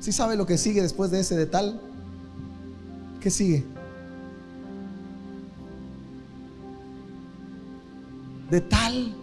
¿Sí 0.00 0.10
sabe 0.10 0.36
lo 0.36 0.46
que 0.46 0.56
sigue 0.56 0.80
después 0.80 1.10
de 1.10 1.20
ese 1.20 1.36
de 1.36 1.44
tal? 1.44 1.82
¿Qué 3.20 3.28
sigue? 3.28 3.66
De 8.50 8.62
tal, 8.62 9.14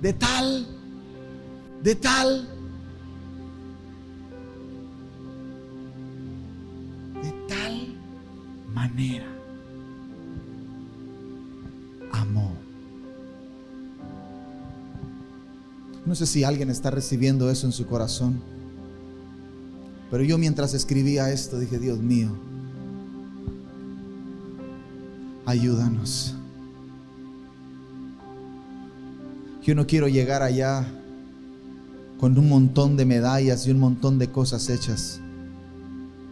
de 0.00 0.12
tal, 0.12 0.66
de 1.82 1.94
tal, 1.94 2.48
de 7.22 7.32
tal 7.48 7.94
manera. 8.72 9.26
Amó. 12.12 12.52
No 16.06 16.14
sé 16.14 16.26
si 16.26 16.44
alguien 16.44 16.70
está 16.70 16.90
recibiendo 16.90 17.50
eso 17.50 17.66
en 17.66 17.72
su 17.72 17.86
corazón. 17.86 18.40
Pero 20.10 20.24
yo 20.24 20.38
mientras 20.38 20.72
escribía 20.72 21.30
esto 21.30 21.58
dije, 21.58 21.78
Dios 21.78 21.98
mío, 21.98 22.30
ayúdanos. 25.44 26.37
Yo 29.68 29.74
no 29.74 29.86
quiero 29.86 30.08
llegar 30.08 30.42
allá 30.42 30.86
con 32.18 32.38
un 32.38 32.48
montón 32.48 32.96
de 32.96 33.04
medallas 33.04 33.66
y 33.66 33.70
un 33.70 33.78
montón 33.78 34.18
de 34.18 34.28
cosas 34.28 34.70
hechas 34.70 35.20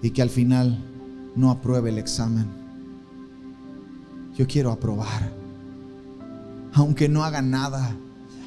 y 0.00 0.08
que 0.08 0.22
al 0.22 0.30
final 0.30 0.82
no 1.34 1.50
apruebe 1.50 1.90
el 1.90 1.98
examen. 1.98 2.46
Yo 4.38 4.46
quiero 4.46 4.72
aprobar, 4.72 5.30
aunque 6.72 7.10
no 7.10 7.24
haga 7.24 7.42
nada 7.42 7.94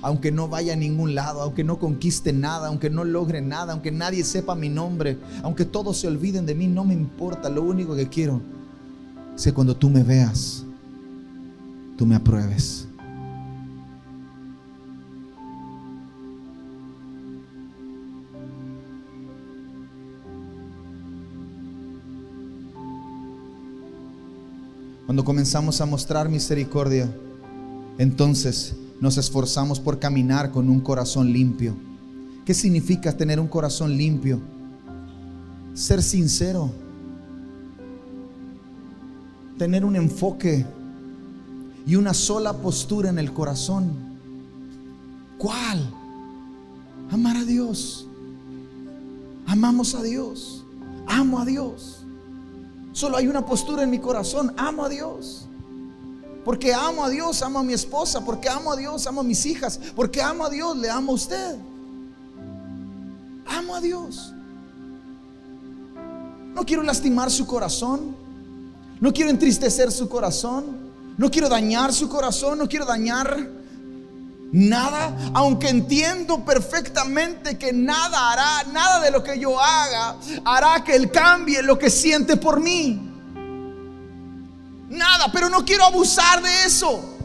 aunque 0.01 0.31
no 0.31 0.47
vaya 0.47 0.73
a 0.73 0.77
ningún 0.77 1.13
lado, 1.13 1.41
aunque 1.41 1.63
no 1.63 1.77
conquiste 1.77 2.33
nada, 2.33 2.69
aunque 2.69 2.89
no 2.89 3.03
logre 3.03 3.41
nada, 3.41 3.73
aunque 3.73 3.91
nadie 3.91 4.23
sepa 4.23 4.55
mi 4.55 4.69
nombre, 4.69 5.19
aunque 5.43 5.65
todos 5.65 5.97
se 5.97 6.07
olviden 6.07 6.47
de 6.47 6.55
mí, 6.55 6.65
no 6.65 6.83
me 6.83 6.95
importa. 6.95 7.47
Lo 7.47 7.61
único 7.61 7.95
que 7.95 8.09
quiero 8.09 8.41
es 9.35 9.43
que 9.43 9.53
cuando 9.53 9.75
tú 9.75 9.87
me 9.87 10.01
veas, 10.01 10.63
tú 11.95 12.07
me 12.07 12.15
apruebes. 12.15 12.88
Cuando 25.09 25.25
comenzamos 25.25 25.81
a 25.81 25.87
mostrar 25.87 26.29
misericordia, 26.29 27.11
entonces 27.97 28.75
nos 29.01 29.17
esforzamos 29.17 29.79
por 29.79 29.97
caminar 29.97 30.51
con 30.51 30.69
un 30.69 30.81
corazón 30.81 31.33
limpio, 31.33 31.75
¿Qué 32.45 32.53
significa 32.53 33.17
tener 33.17 33.39
un 33.39 33.47
corazón 33.47 33.97
limpio? 33.97 34.39
Ser 35.73 36.03
sincero. 36.03 36.69
Tener 39.57 39.83
un 39.83 39.95
enfoque 39.95 40.63
y 41.87 41.95
una 41.95 42.13
sola 42.13 42.53
postura 42.53 43.09
en 43.09 43.17
el 43.17 43.33
corazón. 43.33 43.91
¿Cuál? 45.39 45.89
Amar 47.09 47.35
a 47.35 47.45
Dios. 47.45 48.07
Amamos 49.47 49.95
a 49.95 50.03
Dios. 50.03 50.63
Amo 51.07 51.39
a 51.39 51.45
Dios. 51.45 51.98
Solo 52.91 53.17
hay 53.17 53.27
una 53.27 53.45
postura 53.45 53.83
en 53.83 53.89
mi 53.89 53.99
corazón. 53.99 54.53
Amo 54.57 54.85
a 54.85 54.89
Dios. 54.89 55.45
Porque 56.43 56.73
amo 56.73 57.05
a 57.05 57.09
Dios, 57.09 57.41
amo 57.41 57.59
a 57.59 57.63
mi 57.63 57.73
esposa. 57.73 58.23
Porque 58.25 58.49
amo 58.49 58.71
a 58.71 58.75
Dios, 58.75 59.05
amo 59.07 59.21
a 59.21 59.23
mis 59.23 59.45
hijas. 59.45 59.79
Porque 59.95 60.21
amo 60.21 60.45
a 60.45 60.49
Dios, 60.49 60.77
le 60.77 60.89
amo 60.89 61.11
a 61.11 61.15
usted. 61.15 61.55
Amo 63.45 63.75
a 63.75 63.81
Dios. 63.81 64.33
No 66.53 66.65
quiero 66.65 66.83
lastimar 66.83 67.29
su 67.29 67.45
corazón. 67.45 68.15
No 68.99 69.13
quiero 69.13 69.29
entristecer 69.29 69.91
su 69.91 70.09
corazón. 70.09 70.89
No 71.17 71.29
quiero 71.29 71.49
dañar 71.49 71.93
su 71.93 72.09
corazón. 72.09 72.57
No 72.57 72.67
quiero 72.67 72.85
dañar 72.85 73.58
nada. 74.51 75.15
Aunque 75.33 75.69
entiendo 75.69 76.43
perfectamente 76.43 77.57
que 77.57 77.73
nada 77.73 78.31
hará, 78.31 78.63
nada 78.71 78.99
de 78.99 79.11
lo 79.11 79.23
que 79.23 79.39
yo 79.39 79.59
haga 79.59 80.15
hará 80.45 80.83
que 80.83 80.95
él 80.95 81.11
cambie 81.11 81.61
lo 81.61 81.77
que 81.77 81.89
siente 81.89 82.37
por 82.37 82.59
mí. 82.59 83.05
Nada, 84.89 85.29
pero 85.31 85.49
no 85.49 85.63
quiero 85.63 85.85
abusar 85.85 86.41
de 86.41 86.65
eso. 86.65 87.15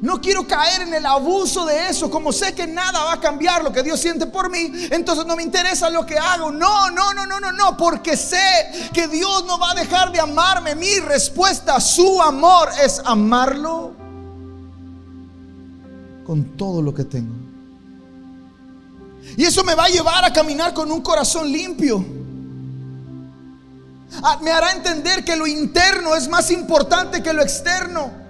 No 0.00 0.20
quiero 0.20 0.46
caer 0.46 0.82
en 0.82 0.94
el 0.94 1.06
abuso 1.06 1.64
de 1.64 1.88
eso. 1.88 2.10
Como 2.10 2.30
sé 2.30 2.54
que 2.54 2.66
nada 2.66 3.02
va 3.02 3.14
a 3.14 3.20
cambiar 3.20 3.64
lo 3.64 3.72
que 3.72 3.82
Dios 3.82 3.98
siente 3.98 4.26
por 4.26 4.50
mí, 4.50 4.70
entonces 4.90 5.24
no 5.24 5.34
me 5.36 5.42
interesa 5.42 5.88
lo 5.88 6.04
que 6.04 6.18
hago. 6.18 6.52
No, 6.52 6.90
no, 6.90 7.14
no, 7.14 7.26
no, 7.26 7.40
no, 7.40 7.50
no. 7.50 7.76
Porque 7.76 8.16
sé 8.16 8.90
que 8.92 9.08
Dios 9.08 9.44
no 9.46 9.58
va 9.58 9.70
a 9.70 9.74
dejar 9.74 10.12
de 10.12 10.20
amarme. 10.20 10.74
Mi 10.74 11.00
respuesta 11.00 11.80
su 11.80 12.20
amor 12.22 12.70
es 12.80 13.00
amarlo 13.04 13.95
con 16.26 16.56
todo 16.56 16.82
lo 16.82 16.92
que 16.92 17.04
tengo. 17.04 17.34
Y 19.36 19.44
eso 19.44 19.62
me 19.64 19.74
va 19.74 19.84
a 19.84 19.88
llevar 19.88 20.24
a 20.24 20.32
caminar 20.32 20.74
con 20.74 20.90
un 20.90 21.00
corazón 21.00 21.50
limpio. 21.50 22.04
Ah, 24.22 24.38
me 24.42 24.50
hará 24.50 24.72
entender 24.72 25.24
que 25.24 25.36
lo 25.36 25.46
interno 25.46 26.14
es 26.14 26.28
más 26.28 26.50
importante 26.50 27.22
que 27.22 27.32
lo 27.32 27.42
externo. 27.42 28.25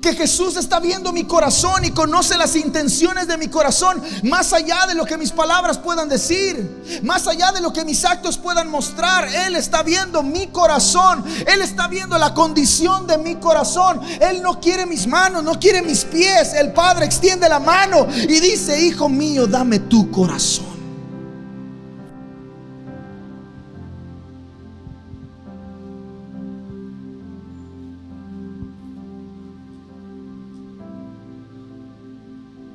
Que 0.00 0.14
Jesús 0.14 0.56
está 0.56 0.80
viendo 0.80 1.12
mi 1.12 1.24
corazón 1.24 1.84
y 1.84 1.90
conoce 1.90 2.38
las 2.38 2.56
intenciones 2.56 3.28
de 3.28 3.36
mi 3.36 3.48
corazón, 3.48 4.02
más 4.22 4.52
allá 4.52 4.86
de 4.86 4.94
lo 4.94 5.04
que 5.04 5.18
mis 5.18 5.30
palabras 5.30 5.78
puedan 5.78 6.08
decir, 6.08 7.00
más 7.02 7.26
allá 7.26 7.52
de 7.52 7.60
lo 7.60 7.72
que 7.72 7.84
mis 7.84 8.04
actos 8.04 8.38
puedan 8.38 8.70
mostrar. 8.70 9.28
Él 9.28 9.56
está 9.56 9.82
viendo 9.82 10.22
mi 10.22 10.46
corazón, 10.48 11.24
Él 11.46 11.60
está 11.60 11.88
viendo 11.88 12.16
la 12.18 12.32
condición 12.32 13.06
de 13.06 13.18
mi 13.18 13.36
corazón. 13.36 14.00
Él 14.20 14.42
no 14.42 14.60
quiere 14.60 14.86
mis 14.86 15.06
manos, 15.06 15.42
no 15.42 15.58
quiere 15.58 15.82
mis 15.82 16.04
pies. 16.04 16.54
El 16.54 16.72
Padre 16.72 17.04
extiende 17.04 17.48
la 17.48 17.60
mano 17.60 18.06
y 18.10 18.40
dice, 18.40 18.80
hijo 18.80 19.08
mío, 19.08 19.46
dame 19.46 19.80
tu 19.80 20.10
corazón. 20.10 20.69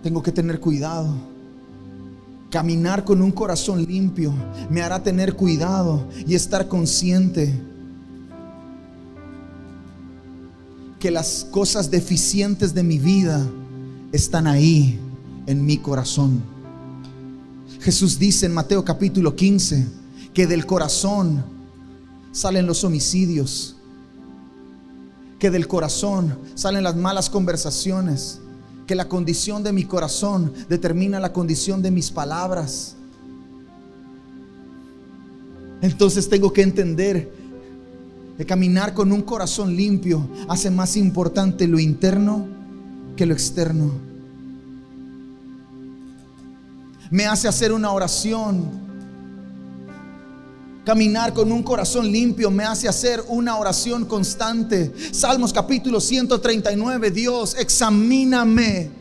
Tengo 0.06 0.22
que 0.22 0.32
tener 0.32 0.60
cuidado. 0.60 1.16
Caminar 2.52 3.04
con 3.04 3.24
un 3.24 3.32
corazón 3.32 3.84
limpio 3.84 4.32
me 4.70 4.84
hará 4.84 5.02
tener 5.02 5.36
cuidado 5.36 6.08
y 6.28 6.36
estar 6.36 6.68
consciente 6.68 7.60
que 11.00 11.10
las 11.10 11.48
cosas 11.50 11.90
deficientes 11.90 12.76
de 12.76 12.84
mi 12.84 13.00
vida 13.00 13.44
están 14.12 14.46
ahí 14.46 15.00
en 15.48 15.66
mi 15.66 15.80
corazón. 15.80 16.44
Jesús 17.80 18.20
dice 18.20 18.46
en 18.46 18.54
Mateo 18.54 18.86
capítulo 18.86 19.36
15 19.36 19.88
que 20.36 20.46
del 20.46 20.68
corazón 20.68 21.44
salen 22.32 22.68
los 22.68 22.84
homicidios, 22.84 23.76
que 25.40 25.50
del 25.50 25.68
corazón 25.68 26.38
salen 26.54 26.84
las 26.84 26.96
malas 26.96 27.28
conversaciones, 27.28 28.42
que 28.86 28.96
la 28.96 29.08
condición 29.08 29.64
de 29.64 29.74
mi 29.74 29.86
corazón 29.86 30.54
determina 30.70 31.20
la 31.20 31.34
condición 31.34 31.82
de 31.82 31.92
mis 31.92 32.12
palabras. 32.12 32.96
Entonces 35.82 36.30
tengo 36.30 36.54
que 36.54 36.62
entender 36.62 37.32
que 38.38 38.46
caminar 38.46 38.94
con 38.94 39.12
un 39.12 39.22
corazón 39.22 39.76
limpio 39.76 40.28
hace 40.48 40.70
más 40.70 40.98
importante 40.98 41.68
lo 41.68 41.80
interno 41.80 42.48
que 43.16 43.26
lo 43.26 43.34
externo. 43.34 43.92
Me 47.10 47.26
hace 47.26 47.48
hacer 47.48 47.72
una 47.72 47.92
oración 47.92 48.85
Caminar 50.86 51.34
con 51.34 51.52
un 51.52 51.64
corazón 51.64 52.12
limpio 52.12 52.52
me 52.52 52.64
hace 52.64 52.88
hacer 52.88 53.24
una 53.28 53.58
oración 53.58 54.06
constante. 54.06 54.94
Salmos 55.12 55.52
capítulo 55.52 56.00
139, 56.00 57.10
Dios, 57.10 57.56
examíname. 57.58 58.92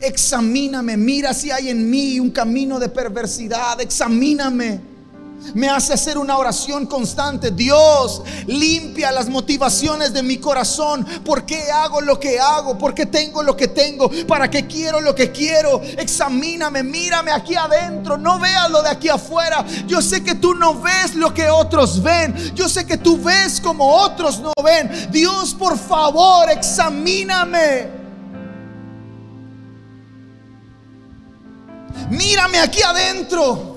Examíname, 0.00 0.96
mira 0.96 1.34
si 1.34 1.50
hay 1.50 1.68
en 1.68 1.88
mí 1.90 2.18
un 2.18 2.30
camino 2.30 2.80
de 2.80 2.88
perversidad, 2.88 3.80
examíname 3.80 4.91
me 5.54 5.68
hace 5.68 5.92
hacer 5.92 6.18
una 6.18 6.36
oración 6.38 6.86
constante. 6.86 7.50
Dios, 7.50 8.22
limpia 8.46 9.12
las 9.12 9.28
motivaciones 9.28 10.12
de 10.12 10.22
mi 10.22 10.38
corazón. 10.38 11.04
¿Por 11.24 11.44
qué 11.44 11.70
hago 11.70 12.00
lo 12.00 12.18
que 12.18 12.38
hago? 12.40 12.78
¿Por 12.78 12.94
qué 12.94 13.06
tengo 13.06 13.42
lo 13.42 13.56
que 13.56 13.68
tengo? 13.68 14.10
¿Para 14.26 14.48
qué 14.50 14.66
quiero 14.66 15.00
lo 15.00 15.14
que 15.14 15.30
quiero? 15.30 15.82
Examíname, 15.82 16.82
mírame 16.82 17.30
aquí 17.30 17.54
adentro. 17.54 18.16
No 18.16 18.38
veas 18.38 18.70
lo 18.70 18.82
de 18.82 18.90
aquí 18.90 19.08
afuera. 19.08 19.64
Yo 19.86 20.00
sé 20.00 20.22
que 20.22 20.34
tú 20.34 20.54
no 20.54 20.80
ves 20.80 21.14
lo 21.14 21.32
que 21.34 21.48
otros 21.48 22.02
ven. 22.02 22.34
Yo 22.54 22.68
sé 22.68 22.86
que 22.86 22.96
tú 22.96 23.20
ves 23.20 23.60
como 23.60 23.88
otros 23.88 24.40
no 24.40 24.52
ven. 24.62 25.10
Dios, 25.10 25.54
por 25.54 25.78
favor, 25.78 26.50
examíname. 26.50 28.02
Mírame 32.10 32.58
aquí 32.58 32.82
adentro. 32.82 33.71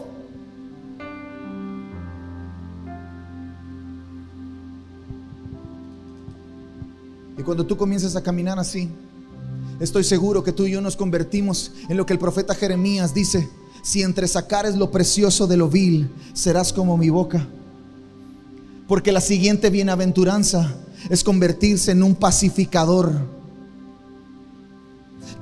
Cuando 7.45 7.65
tú 7.65 7.77
comienzas 7.77 8.15
a 8.15 8.23
caminar 8.23 8.59
así, 8.59 8.89
estoy 9.79 10.03
seguro 10.03 10.43
que 10.43 10.51
tú 10.51 10.65
y 10.65 10.71
yo 10.71 10.81
nos 10.81 10.97
convertimos 10.97 11.71
en 11.87 11.95
lo 11.95 12.05
que 12.05 12.13
el 12.13 12.19
profeta 12.19 12.55
Jeremías 12.55 13.13
dice, 13.13 13.47
si 13.83 14.01
entre 14.01 14.27
sacares 14.27 14.75
lo 14.75 14.89
precioso 14.89 15.47
de 15.47 15.57
lo 15.57 15.69
vil, 15.69 16.09
serás 16.33 16.73
como 16.73 16.97
mi 16.97 17.09
boca. 17.09 17.47
Porque 18.87 19.11
la 19.11 19.21
siguiente 19.21 19.69
bienaventuranza 19.69 20.75
es 21.09 21.23
convertirse 21.23 21.91
en 21.91 22.03
un 22.03 22.15
pacificador 22.15 23.13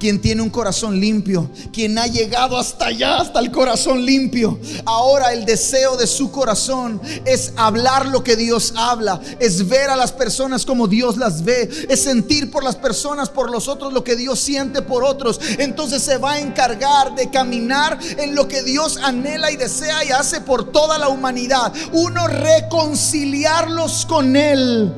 quien 0.03 0.19
tiene 0.19 0.41
un 0.41 0.49
corazón 0.49 0.99
limpio, 0.99 1.49
quien 1.71 1.97
ha 1.97 2.07
llegado 2.07 2.57
hasta 2.57 2.87
allá, 2.87 3.21
hasta 3.21 3.39
el 3.39 3.51
corazón 3.51 4.03
limpio. 4.03 4.59
Ahora 4.83 5.31
el 5.31 5.45
deseo 5.45 5.95
de 5.95 6.07
su 6.07 6.29
corazón 6.29 6.99
es 7.23 7.53
hablar 7.55 8.07
lo 8.07 8.21
que 8.21 8.35
Dios 8.35 8.73
habla, 8.75 9.21
es 9.39 9.65
ver 9.69 9.89
a 9.89 9.95
las 9.95 10.11
personas 10.11 10.65
como 10.65 10.89
Dios 10.89 11.15
las 11.15 11.45
ve, 11.45 11.69
es 11.87 12.03
sentir 12.03 12.51
por 12.51 12.65
las 12.65 12.75
personas, 12.75 13.29
por 13.29 13.49
los 13.49 13.69
otros 13.69 13.93
lo 13.93 14.03
que 14.03 14.17
Dios 14.17 14.41
siente 14.41 14.81
por 14.81 15.05
otros. 15.05 15.39
Entonces 15.57 16.03
se 16.03 16.17
va 16.17 16.33
a 16.33 16.39
encargar 16.41 17.15
de 17.15 17.29
caminar 17.29 17.97
en 18.17 18.35
lo 18.35 18.49
que 18.49 18.61
Dios 18.61 18.97
anhela 18.97 19.51
y 19.51 19.55
desea 19.55 20.03
y 20.03 20.09
hace 20.09 20.41
por 20.41 20.69
toda 20.73 20.97
la 20.97 21.07
humanidad. 21.07 21.71
Uno 21.93 22.27
reconciliarlos 22.27 24.05
con 24.05 24.35
Él 24.35 24.93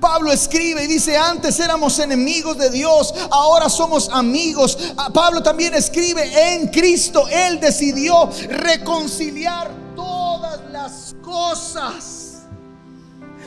Pablo 0.00 0.30
escribe 0.30 0.84
y 0.84 0.86
dice, 0.86 1.16
antes 1.16 1.58
éramos 1.58 1.98
enemigos 1.98 2.58
de 2.58 2.70
Dios, 2.70 3.14
ahora 3.30 3.68
somos 3.68 4.08
amigos. 4.12 4.76
Ah, 4.96 5.10
Pablo 5.12 5.42
también 5.42 5.74
escribe, 5.74 6.52
en 6.52 6.68
Cristo 6.68 7.26
Él 7.28 7.58
decidió 7.60 8.30
reconciliar 8.48 9.70
todas 9.94 10.60
las 10.70 11.14
cosas. 11.22 12.42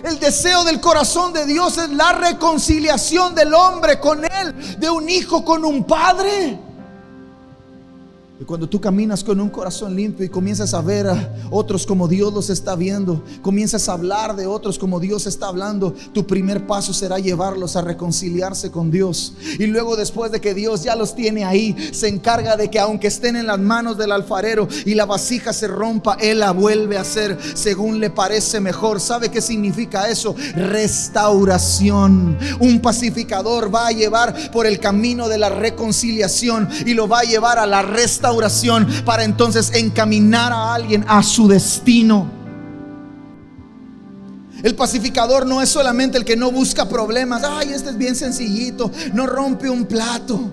El 0.03 0.19
deseo 0.19 0.63
del 0.63 0.79
corazón 0.79 1.33
de 1.33 1.45
Dios 1.45 1.77
es 1.77 1.89
la 1.89 2.13
reconciliación 2.13 3.35
del 3.35 3.53
hombre 3.53 3.99
con 3.99 4.23
Él, 4.23 4.79
de 4.79 4.89
un 4.89 5.09
hijo 5.09 5.43
con 5.43 5.65
un 5.65 5.83
padre. 5.83 6.68
Y 8.41 8.45
cuando 8.45 8.69
tú 8.69 8.79
caminas 8.79 9.21
con 9.21 9.41
un 9.41 9.49
corazón 9.49 9.93
limpio 9.97 10.25
y 10.25 10.29
comienzas 10.29 10.73
a 10.73 10.79
ver 10.79 11.07
a 11.07 11.29
otros 11.51 11.85
como 11.85 12.07
Dios 12.07 12.33
los 12.33 12.49
está 12.49 12.73
viendo, 12.77 13.21
comienzas 13.41 13.89
a 13.89 13.93
hablar 13.93 14.33
de 14.37 14.47
otros 14.47 14.79
como 14.79 15.01
Dios 15.01 15.27
está 15.27 15.47
hablando, 15.47 15.93
tu 16.13 16.25
primer 16.25 16.65
paso 16.65 16.93
será 16.93 17.19
llevarlos 17.19 17.75
a 17.75 17.81
reconciliarse 17.81 18.71
con 18.71 18.91
Dios. 18.91 19.33
Y 19.59 19.67
luego 19.67 19.97
después 19.97 20.31
de 20.31 20.39
que 20.39 20.53
Dios 20.53 20.83
ya 20.83 20.95
los 20.95 21.15
tiene 21.15 21.43
ahí, 21.43 21.75
se 21.91 22.07
encarga 22.07 22.55
de 22.55 22.71
que 22.71 22.79
aunque 22.79 23.07
estén 23.07 23.35
en 23.35 23.45
las 23.45 23.59
manos 23.59 23.97
del 23.97 24.13
alfarero 24.13 24.69
y 24.85 24.95
la 24.95 25.05
vasija 25.05 25.51
se 25.51 25.67
rompa, 25.67 26.15
Él 26.21 26.39
la 26.39 26.51
vuelve 26.51 26.97
a 26.97 27.01
hacer 27.01 27.37
según 27.55 27.99
le 27.99 28.09
parece 28.09 28.61
mejor. 28.61 29.01
¿Sabe 29.01 29.27
qué 29.27 29.41
significa 29.41 30.07
eso? 30.07 30.33
Restauración. 30.55 32.37
Un 32.61 32.79
pacificador 32.79 33.73
va 33.73 33.87
a 33.87 33.91
llevar 33.91 34.49
por 34.53 34.65
el 34.65 34.79
camino 34.79 35.27
de 35.27 35.39
la 35.39 35.49
reconciliación 35.49 36.69
y 36.85 36.93
lo 36.93 37.09
va 37.09 37.19
a 37.19 37.23
llevar 37.23 37.59
a 37.59 37.65
la 37.65 37.81
restauración 37.81 38.28
para 39.05 39.23
entonces 39.23 39.71
encaminar 39.73 40.51
a 40.51 40.73
alguien 40.73 41.05
a 41.07 41.23
su 41.23 41.47
destino. 41.47 42.39
El 44.63 44.75
pacificador 44.75 45.45
no 45.45 45.61
es 45.61 45.69
solamente 45.69 46.17
el 46.17 46.25
que 46.25 46.35
no 46.35 46.51
busca 46.51 46.89
problemas. 46.89 47.43
Ay, 47.43 47.71
este 47.73 47.91
es 47.91 47.97
bien 47.97 48.15
sencillito. 48.15 48.91
No 49.13 49.25
rompe 49.25 49.69
un 49.69 49.85
plato. 49.85 50.51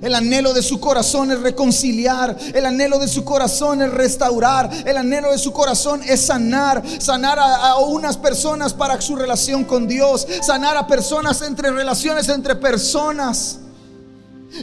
El 0.00 0.14
anhelo 0.14 0.52
de 0.52 0.62
su 0.62 0.78
corazón 0.78 1.32
es 1.32 1.40
reconciliar. 1.40 2.36
El 2.54 2.66
anhelo 2.66 2.98
de 2.98 3.08
su 3.08 3.24
corazón 3.24 3.82
es 3.82 3.90
restaurar. 3.90 4.70
El 4.84 4.96
anhelo 4.96 5.32
de 5.32 5.38
su 5.38 5.52
corazón 5.52 6.02
es 6.06 6.26
sanar. 6.26 6.82
Sanar 7.00 7.38
a, 7.40 7.76
unas 7.78 8.16
personas 8.16 8.74
para 8.74 9.00
su 9.00 9.16
relación 9.16 9.64
con 9.64 9.88
Dios. 9.88 10.26
Sanar 10.42 10.76
a 10.76 10.86
personas 10.86 11.42
entre 11.42 11.70
relaciones 11.70 12.28
entre 12.28 12.54
personas. 12.56 13.58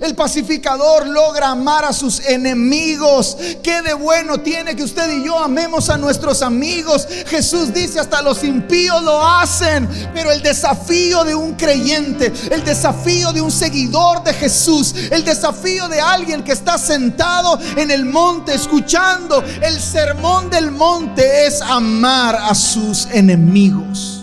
El 0.01 0.15
pacificador 0.15 1.07
logra 1.07 1.49
amar 1.49 1.85
a 1.85 1.93
sus 1.93 2.19
enemigos. 2.19 3.37
¿Qué 3.63 3.81
de 3.81 3.93
bueno 3.93 4.39
tiene 4.39 4.75
que 4.75 4.83
usted 4.83 5.09
y 5.17 5.25
yo 5.25 5.37
amemos 5.37 5.89
a 5.89 5.97
nuestros 5.97 6.41
amigos? 6.41 7.07
Jesús 7.27 7.73
dice, 7.73 7.99
hasta 7.99 8.21
los 8.21 8.43
impíos 8.43 9.01
lo 9.03 9.25
hacen. 9.25 9.87
Pero 10.13 10.31
el 10.31 10.41
desafío 10.41 11.23
de 11.23 11.35
un 11.35 11.53
creyente, 11.53 12.31
el 12.51 12.63
desafío 12.63 13.31
de 13.33 13.41
un 13.41 13.51
seguidor 13.51 14.23
de 14.23 14.33
Jesús, 14.33 14.93
el 15.11 15.23
desafío 15.23 15.87
de 15.87 16.01
alguien 16.01 16.43
que 16.43 16.51
está 16.51 16.77
sentado 16.77 17.59
en 17.75 17.91
el 17.91 18.05
monte 18.05 18.53
escuchando 18.53 19.43
el 19.61 19.79
sermón 19.79 20.49
del 20.49 20.71
monte 20.71 21.47
es 21.47 21.61
amar 21.61 22.35
a 22.35 22.53
sus 22.55 23.07
enemigos. 23.07 24.14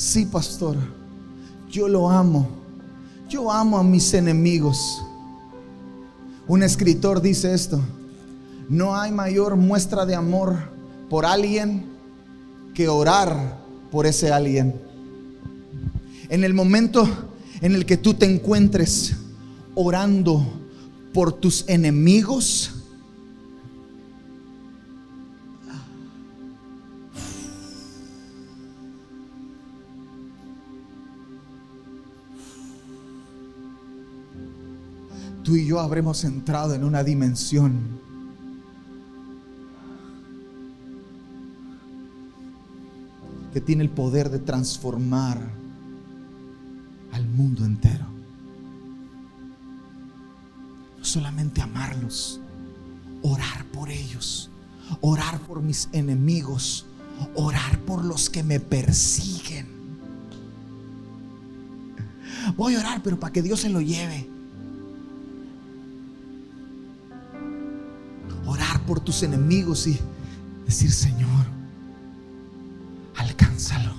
Sí, 0.00 0.24
pastor, 0.24 0.78
yo 1.70 1.86
lo 1.86 2.08
amo. 2.08 2.48
Yo 3.28 3.52
amo 3.52 3.76
a 3.76 3.82
mis 3.82 4.14
enemigos. 4.14 5.02
Un 6.48 6.62
escritor 6.62 7.20
dice 7.20 7.52
esto. 7.52 7.78
No 8.70 8.96
hay 8.96 9.12
mayor 9.12 9.56
muestra 9.56 10.06
de 10.06 10.14
amor 10.14 10.56
por 11.10 11.26
alguien 11.26 11.84
que 12.72 12.88
orar 12.88 13.58
por 13.90 14.06
ese 14.06 14.32
alguien. 14.32 14.74
En 16.30 16.44
el 16.44 16.54
momento 16.54 17.06
en 17.60 17.74
el 17.74 17.84
que 17.84 17.98
tú 17.98 18.14
te 18.14 18.24
encuentres 18.24 19.16
orando 19.74 20.46
por 21.12 21.30
tus 21.30 21.68
enemigos, 21.68 22.79
tú 35.50 35.56
y 35.56 35.66
yo 35.66 35.80
habremos 35.80 36.22
entrado 36.22 36.74
en 36.74 36.84
una 36.84 37.02
dimensión 37.02 37.80
que 43.52 43.60
tiene 43.60 43.82
el 43.82 43.90
poder 43.90 44.30
de 44.30 44.38
transformar 44.38 45.40
al 47.10 47.26
mundo 47.26 47.64
entero. 47.64 48.06
No 50.96 51.04
solamente 51.04 51.60
amarlos, 51.60 52.40
orar 53.22 53.64
por 53.72 53.90
ellos, 53.90 54.52
orar 55.00 55.40
por 55.40 55.62
mis 55.62 55.88
enemigos, 55.90 56.86
orar 57.34 57.80
por 57.80 58.04
los 58.04 58.30
que 58.30 58.44
me 58.44 58.60
persiguen. 58.60 59.66
Voy 62.56 62.76
a 62.76 62.78
orar, 62.78 63.02
pero 63.02 63.18
para 63.18 63.32
que 63.32 63.42
Dios 63.42 63.58
se 63.58 63.68
lo 63.68 63.80
lleve. 63.80 64.38
Por 68.90 68.98
tus 68.98 69.22
enemigos 69.22 69.86
y 69.86 69.96
decir, 70.66 70.90
Señor, 70.90 71.46
alcánzalo. 73.14 73.92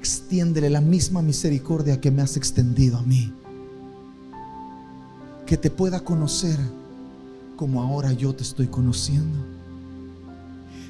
Extiéndele 0.00 0.68
la 0.68 0.80
misma 0.80 1.22
misericordia 1.22 2.00
que 2.00 2.10
me 2.10 2.20
has 2.20 2.36
extendido 2.36 2.98
a 2.98 3.02
mí. 3.02 3.32
Que 5.46 5.56
te 5.56 5.70
pueda 5.70 6.00
conocer 6.00 6.58
como 7.54 7.80
ahora 7.80 8.12
yo 8.12 8.34
te 8.34 8.42
estoy 8.42 8.66
conociendo. 8.66 9.38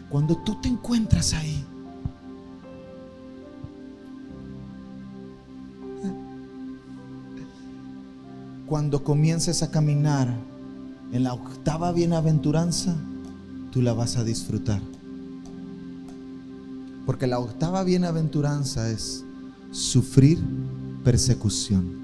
Cuando 0.09 0.39
tú 0.39 0.59
te 0.62 0.69
encuentras 0.69 1.35
ahí, 1.35 1.62
cuando 8.66 9.05
comiences 9.05 9.62
a 9.62 9.71
caminar 9.71 10.47
en 11.13 11.25
la 11.25 11.33
octava 11.33 11.93
bienaventuranza, 11.93 12.95
tú 13.71 13.83
la 13.83 13.93
vas 13.95 14.17
a 14.17 14.25
disfrutar. 14.25 14.81
Porque 17.07 17.27
la 17.27 17.39
octava 17.39 17.83
bienaventuranza 17.85 18.91
es 18.91 19.25
sufrir 19.71 20.39
persecución. 21.05 21.99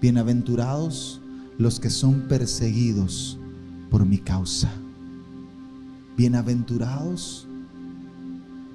Bienaventurados 0.00 1.20
los 1.58 1.78
que 1.78 1.90
son 1.90 2.22
perseguidos 2.22 3.38
por 3.90 4.04
mi 4.04 4.18
causa. 4.18 4.70
Bienaventurados 6.16 7.46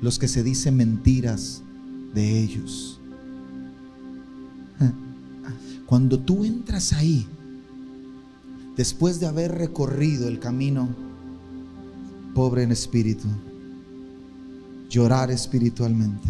los 0.01 0.17
que 0.17 0.29
se 0.29 0.43
dicen 0.43 0.77
mentiras 0.77 1.61
de 2.13 2.41
ellos. 2.41 2.99
Cuando 5.85 6.17
tú 6.19 6.45
entras 6.45 6.93
ahí, 6.93 7.27
después 8.79 9.19
de 9.19 9.27
haber 9.27 9.55
recorrido 9.55 10.29
el 10.29 10.39
camino, 10.39 10.87
pobre 12.33 12.63
en 12.63 12.71
espíritu, 12.71 13.27
llorar 14.89 15.31
espiritualmente, 15.31 16.29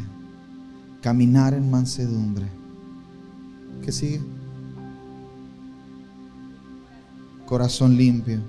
caminar 1.00 1.54
en 1.54 1.70
mansedumbre. 1.70 2.48
¿Qué 3.86 3.92
sigue? 3.92 4.20
Corazón 7.46 7.96
limpio. 7.96 8.40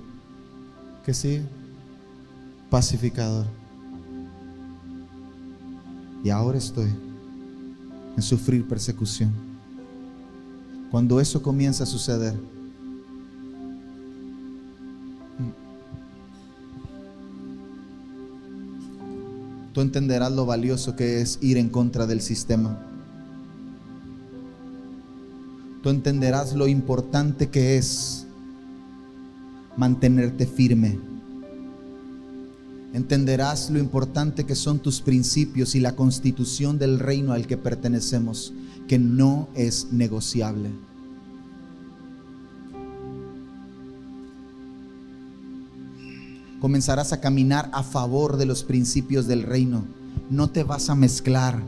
¿Qué 1.05 1.13
sigue? 1.13 1.43
Pacificador. 2.71 3.45
Y 6.23 6.31
ahora 6.31 6.57
estoy 6.57 6.89
en 8.17 8.23
sufrir 8.23 8.67
persecución. 8.67 9.31
Cuando 10.89 11.19
eso 11.19 11.43
comienza 11.43 11.83
a 11.83 11.85
suceder, 11.85 12.33
tú 19.73 19.81
entenderás 19.81 20.31
lo 20.31 20.45
valioso 20.45 20.95
que 20.95 21.21
es 21.21 21.37
ir 21.41 21.57
en 21.57 21.69
contra 21.69 22.05
del 22.05 22.21
sistema. 22.21 22.79
Tú 25.81 25.89
entenderás 25.89 26.53
lo 26.53 26.67
importante 26.67 27.49
que 27.49 27.77
es 27.77 28.27
mantenerte 29.77 30.45
firme. 30.45 30.99
Entenderás 32.93 33.69
lo 33.69 33.79
importante 33.79 34.45
que 34.45 34.55
son 34.55 34.79
tus 34.79 35.01
principios 35.01 35.75
y 35.75 35.79
la 35.79 35.95
constitución 35.95 36.77
del 36.77 36.99
reino 36.99 37.33
al 37.33 37.47
que 37.47 37.57
pertenecemos, 37.57 38.53
que 38.87 38.99
no 38.99 39.47
es 39.55 39.87
negociable. 39.91 40.69
Comenzarás 46.61 47.11
a 47.11 47.19
caminar 47.19 47.69
a 47.73 47.83
favor 47.83 48.37
de 48.37 48.45
los 48.45 48.63
principios 48.63 49.27
del 49.27 49.43
reino. 49.43 49.83
No 50.29 50.49
te 50.49 50.63
vas 50.63 50.89
a 50.89 50.95
mezclar. 50.95 51.61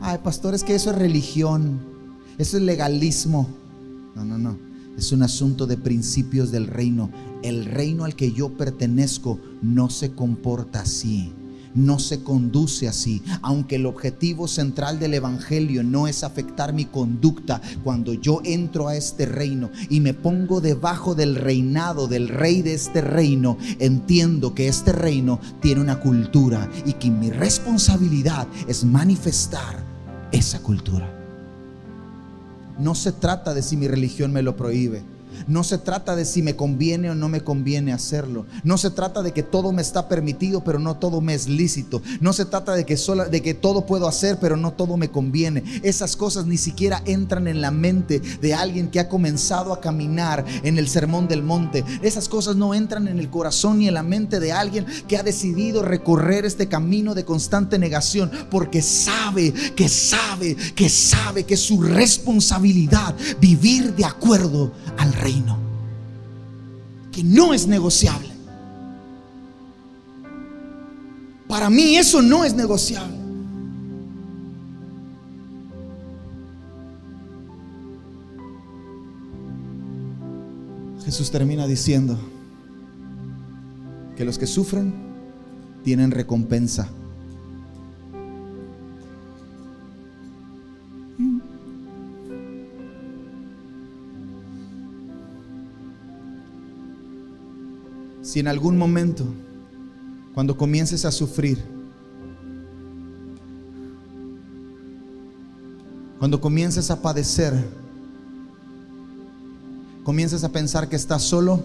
Ay, 0.00 0.18
pastor, 0.24 0.54
es 0.54 0.64
que 0.64 0.74
eso 0.74 0.90
es 0.90 0.96
religión. 0.96 1.80
Eso 2.38 2.56
es 2.56 2.62
legalismo. 2.62 3.48
No, 4.14 4.24
no, 4.24 4.38
no. 4.38 4.56
Es 4.96 5.12
un 5.12 5.22
asunto 5.22 5.66
de 5.66 5.76
principios 5.76 6.50
del 6.50 6.66
reino. 6.66 7.10
El 7.42 7.66
reino 7.66 8.04
al 8.04 8.14
que 8.14 8.32
yo 8.32 8.50
pertenezco 8.50 9.38
no 9.60 9.90
se 9.90 10.12
comporta 10.12 10.80
así 10.80 11.32
no 11.74 11.98
se 11.98 12.22
conduce 12.22 12.88
así. 12.88 13.22
Aunque 13.42 13.76
el 13.76 13.86
objetivo 13.86 14.48
central 14.48 14.98
del 14.98 15.14
Evangelio 15.14 15.82
no 15.82 16.06
es 16.06 16.24
afectar 16.24 16.72
mi 16.72 16.84
conducta, 16.84 17.60
cuando 17.84 18.14
yo 18.14 18.40
entro 18.44 18.88
a 18.88 18.96
este 18.96 19.26
reino 19.26 19.70
y 19.88 20.00
me 20.00 20.14
pongo 20.14 20.60
debajo 20.60 21.14
del 21.14 21.36
reinado 21.36 22.08
del 22.08 22.28
rey 22.28 22.62
de 22.62 22.74
este 22.74 23.00
reino, 23.00 23.56
entiendo 23.78 24.54
que 24.54 24.68
este 24.68 24.92
reino 24.92 25.40
tiene 25.60 25.80
una 25.80 26.00
cultura 26.00 26.70
y 26.84 26.94
que 26.94 27.10
mi 27.10 27.30
responsabilidad 27.30 28.46
es 28.68 28.84
manifestar 28.84 29.84
esa 30.32 30.60
cultura. 30.60 31.08
No 32.78 32.94
se 32.94 33.12
trata 33.12 33.54
de 33.54 33.62
si 33.62 33.76
mi 33.76 33.86
religión 33.86 34.32
me 34.32 34.42
lo 34.42 34.56
prohíbe. 34.56 35.02
No 35.46 35.64
se 35.64 35.78
trata 35.78 36.16
de 36.16 36.24
si 36.24 36.42
me 36.42 36.56
conviene 36.56 37.10
o 37.10 37.14
no 37.14 37.28
me 37.28 37.42
conviene 37.42 37.92
hacerlo. 37.92 38.46
No 38.64 38.78
se 38.78 38.90
trata 38.90 39.22
de 39.22 39.32
que 39.32 39.42
todo 39.42 39.72
me 39.72 39.82
está 39.82 40.08
permitido, 40.08 40.64
pero 40.64 40.78
no 40.78 40.96
todo 40.96 41.20
me 41.20 41.34
es 41.34 41.48
lícito. 41.48 42.02
No 42.20 42.32
se 42.32 42.44
trata 42.44 42.74
de 42.74 42.84
que, 42.84 42.96
de 43.30 43.42
que 43.42 43.54
todo 43.54 43.86
puedo 43.86 44.06
hacer, 44.08 44.38
pero 44.40 44.56
no 44.56 44.72
todo 44.72 44.96
me 44.96 45.10
conviene. 45.10 45.62
Esas 45.82 46.16
cosas 46.16 46.46
ni 46.46 46.58
siquiera 46.58 47.02
entran 47.06 47.46
en 47.48 47.60
la 47.60 47.70
mente 47.70 48.20
de 48.20 48.54
alguien 48.54 48.90
que 48.90 49.00
ha 49.00 49.08
comenzado 49.08 49.72
a 49.72 49.80
caminar 49.80 50.44
en 50.62 50.78
el 50.78 50.88
sermón 50.88 51.28
del 51.28 51.42
monte. 51.42 51.84
Esas 52.02 52.28
cosas 52.28 52.56
no 52.56 52.74
entran 52.74 53.08
en 53.08 53.18
el 53.18 53.30
corazón 53.30 53.78
ni 53.78 53.88
en 53.88 53.94
la 53.94 54.02
mente 54.02 54.40
de 54.40 54.52
alguien 54.52 54.86
que 55.08 55.16
ha 55.16 55.22
decidido 55.22 55.82
recorrer 55.82 56.44
este 56.44 56.68
camino 56.68 57.14
de 57.14 57.24
constante 57.24 57.78
negación, 57.78 58.30
porque 58.50 58.82
sabe, 58.82 59.52
que 59.52 59.88
sabe, 59.88 60.56
que 60.74 60.88
sabe 60.88 61.44
que 61.44 61.54
es 61.54 61.60
su 61.60 61.82
responsabilidad 61.82 63.14
vivir 63.40 63.94
de 63.94 64.04
acuerdo 64.04 64.72
al 64.98 65.12
que 67.12 67.22
no 67.22 67.52
es 67.52 67.66
negociable. 67.66 68.30
Para 71.46 71.68
mí 71.68 71.96
eso 71.96 72.22
no 72.22 72.44
es 72.44 72.54
negociable. 72.54 73.16
Jesús 81.04 81.30
termina 81.30 81.66
diciendo 81.66 82.18
que 84.16 84.24
los 84.24 84.38
que 84.38 84.46
sufren 84.46 84.94
tienen 85.84 86.10
recompensa. 86.10 86.88
Si 98.32 98.40
en 98.40 98.48
algún 98.48 98.78
momento, 98.78 99.26
cuando 100.32 100.56
comiences 100.56 101.04
a 101.04 101.12
sufrir, 101.12 101.62
cuando 106.18 106.40
comiences 106.40 106.90
a 106.90 107.02
padecer, 107.02 107.52
comiences 110.02 110.44
a 110.44 110.48
pensar 110.48 110.88
que 110.88 110.96
estás 110.96 111.22
solo, 111.22 111.62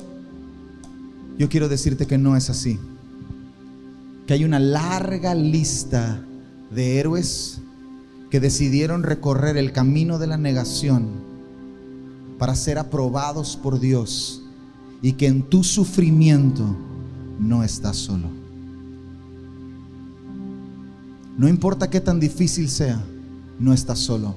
yo 1.38 1.48
quiero 1.48 1.70
decirte 1.70 2.06
que 2.06 2.18
no 2.18 2.36
es 2.36 2.50
así. 2.50 2.78
Que 4.26 4.34
hay 4.34 4.44
una 4.44 4.60
larga 4.60 5.36
lista 5.36 6.22
de 6.70 7.00
héroes 7.00 7.62
que 8.30 8.42
decidieron 8.42 9.04
recorrer 9.04 9.56
el 9.56 9.72
camino 9.72 10.20
de 10.20 10.28
la 10.28 10.36
negación 10.36 11.08
para 12.38 12.56
ser 12.56 12.78
aprobados 12.78 13.56
por 13.56 13.80
Dios 13.80 14.44
y 15.02 15.14
que 15.14 15.28
en 15.28 15.44
tu 15.44 15.64
sufrimiento 15.64 16.76
no 17.40 17.64
estás 17.64 17.98
solo. 17.98 18.28
No 21.38 21.48
importa 21.48 21.90
qué 21.90 22.02
tan 22.02 22.20
difícil 22.20 22.68
sea, 22.70 23.04
no 23.60 23.74
estás 23.74 24.00
solo. 24.00 24.36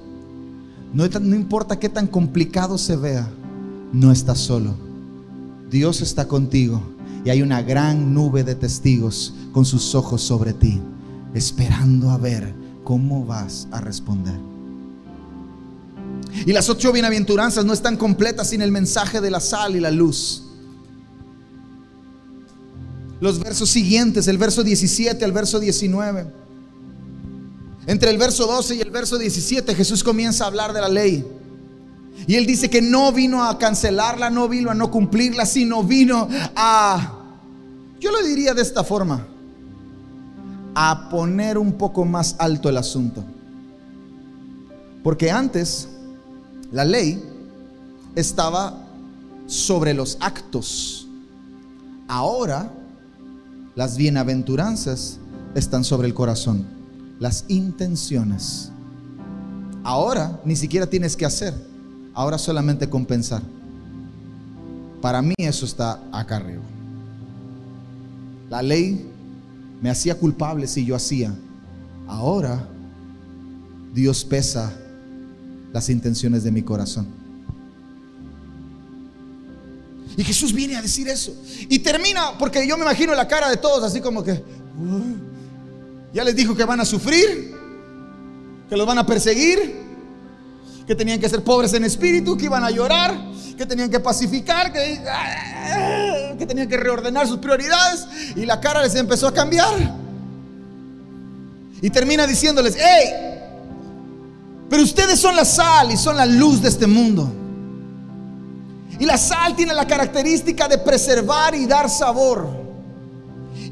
No, 0.93 1.05
importa 1.05 1.79
qué 1.79 1.89
tan 1.89 2.07
complicado 2.07 2.77
se 2.77 2.97
vea, 2.97 3.31
no 3.93 4.13
estás 4.13 4.39
solo. 4.39 4.75
Dios 5.71 6.03
está 6.03 6.27
contigo 6.29 6.83
y 7.25 7.31
hay 7.31 7.43
una 7.43 7.63
gran 7.63 8.13
nube 8.13 8.45
de 8.45 8.55
testigos 8.55 9.35
con 9.53 9.65
sus 9.65 9.95
ojos 9.95 10.21
sobre 10.21 10.53
ti, 10.53 10.81
esperando 11.33 12.11
a 12.11 12.19
ver 12.19 12.53
cómo 12.83 13.25
vas 13.25 13.69
a 13.71 13.81
responder. 13.81 14.39
Y 16.45 16.53
las 16.53 16.69
ocho 16.69 16.93
bienaventuranzas 16.93 17.65
no 17.65 17.73
están 17.73 17.97
completas 17.97 18.51
sin 18.51 18.61
el 18.61 18.73
mensaje 18.73 19.21
de 19.21 19.31
la 19.31 19.41
sal 19.41 19.77
y 19.77 19.81
la 19.81 19.91
luz 19.91 20.50
los 23.21 23.39
versos 23.39 23.69
siguientes, 23.69 24.27
el 24.29 24.39
verso 24.39 24.63
17 24.63 25.25
al 25.25 25.33
verso 25.33 25.61
19. 25.61 26.27
Entre 27.87 28.11
el 28.11 28.19
verso 28.19 28.47
12 28.47 28.77
y 28.77 28.81
el 28.81 28.91
verso 28.91 29.19
17 29.19 29.75
Jesús 29.75 30.03
comienza 30.03 30.45
a 30.45 30.47
hablar 30.47 30.73
de 30.73 30.81
la 30.81 30.89
ley. 30.89 31.25
Y 32.27 32.37
él 32.37 32.47
dice 32.47 32.71
que 32.71 32.83
no 32.83 33.13
vino 33.13 33.45
a 33.45 33.59
cancelarla, 33.59 34.31
no 34.31 34.49
vino 34.49 34.71
a 34.71 34.75
no 34.75 34.91
cumplirla, 34.91 35.47
sino 35.47 35.83
vino 35.83 36.29
a, 36.57 37.19
yo 37.99 38.11
lo 38.11 38.23
diría 38.23 38.55
de 38.55 38.63
esta 38.63 38.85
forma, 38.85 39.27
a 40.75 41.09
poner 41.11 41.59
un 41.59 41.73
poco 41.73 42.05
más 42.05 42.37
alto 42.39 42.69
el 42.69 42.77
asunto. 42.77 43.25
Porque 45.03 45.31
antes 45.31 45.89
la 46.73 46.85
ley 46.85 47.23
estaba 48.15 48.87
sobre 49.47 49.95
los 49.95 50.17
actos. 50.21 51.09
Ahora 52.07 52.71
las 53.81 53.97
bienaventuranzas 53.97 55.17
están 55.55 55.85
sobre 55.85 56.07
el 56.07 56.13
corazón, 56.13 56.67
las 57.19 57.47
intenciones. 57.49 58.71
Ahora 59.83 60.39
ni 60.45 60.55
siquiera 60.55 60.87
tienes 60.87 61.17
que 61.17 61.25
hacer, 61.25 61.55
ahora 62.13 62.37
solamente 62.37 62.91
compensar. 62.91 63.41
Para 65.01 65.23
mí 65.23 65.33
eso 65.39 65.65
está 65.65 65.99
acá 66.13 66.37
arriba. 66.37 66.61
La 68.51 68.61
ley 68.61 69.09
me 69.81 69.89
hacía 69.89 70.15
culpable 70.15 70.67
si 70.67 70.85
yo 70.85 70.95
hacía. 70.95 71.35
Ahora 72.07 72.63
Dios 73.95 74.27
pesa 74.27 74.75
las 75.73 75.89
intenciones 75.89 76.45
de 76.45 76.51
mi 76.51 76.61
corazón. 76.61 77.07
Y 80.21 80.25
Jesús 80.25 80.53
viene 80.53 80.77
a 80.77 80.83
decir 80.83 81.09
eso. 81.09 81.35
Y 81.71 81.79
termina, 81.79 82.37
porque 82.39 82.67
yo 82.67 82.77
me 82.77 82.83
imagino 82.83 83.15
la 83.15 83.27
cara 83.27 83.49
de 83.49 83.57
todos 83.57 83.83
así 83.83 84.03
como 84.03 84.23
que, 84.23 84.45
ya 86.13 86.23
les 86.25 86.37
dijo 86.37 86.55
que 86.55 86.63
van 86.67 86.79
a 86.79 86.85
sufrir, 86.85 87.57
que 88.69 88.77
los 88.77 88.87
van 88.87 88.99
a 88.99 89.07
perseguir, 89.07 89.81
que 90.87 90.95
tenían 90.95 91.19
que 91.21 91.27
ser 91.27 91.43
pobres 91.43 91.73
en 91.73 91.85
espíritu, 91.85 92.37
que 92.37 92.45
iban 92.45 92.63
a 92.63 92.71
llorar, 92.71 93.19
que 93.57 93.65
tenían 93.65 93.89
que 93.89 93.99
pacificar, 93.99 94.71
que, 94.71 95.01
que 96.39 96.45
tenían 96.45 96.69
que 96.69 96.77
reordenar 96.77 97.27
sus 97.27 97.39
prioridades. 97.39 98.07
Y 98.37 98.45
la 98.45 98.61
cara 98.61 98.83
les 98.83 98.95
empezó 98.97 99.27
a 99.27 99.33
cambiar. 99.33 99.75
Y 101.81 101.89
termina 101.89 102.27
diciéndoles, 102.27 102.77
hey, 102.79 103.39
pero 104.69 104.83
ustedes 104.83 105.19
son 105.19 105.35
la 105.35 105.47
sal 105.47 105.91
y 105.91 105.97
son 105.97 106.15
la 106.19 106.27
luz 106.27 106.61
de 106.61 106.69
este 106.69 106.87
mundo. 106.87 107.40
Y 109.01 109.07
la 109.07 109.17
sal 109.17 109.57
tiene 109.57 109.73
la 109.73 109.87
característica 109.87 110.69
de 110.69 110.77
preservar 110.77 111.55
y 111.55 111.65
dar 111.67 111.89
sabor. 111.89 112.47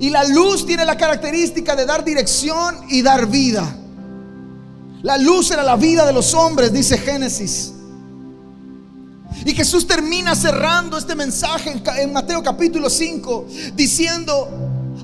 Y 0.01 0.09
la 0.09 0.25
luz 0.25 0.65
tiene 0.65 0.87
la 0.87 0.97
característica 0.97 1.77
de 1.77 1.85
dar 1.85 2.03
dirección 2.03 2.77
y 2.89 3.03
dar 3.03 3.27
vida. 3.27 3.77
La 5.03 5.19
luz 5.19 5.51
era 5.51 5.63
la 5.63 5.77
vida 5.77 6.07
de 6.07 6.15
los 6.15 6.33
hombres, 6.33 6.73
dice 6.73 6.97
Génesis. 6.97 7.73
Y 9.45 9.55
Jesús 9.55 9.87
termina 9.87 10.35
cerrando 10.35 10.97
este 10.97 11.15
mensaje 11.15 11.81
en 11.99 12.13
Mateo 12.13 12.43
capítulo 12.43 12.89
5 12.89 13.47
diciendo 13.75 14.49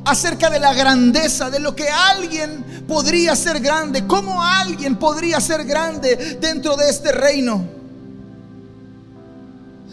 acerca 0.06 0.48
de 0.48 0.58
la 0.58 0.72
grandeza, 0.72 1.50
de 1.50 1.60
lo 1.60 1.76
que 1.76 1.88
alguien 1.88 2.84
podría 2.88 3.36
ser 3.36 3.60
grande, 3.60 4.06
cómo 4.06 4.42
alguien 4.42 4.96
podría 4.96 5.38
ser 5.38 5.64
grande 5.64 6.38
dentro 6.40 6.76
de 6.76 6.88
este 6.88 7.12
reino. 7.12 7.83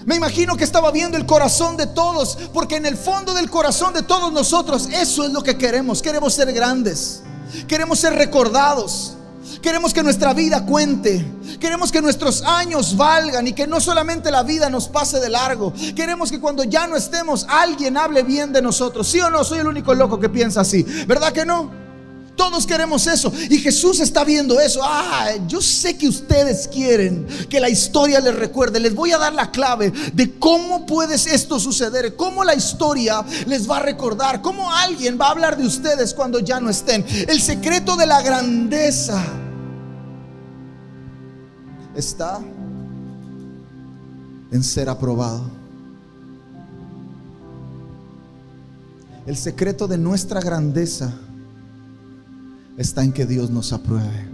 Me 0.05 0.15
imagino 0.15 0.57
que 0.57 0.63
estaba 0.63 0.91
viendo 0.91 1.17
el 1.17 1.25
corazón 1.25 1.77
de 1.77 1.87
todos, 1.87 2.37
porque 2.53 2.77
en 2.77 2.85
el 2.85 2.97
fondo 2.97 3.33
del 3.33 3.49
corazón 3.49 3.93
de 3.93 4.01
todos 4.01 4.31
nosotros 4.33 4.87
eso 4.91 5.25
es 5.25 5.31
lo 5.31 5.43
que 5.43 5.57
queremos. 5.57 6.01
Queremos 6.01 6.33
ser 6.33 6.51
grandes, 6.53 7.21
queremos 7.67 7.99
ser 7.99 8.13
recordados, 8.13 9.13
queremos 9.61 9.93
que 9.93 10.01
nuestra 10.01 10.33
vida 10.33 10.65
cuente, 10.65 11.25
queremos 11.59 11.91
que 11.91 12.01
nuestros 12.01 12.41
años 12.41 12.97
valgan 12.97 13.47
y 13.47 13.53
que 13.53 13.67
no 13.67 13.79
solamente 13.79 14.31
la 14.31 14.43
vida 14.43 14.69
nos 14.69 14.87
pase 14.87 15.19
de 15.19 15.29
largo. 15.29 15.71
Queremos 15.95 16.31
que 16.31 16.39
cuando 16.39 16.63
ya 16.63 16.87
no 16.87 16.95
estemos 16.95 17.45
alguien 17.47 17.97
hable 17.97 18.23
bien 18.23 18.51
de 18.51 18.61
nosotros. 18.61 19.07
¿Sí 19.07 19.19
o 19.19 19.29
no? 19.29 19.43
Soy 19.43 19.59
el 19.59 19.67
único 19.67 19.93
loco 19.93 20.19
que 20.19 20.29
piensa 20.29 20.61
así. 20.61 20.83
¿Verdad 21.07 21.31
que 21.31 21.45
no? 21.45 21.80
Todos 22.35 22.65
queremos 22.65 23.07
eso. 23.07 23.31
Y 23.49 23.57
Jesús 23.59 23.99
está 23.99 24.23
viendo 24.23 24.59
eso. 24.59 24.81
Ah, 24.83 25.31
yo 25.47 25.61
sé 25.61 25.97
que 25.97 26.07
ustedes 26.07 26.67
quieren 26.67 27.27
que 27.49 27.59
la 27.59 27.69
historia 27.69 28.19
les 28.19 28.35
recuerde. 28.35 28.79
Les 28.79 28.95
voy 28.95 29.11
a 29.11 29.17
dar 29.17 29.33
la 29.33 29.51
clave 29.51 29.91
de 30.13 30.39
cómo 30.39 30.85
puede 30.85 31.15
esto 31.15 31.59
suceder. 31.59 32.15
Cómo 32.15 32.43
la 32.43 32.55
historia 32.55 33.23
les 33.45 33.69
va 33.69 33.77
a 33.77 33.81
recordar. 33.81 34.41
Cómo 34.41 34.73
alguien 34.73 35.17
va 35.19 35.27
a 35.27 35.31
hablar 35.31 35.57
de 35.57 35.65
ustedes 35.65 36.13
cuando 36.13 36.39
ya 36.39 36.59
no 36.59 36.69
estén. 36.69 37.05
El 37.27 37.41
secreto 37.41 37.95
de 37.95 38.05
la 38.05 38.21
grandeza 38.21 39.23
está 41.95 42.39
en 44.51 44.63
ser 44.63 44.89
aprobado. 44.89 45.49
El 49.25 49.37
secreto 49.37 49.87
de 49.87 49.97
nuestra 49.97 50.41
grandeza 50.41 51.13
está 52.77 53.03
en 53.03 53.11
que 53.11 53.25
Dios 53.25 53.49
nos 53.49 53.73
apruebe. 53.73 54.25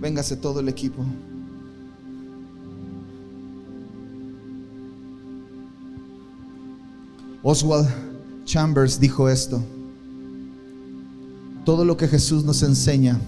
Véngase 0.00 0.36
todo 0.36 0.60
el 0.60 0.68
equipo. 0.68 1.04
Oswald 7.42 7.88
Chambers 8.44 8.98
dijo 8.98 9.28
esto. 9.28 9.62
Todo 11.64 11.84
lo 11.84 11.96
que 11.96 12.06
Jesús 12.06 12.44
nos 12.44 12.62
enseña 12.62 13.18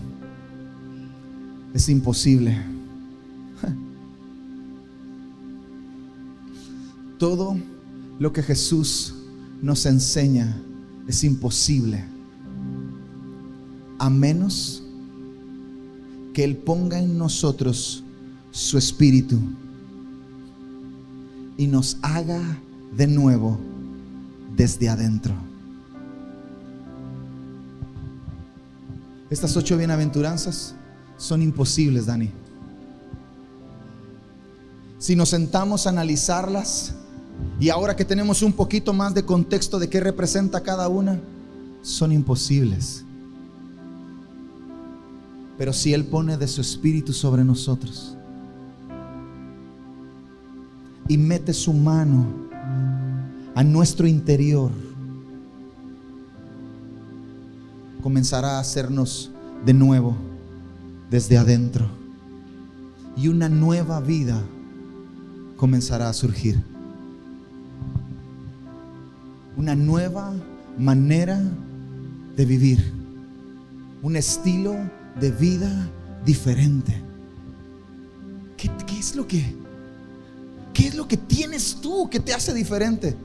es 1.74 1.88
imposible. 1.88 2.56
Todo 7.18 7.56
lo 8.20 8.32
que 8.32 8.42
Jesús 8.42 9.14
nos 9.60 9.86
enseña 9.86 10.56
es 11.08 11.24
imposible 11.24 12.17
a 13.98 14.10
menos 14.10 14.82
que 16.32 16.44
Él 16.44 16.56
ponga 16.56 16.98
en 16.98 17.18
nosotros 17.18 18.04
su 18.50 18.78
espíritu 18.78 19.38
y 21.56 21.66
nos 21.66 21.98
haga 22.02 22.40
de 22.96 23.06
nuevo 23.06 23.58
desde 24.56 24.88
adentro. 24.88 25.34
Estas 29.30 29.56
ocho 29.56 29.76
bienaventuranzas 29.76 30.74
son 31.16 31.42
imposibles, 31.42 32.06
Dani. 32.06 32.30
Si 34.98 35.14
nos 35.14 35.28
sentamos 35.28 35.86
a 35.86 35.90
analizarlas 35.90 36.94
y 37.60 37.68
ahora 37.68 37.94
que 37.94 38.04
tenemos 38.04 38.42
un 38.42 38.52
poquito 38.52 38.92
más 38.92 39.14
de 39.14 39.24
contexto 39.24 39.78
de 39.78 39.88
qué 39.88 40.00
representa 40.00 40.62
cada 40.62 40.88
una, 40.88 41.20
son 41.82 42.12
imposibles. 42.12 43.04
Pero 45.58 45.72
si 45.72 45.92
Él 45.92 46.04
pone 46.04 46.36
de 46.36 46.46
su 46.46 46.60
espíritu 46.60 47.12
sobre 47.12 47.44
nosotros 47.44 48.16
y 51.08 51.18
mete 51.18 51.52
su 51.52 51.72
mano 51.72 52.26
a 53.56 53.64
nuestro 53.64 54.06
interior, 54.06 54.70
comenzará 58.00 58.56
a 58.56 58.60
hacernos 58.60 59.32
de 59.66 59.74
nuevo 59.74 60.16
desde 61.10 61.36
adentro. 61.36 61.88
Y 63.16 63.26
una 63.26 63.48
nueva 63.48 64.00
vida 64.00 64.40
comenzará 65.56 66.08
a 66.08 66.12
surgir. 66.12 66.62
Una 69.56 69.74
nueva 69.74 70.32
manera 70.78 71.42
de 72.36 72.44
vivir. 72.44 72.92
Un 74.02 74.14
estilo 74.14 74.76
de 75.20 75.30
vida 75.30 75.88
diferente. 76.24 76.94
¿Qué, 78.56 78.70
es 78.98 79.14
lo 79.14 79.26
que 79.26 79.54
qué 80.74 80.88
es 80.88 80.94
lo 80.96 81.06
que 81.06 81.16
tienes 81.16 81.76
tú 81.80 82.08
que 82.10 82.20
te 82.20 82.34
hace 82.34 82.52
diferente? 82.52 83.16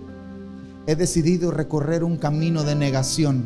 He 0.86 0.96
decidido 0.96 1.52
recorrer 1.52 2.04
un 2.04 2.18
camino 2.18 2.64
de 2.64 2.76
negación 2.76 3.46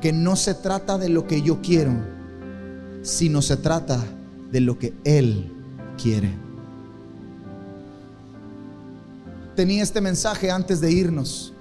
que 0.00 0.12
no 0.12 0.36
se 0.36 0.54
trata 0.54 0.98
de 0.98 1.08
lo 1.08 1.26
que 1.26 1.42
yo 1.42 1.60
quiero, 1.60 1.92
sino 3.02 3.42
se 3.42 3.56
trata 3.56 4.02
de 4.52 4.60
lo 4.60 4.78
que 4.78 4.94
él 5.04 5.50
quiere. 6.00 6.30
Tenía 9.56 9.82
este 9.82 10.00
mensaje 10.00 10.50
antes 10.50 10.80
de 10.80 10.92
irnos, 10.92 11.52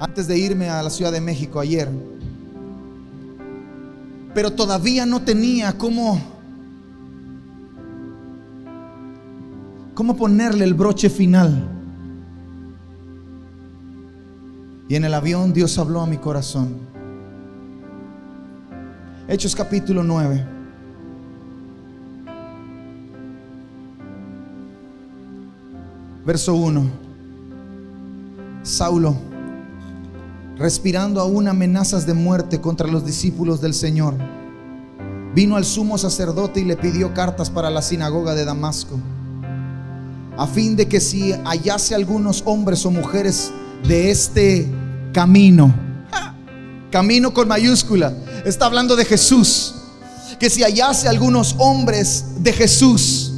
antes 0.00 0.26
de 0.26 0.36
irme 0.36 0.68
a 0.68 0.82
la 0.82 0.90
Ciudad 0.90 1.12
de 1.12 1.20
México 1.20 1.60
ayer 1.60 1.88
pero 4.36 4.52
todavía 4.52 5.06
no 5.06 5.22
tenía 5.22 5.78
cómo, 5.78 6.20
cómo 9.94 10.14
ponerle 10.14 10.66
el 10.66 10.74
broche 10.74 11.08
final. 11.08 11.66
Y 14.90 14.94
en 14.94 15.06
el 15.06 15.14
avión 15.14 15.54
Dios 15.54 15.78
habló 15.78 16.02
a 16.02 16.06
mi 16.06 16.18
corazón. 16.18 16.76
Hechos 19.26 19.56
capítulo 19.56 20.02
9. 20.02 20.46
Verso 26.26 26.54
1. 26.56 26.90
Saulo 28.62 29.16
respirando 30.58 31.20
aún 31.20 31.48
amenazas 31.48 32.06
de 32.06 32.14
muerte 32.14 32.60
contra 32.60 32.88
los 32.88 33.04
discípulos 33.04 33.60
del 33.60 33.74
Señor, 33.74 34.14
vino 35.34 35.56
al 35.56 35.66
sumo 35.66 35.98
sacerdote 35.98 36.60
y 36.60 36.64
le 36.64 36.76
pidió 36.76 37.12
cartas 37.12 37.50
para 37.50 37.68
la 37.70 37.82
sinagoga 37.82 38.34
de 38.34 38.44
Damasco, 38.44 38.98
a 40.38 40.46
fin 40.46 40.76
de 40.76 40.88
que 40.88 41.00
si 41.00 41.32
hallase 41.32 41.94
algunos 41.94 42.42
hombres 42.46 42.86
o 42.86 42.90
mujeres 42.90 43.50
de 43.86 44.10
este 44.10 44.66
camino, 45.12 45.74
camino 46.90 47.34
con 47.34 47.48
mayúscula, 47.48 48.14
está 48.46 48.66
hablando 48.66 48.96
de 48.96 49.04
Jesús, 49.04 49.74
que 50.40 50.48
si 50.48 50.62
hallase 50.62 51.06
algunos 51.06 51.54
hombres 51.58 52.24
de 52.38 52.52
Jesús, 52.52 53.32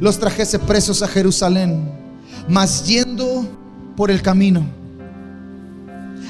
los 0.00 0.18
trajese 0.18 0.58
presos 0.58 1.02
a 1.02 1.08
Jerusalén, 1.08 1.90
mas 2.48 2.86
yendo 2.86 3.46
por 3.94 4.10
el 4.10 4.22
camino 4.22 4.81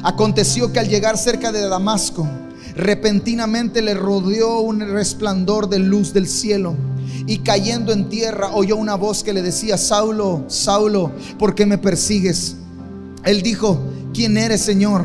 Aconteció 0.03 0.73
que 0.73 0.81
al 0.81 0.89
llegar 0.89 1.17
cerca 1.17 1.53
de 1.53 1.69
Damasco, 1.69 2.29
repentinamente 2.75 3.83
le 3.83 3.95
rodeó 3.95 4.61
un 4.61 4.81
resplandor 4.81 5.69
de 5.69 5.79
luz 5.79 6.13
del 6.13 6.27
cielo. 6.27 6.75
Y 7.27 7.39
cayendo 7.39 7.93
en 7.93 8.09
tierra 8.09 8.51
oyó 8.53 8.77
una 8.77 8.97
voz 8.97 9.23
que 9.23 9.33
le 9.33 9.43
decía, 9.43 9.79
Saulo, 9.79 10.45
Saulo, 10.49 11.13
¿por 11.39 11.55
qué 11.55 11.67
me 11.67 11.79
persigues? 11.79 12.57
Él 13.25 13.43
dijo, 13.43 13.79
¿quién 14.13 14.37
eres, 14.37 14.63
Señor? 14.63 15.05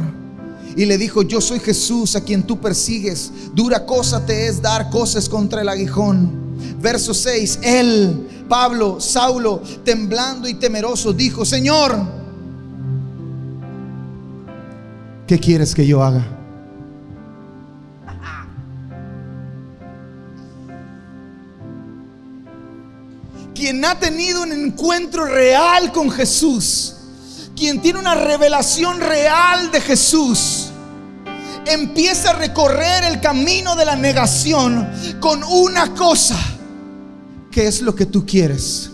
Y 0.75 0.85
le 0.85 0.97
dijo, 0.97 1.21
yo 1.21 1.41
soy 1.41 1.59
Jesús 1.59 2.15
a 2.15 2.21
quien 2.21 2.43
tú 2.43 2.59
persigues. 2.59 3.31
Dura 3.53 3.85
cosa 3.85 4.25
te 4.25 4.47
es 4.47 4.61
dar 4.61 4.89
cosas 4.89 5.29
contra 5.29 5.61
el 5.61 5.69
aguijón. 5.69 6.47
Verso 6.81 7.13
6, 7.13 7.59
él, 7.61 8.27
Pablo, 8.49 8.99
Saulo, 8.99 9.61
temblando 9.83 10.47
y 10.47 10.55
temeroso, 10.55 11.13
dijo, 11.13 11.45
Señor, 11.45 12.16
¿qué 15.27 15.37
quieres 15.37 15.75
que 15.75 15.85
yo 15.85 16.01
haga? 16.01 16.25
Quien 23.53 23.83
ha 23.83 23.99
tenido 23.99 24.43
un 24.43 24.51
encuentro 24.53 25.25
real 25.25 25.91
con 25.91 26.09
Jesús, 26.09 26.95
quien 27.55 27.81
tiene 27.81 27.99
una 27.99 28.15
revelación 28.15 28.99
real 28.99 29.71
de 29.71 29.81
Jesús, 29.81 30.69
empieza 31.65 32.29
a 32.29 32.33
recorrer 32.33 33.03
el 33.03 33.19
camino 33.19 33.75
de 33.75 33.83
la 33.83 33.95
negación 33.95 34.87
con 35.19 35.43
una 35.43 35.93
cosa, 35.95 36.37
que 37.51 37.67
es 37.67 37.81
lo 37.81 37.93
que 37.95 38.05
tú 38.05 38.25
quieres. 38.25 38.91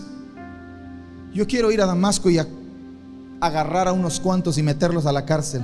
Yo 1.32 1.46
quiero 1.46 1.70
ir 1.70 1.80
a 1.82 1.86
Damasco 1.86 2.30
y 2.30 2.40
agarrar 3.40 3.86
a 3.86 3.92
unos 3.92 4.18
cuantos 4.18 4.56
y 4.56 4.62
meterlos 4.62 5.04
a 5.06 5.12
la 5.12 5.24
cárcel. 5.24 5.62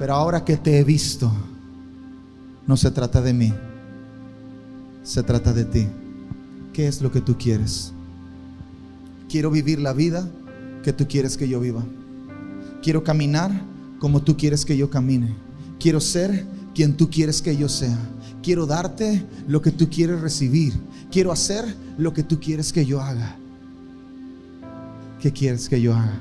Pero 0.00 0.14
ahora 0.14 0.46
que 0.46 0.56
te 0.56 0.78
he 0.78 0.82
visto, 0.82 1.30
no 2.66 2.74
se 2.78 2.90
trata 2.90 3.20
de 3.20 3.34
mí, 3.34 3.52
se 5.02 5.22
trata 5.22 5.52
de 5.52 5.66
ti. 5.66 5.88
¿Qué 6.72 6.88
es 6.88 7.02
lo 7.02 7.12
que 7.12 7.20
tú 7.20 7.36
quieres? 7.36 7.92
Quiero 9.28 9.50
vivir 9.50 9.78
la 9.78 9.92
vida 9.92 10.26
que 10.82 10.94
tú 10.94 11.06
quieres 11.06 11.36
que 11.36 11.46
yo 11.46 11.60
viva. 11.60 11.84
Quiero 12.82 13.04
caminar 13.04 13.50
como 13.98 14.22
tú 14.22 14.38
quieres 14.38 14.64
que 14.64 14.74
yo 14.74 14.88
camine. 14.88 15.34
Quiero 15.78 16.00
ser 16.00 16.46
quien 16.74 16.96
tú 16.96 17.10
quieres 17.10 17.42
que 17.42 17.54
yo 17.54 17.68
sea. 17.68 17.98
Quiero 18.42 18.64
darte 18.64 19.22
lo 19.46 19.60
que 19.60 19.70
tú 19.70 19.90
quieres 19.90 20.22
recibir. 20.22 20.72
Quiero 21.10 21.30
hacer 21.30 21.76
lo 21.98 22.14
que 22.14 22.22
tú 22.22 22.40
quieres 22.40 22.72
que 22.72 22.86
yo 22.86 23.02
haga. 23.02 23.36
¿Qué 25.20 25.30
quieres 25.30 25.68
que 25.68 25.78
yo 25.78 25.94
haga? 25.94 26.18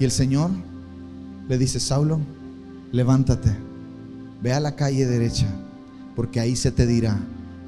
Y 0.00 0.04
el 0.04 0.10
Señor 0.10 0.50
le 1.52 1.58
dice, 1.58 1.80
Saulo, 1.80 2.18
levántate, 2.92 3.54
ve 4.42 4.54
a 4.54 4.60
la 4.60 4.74
calle 4.74 5.04
derecha, 5.04 5.46
porque 6.16 6.40
ahí 6.40 6.56
se 6.56 6.72
te 6.72 6.86
dirá 6.86 7.20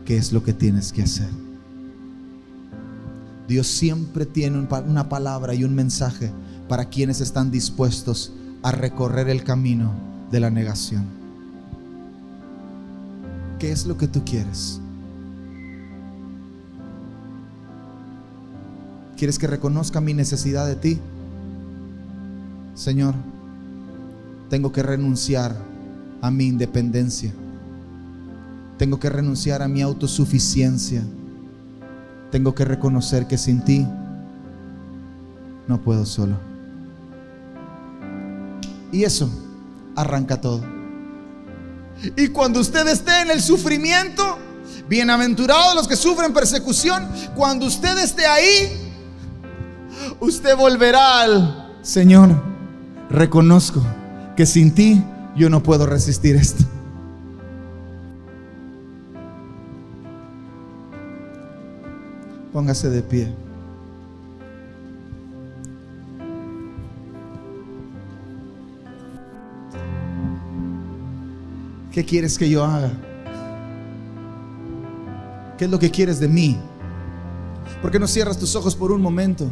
qué 0.06 0.16
es 0.16 0.32
lo 0.32 0.42
que 0.42 0.54
tienes 0.54 0.90
que 0.90 1.02
hacer. 1.02 1.28
Dios 3.46 3.66
siempre 3.66 4.24
tiene 4.24 4.66
una 4.86 5.10
palabra 5.10 5.52
y 5.52 5.64
un 5.64 5.74
mensaje 5.74 6.30
para 6.66 6.86
quienes 6.86 7.20
están 7.20 7.50
dispuestos 7.50 8.32
a 8.62 8.72
recorrer 8.72 9.28
el 9.28 9.44
camino 9.44 9.92
de 10.30 10.40
la 10.40 10.48
negación. 10.48 11.04
¿Qué 13.58 13.70
es 13.70 13.84
lo 13.84 13.98
que 13.98 14.08
tú 14.08 14.24
quieres? 14.24 14.80
¿Quieres 19.18 19.38
que 19.38 19.46
reconozca 19.46 20.00
mi 20.00 20.14
necesidad 20.14 20.66
de 20.66 20.76
ti? 20.76 20.98
Señor, 22.74 23.14
tengo 24.48 24.72
que 24.72 24.82
renunciar 24.82 25.56
a 26.20 26.30
mi 26.30 26.46
independencia. 26.46 27.32
Tengo 28.78 28.98
que 28.98 29.08
renunciar 29.08 29.62
a 29.62 29.68
mi 29.68 29.82
autosuficiencia. 29.82 31.02
Tengo 32.30 32.54
que 32.54 32.64
reconocer 32.64 33.26
que 33.26 33.38
sin 33.38 33.64
ti 33.64 33.86
no 35.68 35.80
puedo 35.80 36.04
solo. 36.04 36.36
Y 38.90 39.04
eso 39.04 39.30
arranca 39.96 40.40
todo. 40.40 40.62
Y 42.16 42.28
cuando 42.28 42.60
usted 42.60 42.86
esté 42.88 43.22
en 43.22 43.30
el 43.30 43.40
sufrimiento, 43.40 44.38
bienaventurados 44.88 45.74
los 45.74 45.88
que 45.88 45.96
sufren 45.96 46.32
persecución, 46.32 47.08
cuando 47.34 47.66
usted 47.66 47.96
esté 47.98 48.26
ahí, 48.26 48.92
usted 50.20 50.56
volverá 50.56 51.20
al 51.20 51.76
Señor. 51.82 52.30
Reconozco 53.10 53.82
que 54.36 54.46
sin 54.46 54.74
ti 54.74 55.02
yo 55.36 55.48
no 55.48 55.62
puedo 55.62 55.86
resistir 55.86 56.36
esto. 56.36 56.64
Póngase 62.52 62.88
de 62.88 63.02
pie. 63.02 63.34
¿Qué 71.92 72.04
quieres 72.04 72.38
que 72.38 72.50
yo 72.50 72.64
haga? 72.64 72.90
¿Qué 75.56 75.66
es 75.66 75.70
lo 75.70 75.78
que 75.78 75.90
quieres 75.90 76.18
de 76.18 76.26
mí? 76.26 76.58
¿Por 77.80 77.90
qué 77.90 77.98
no 78.00 78.08
cierras 78.08 78.38
tus 78.38 78.56
ojos 78.56 78.74
por 78.74 78.90
un 78.90 79.00
momento? 79.00 79.48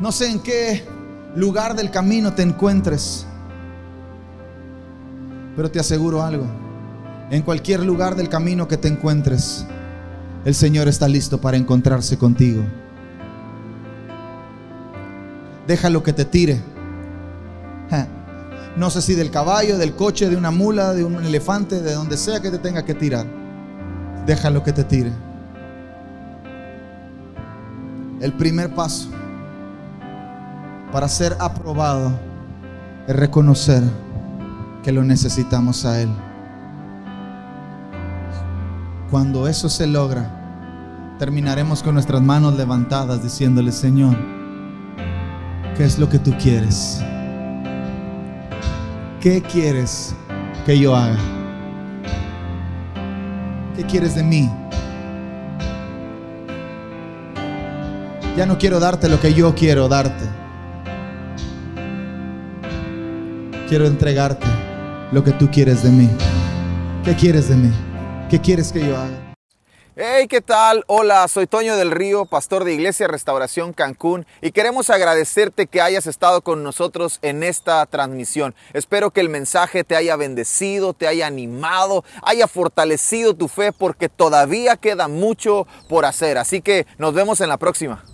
No 0.00 0.10
sé 0.12 0.30
en 0.30 0.40
qué 0.40 0.82
lugar 1.34 1.74
del 1.74 1.90
camino 1.90 2.32
te 2.34 2.42
encuentres, 2.42 3.26
pero 5.56 5.70
te 5.70 5.80
aseguro 5.80 6.22
algo. 6.22 6.46
En 7.30 7.42
cualquier 7.42 7.80
lugar 7.80 8.14
del 8.14 8.28
camino 8.28 8.68
que 8.68 8.76
te 8.76 8.88
encuentres, 8.88 9.66
el 10.44 10.54
Señor 10.54 10.88
está 10.88 11.08
listo 11.08 11.40
para 11.40 11.56
encontrarse 11.56 12.18
contigo. 12.18 12.62
Déjalo 15.66 16.02
que 16.02 16.12
te 16.12 16.24
tire. 16.24 16.60
No 18.76 18.90
sé 18.90 19.02
si 19.02 19.14
del 19.14 19.30
caballo, 19.30 19.76
del 19.76 19.94
coche, 19.94 20.30
de 20.30 20.36
una 20.36 20.50
mula, 20.50 20.94
de 20.94 21.04
un 21.04 21.22
elefante, 21.22 21.82
de 21.82 21.92
donde 21.92 22.16
sea 22.16 22.40
que 22.40 22.50
te 22.50 22.58
tenga 22.58 22.84
que 22.84 22.94
tirar. 22.94 23.26
Déjalo 24.26 24.62
que 24.62 24.72
te 24.72 24.84
tire. 24.84 25.12
El 28.20 28.32
primer 28.32 28.74
paso 28.74 29.10
para 30.92 31.08
ser 31.08 31.34
aprobado 31.40 32.12
es 33.08 33.16
reconocer 33.16 33.82
que 34.82 34.92
lo 34.92 35.02
necesitamos 35.02 35.86
a 35.86 36.02
Él. 36.02 36.10
Cuando 39.10 39.48
eso 39.48 39.70
se 39.70 39.86
logra, 39.86 41.16
terminaremos 41.18 41.82
con 41.82 41.94
nuestras 41.94 42.20
manos 42.20 42.56
levantadas 42.56 43.22
diciéndole, 43.22 43.72
Señor, 43.72 44.16
¿qué 45.76 45.84
es 45.84 45.98
lo 45.98 46.08
que 46.08 46.18
tú 46.18 46.32
quieres? 46.38 47.02
¿Qué 49.20 49.40
quieres 49.42 50.14
que 50.66 50.78
yo 50.78 50.94
haga? 50.94 51.18
¿Qué 53.76 53.84
quieres 53.84 54.14
de 54.14 54.22
mí? 54.22 54.50
Ya 58.36 58.46
no 58.46 58.58
quiero 58.58 58.80
darte 58.80 59.08
lo 59.08 59.20
que 59.20 59.32
yo 59.32 59.54
quiero 59.54 59.88
darte. 59.88 60.31
Quiero 63.72 63.86
entregarte 63.86 64.46
lo 65.12 65.24
que 65.24 65.32
tú 65.32 65.50
quieres 65.50 65.82
de 65.82 65.88
mí. 65.88 66.06
¿Qué 67.06 67.16
quieres 67.16 67.48
de 67.48 67.56
mí? 67.56 67.72
¿Qué 68.28 68.38
quieres 68.38 68.70
que 68.70 68.80
yo 68.80 68.94
haga? 68.94 69.34
Hey, 69.96 70.26
¿qué 70.28 70.42
tal? 70.42 70.84
Hola, 70.88 71.26
soy 71.26 71.46
Toño 71.46 71.74
del 71.76 71.90
Río, 71.90 72.26
pastor 72.26 72.64
de 72.64 72.74
Iglesia 72.74 73.08
Restauración 73.08 73.72
Cancún 73.72 74.26
y 74.42 74.50
queremos 74.50 74.90
agradecerte 74.90 75.68
que 75.68 75.80
hayas 75.80 76.06
estado 76.06 76.42
con 76.42 76.62
nosotros 76.62 77.18
en 77.22 77.42
esta 77.42 77.86
transmisión. 77.86 78.54
Espero 78.74 79.10
que 79.10 79.22
el 79.22 79.30
mensaje 79.30 79.84
te 79.84 79.96
haya 79.96 80.16
bendecido, 80.16 80.92
te 80.92 81.08
haya 81.08 81.26
animado, 81.26 82.04
haya 82.22 82.48
fortalecido 82.48 83.34
tu 83.34 83.48
fe 83.48 83.72
porque 83.72 84.10
todavía 84.10 84.76
queda 84.76 85.08
mucho 85.08 85.66
por 85.88 86.04
hacer. 86.04 86.36
Así 86.36 86.60
que 86.60 86.86
nos 86.98 87.14
vemos 87.14 87.40
en 87.40 87.48
la 87.48 87.56
próxima. 87.56 88.04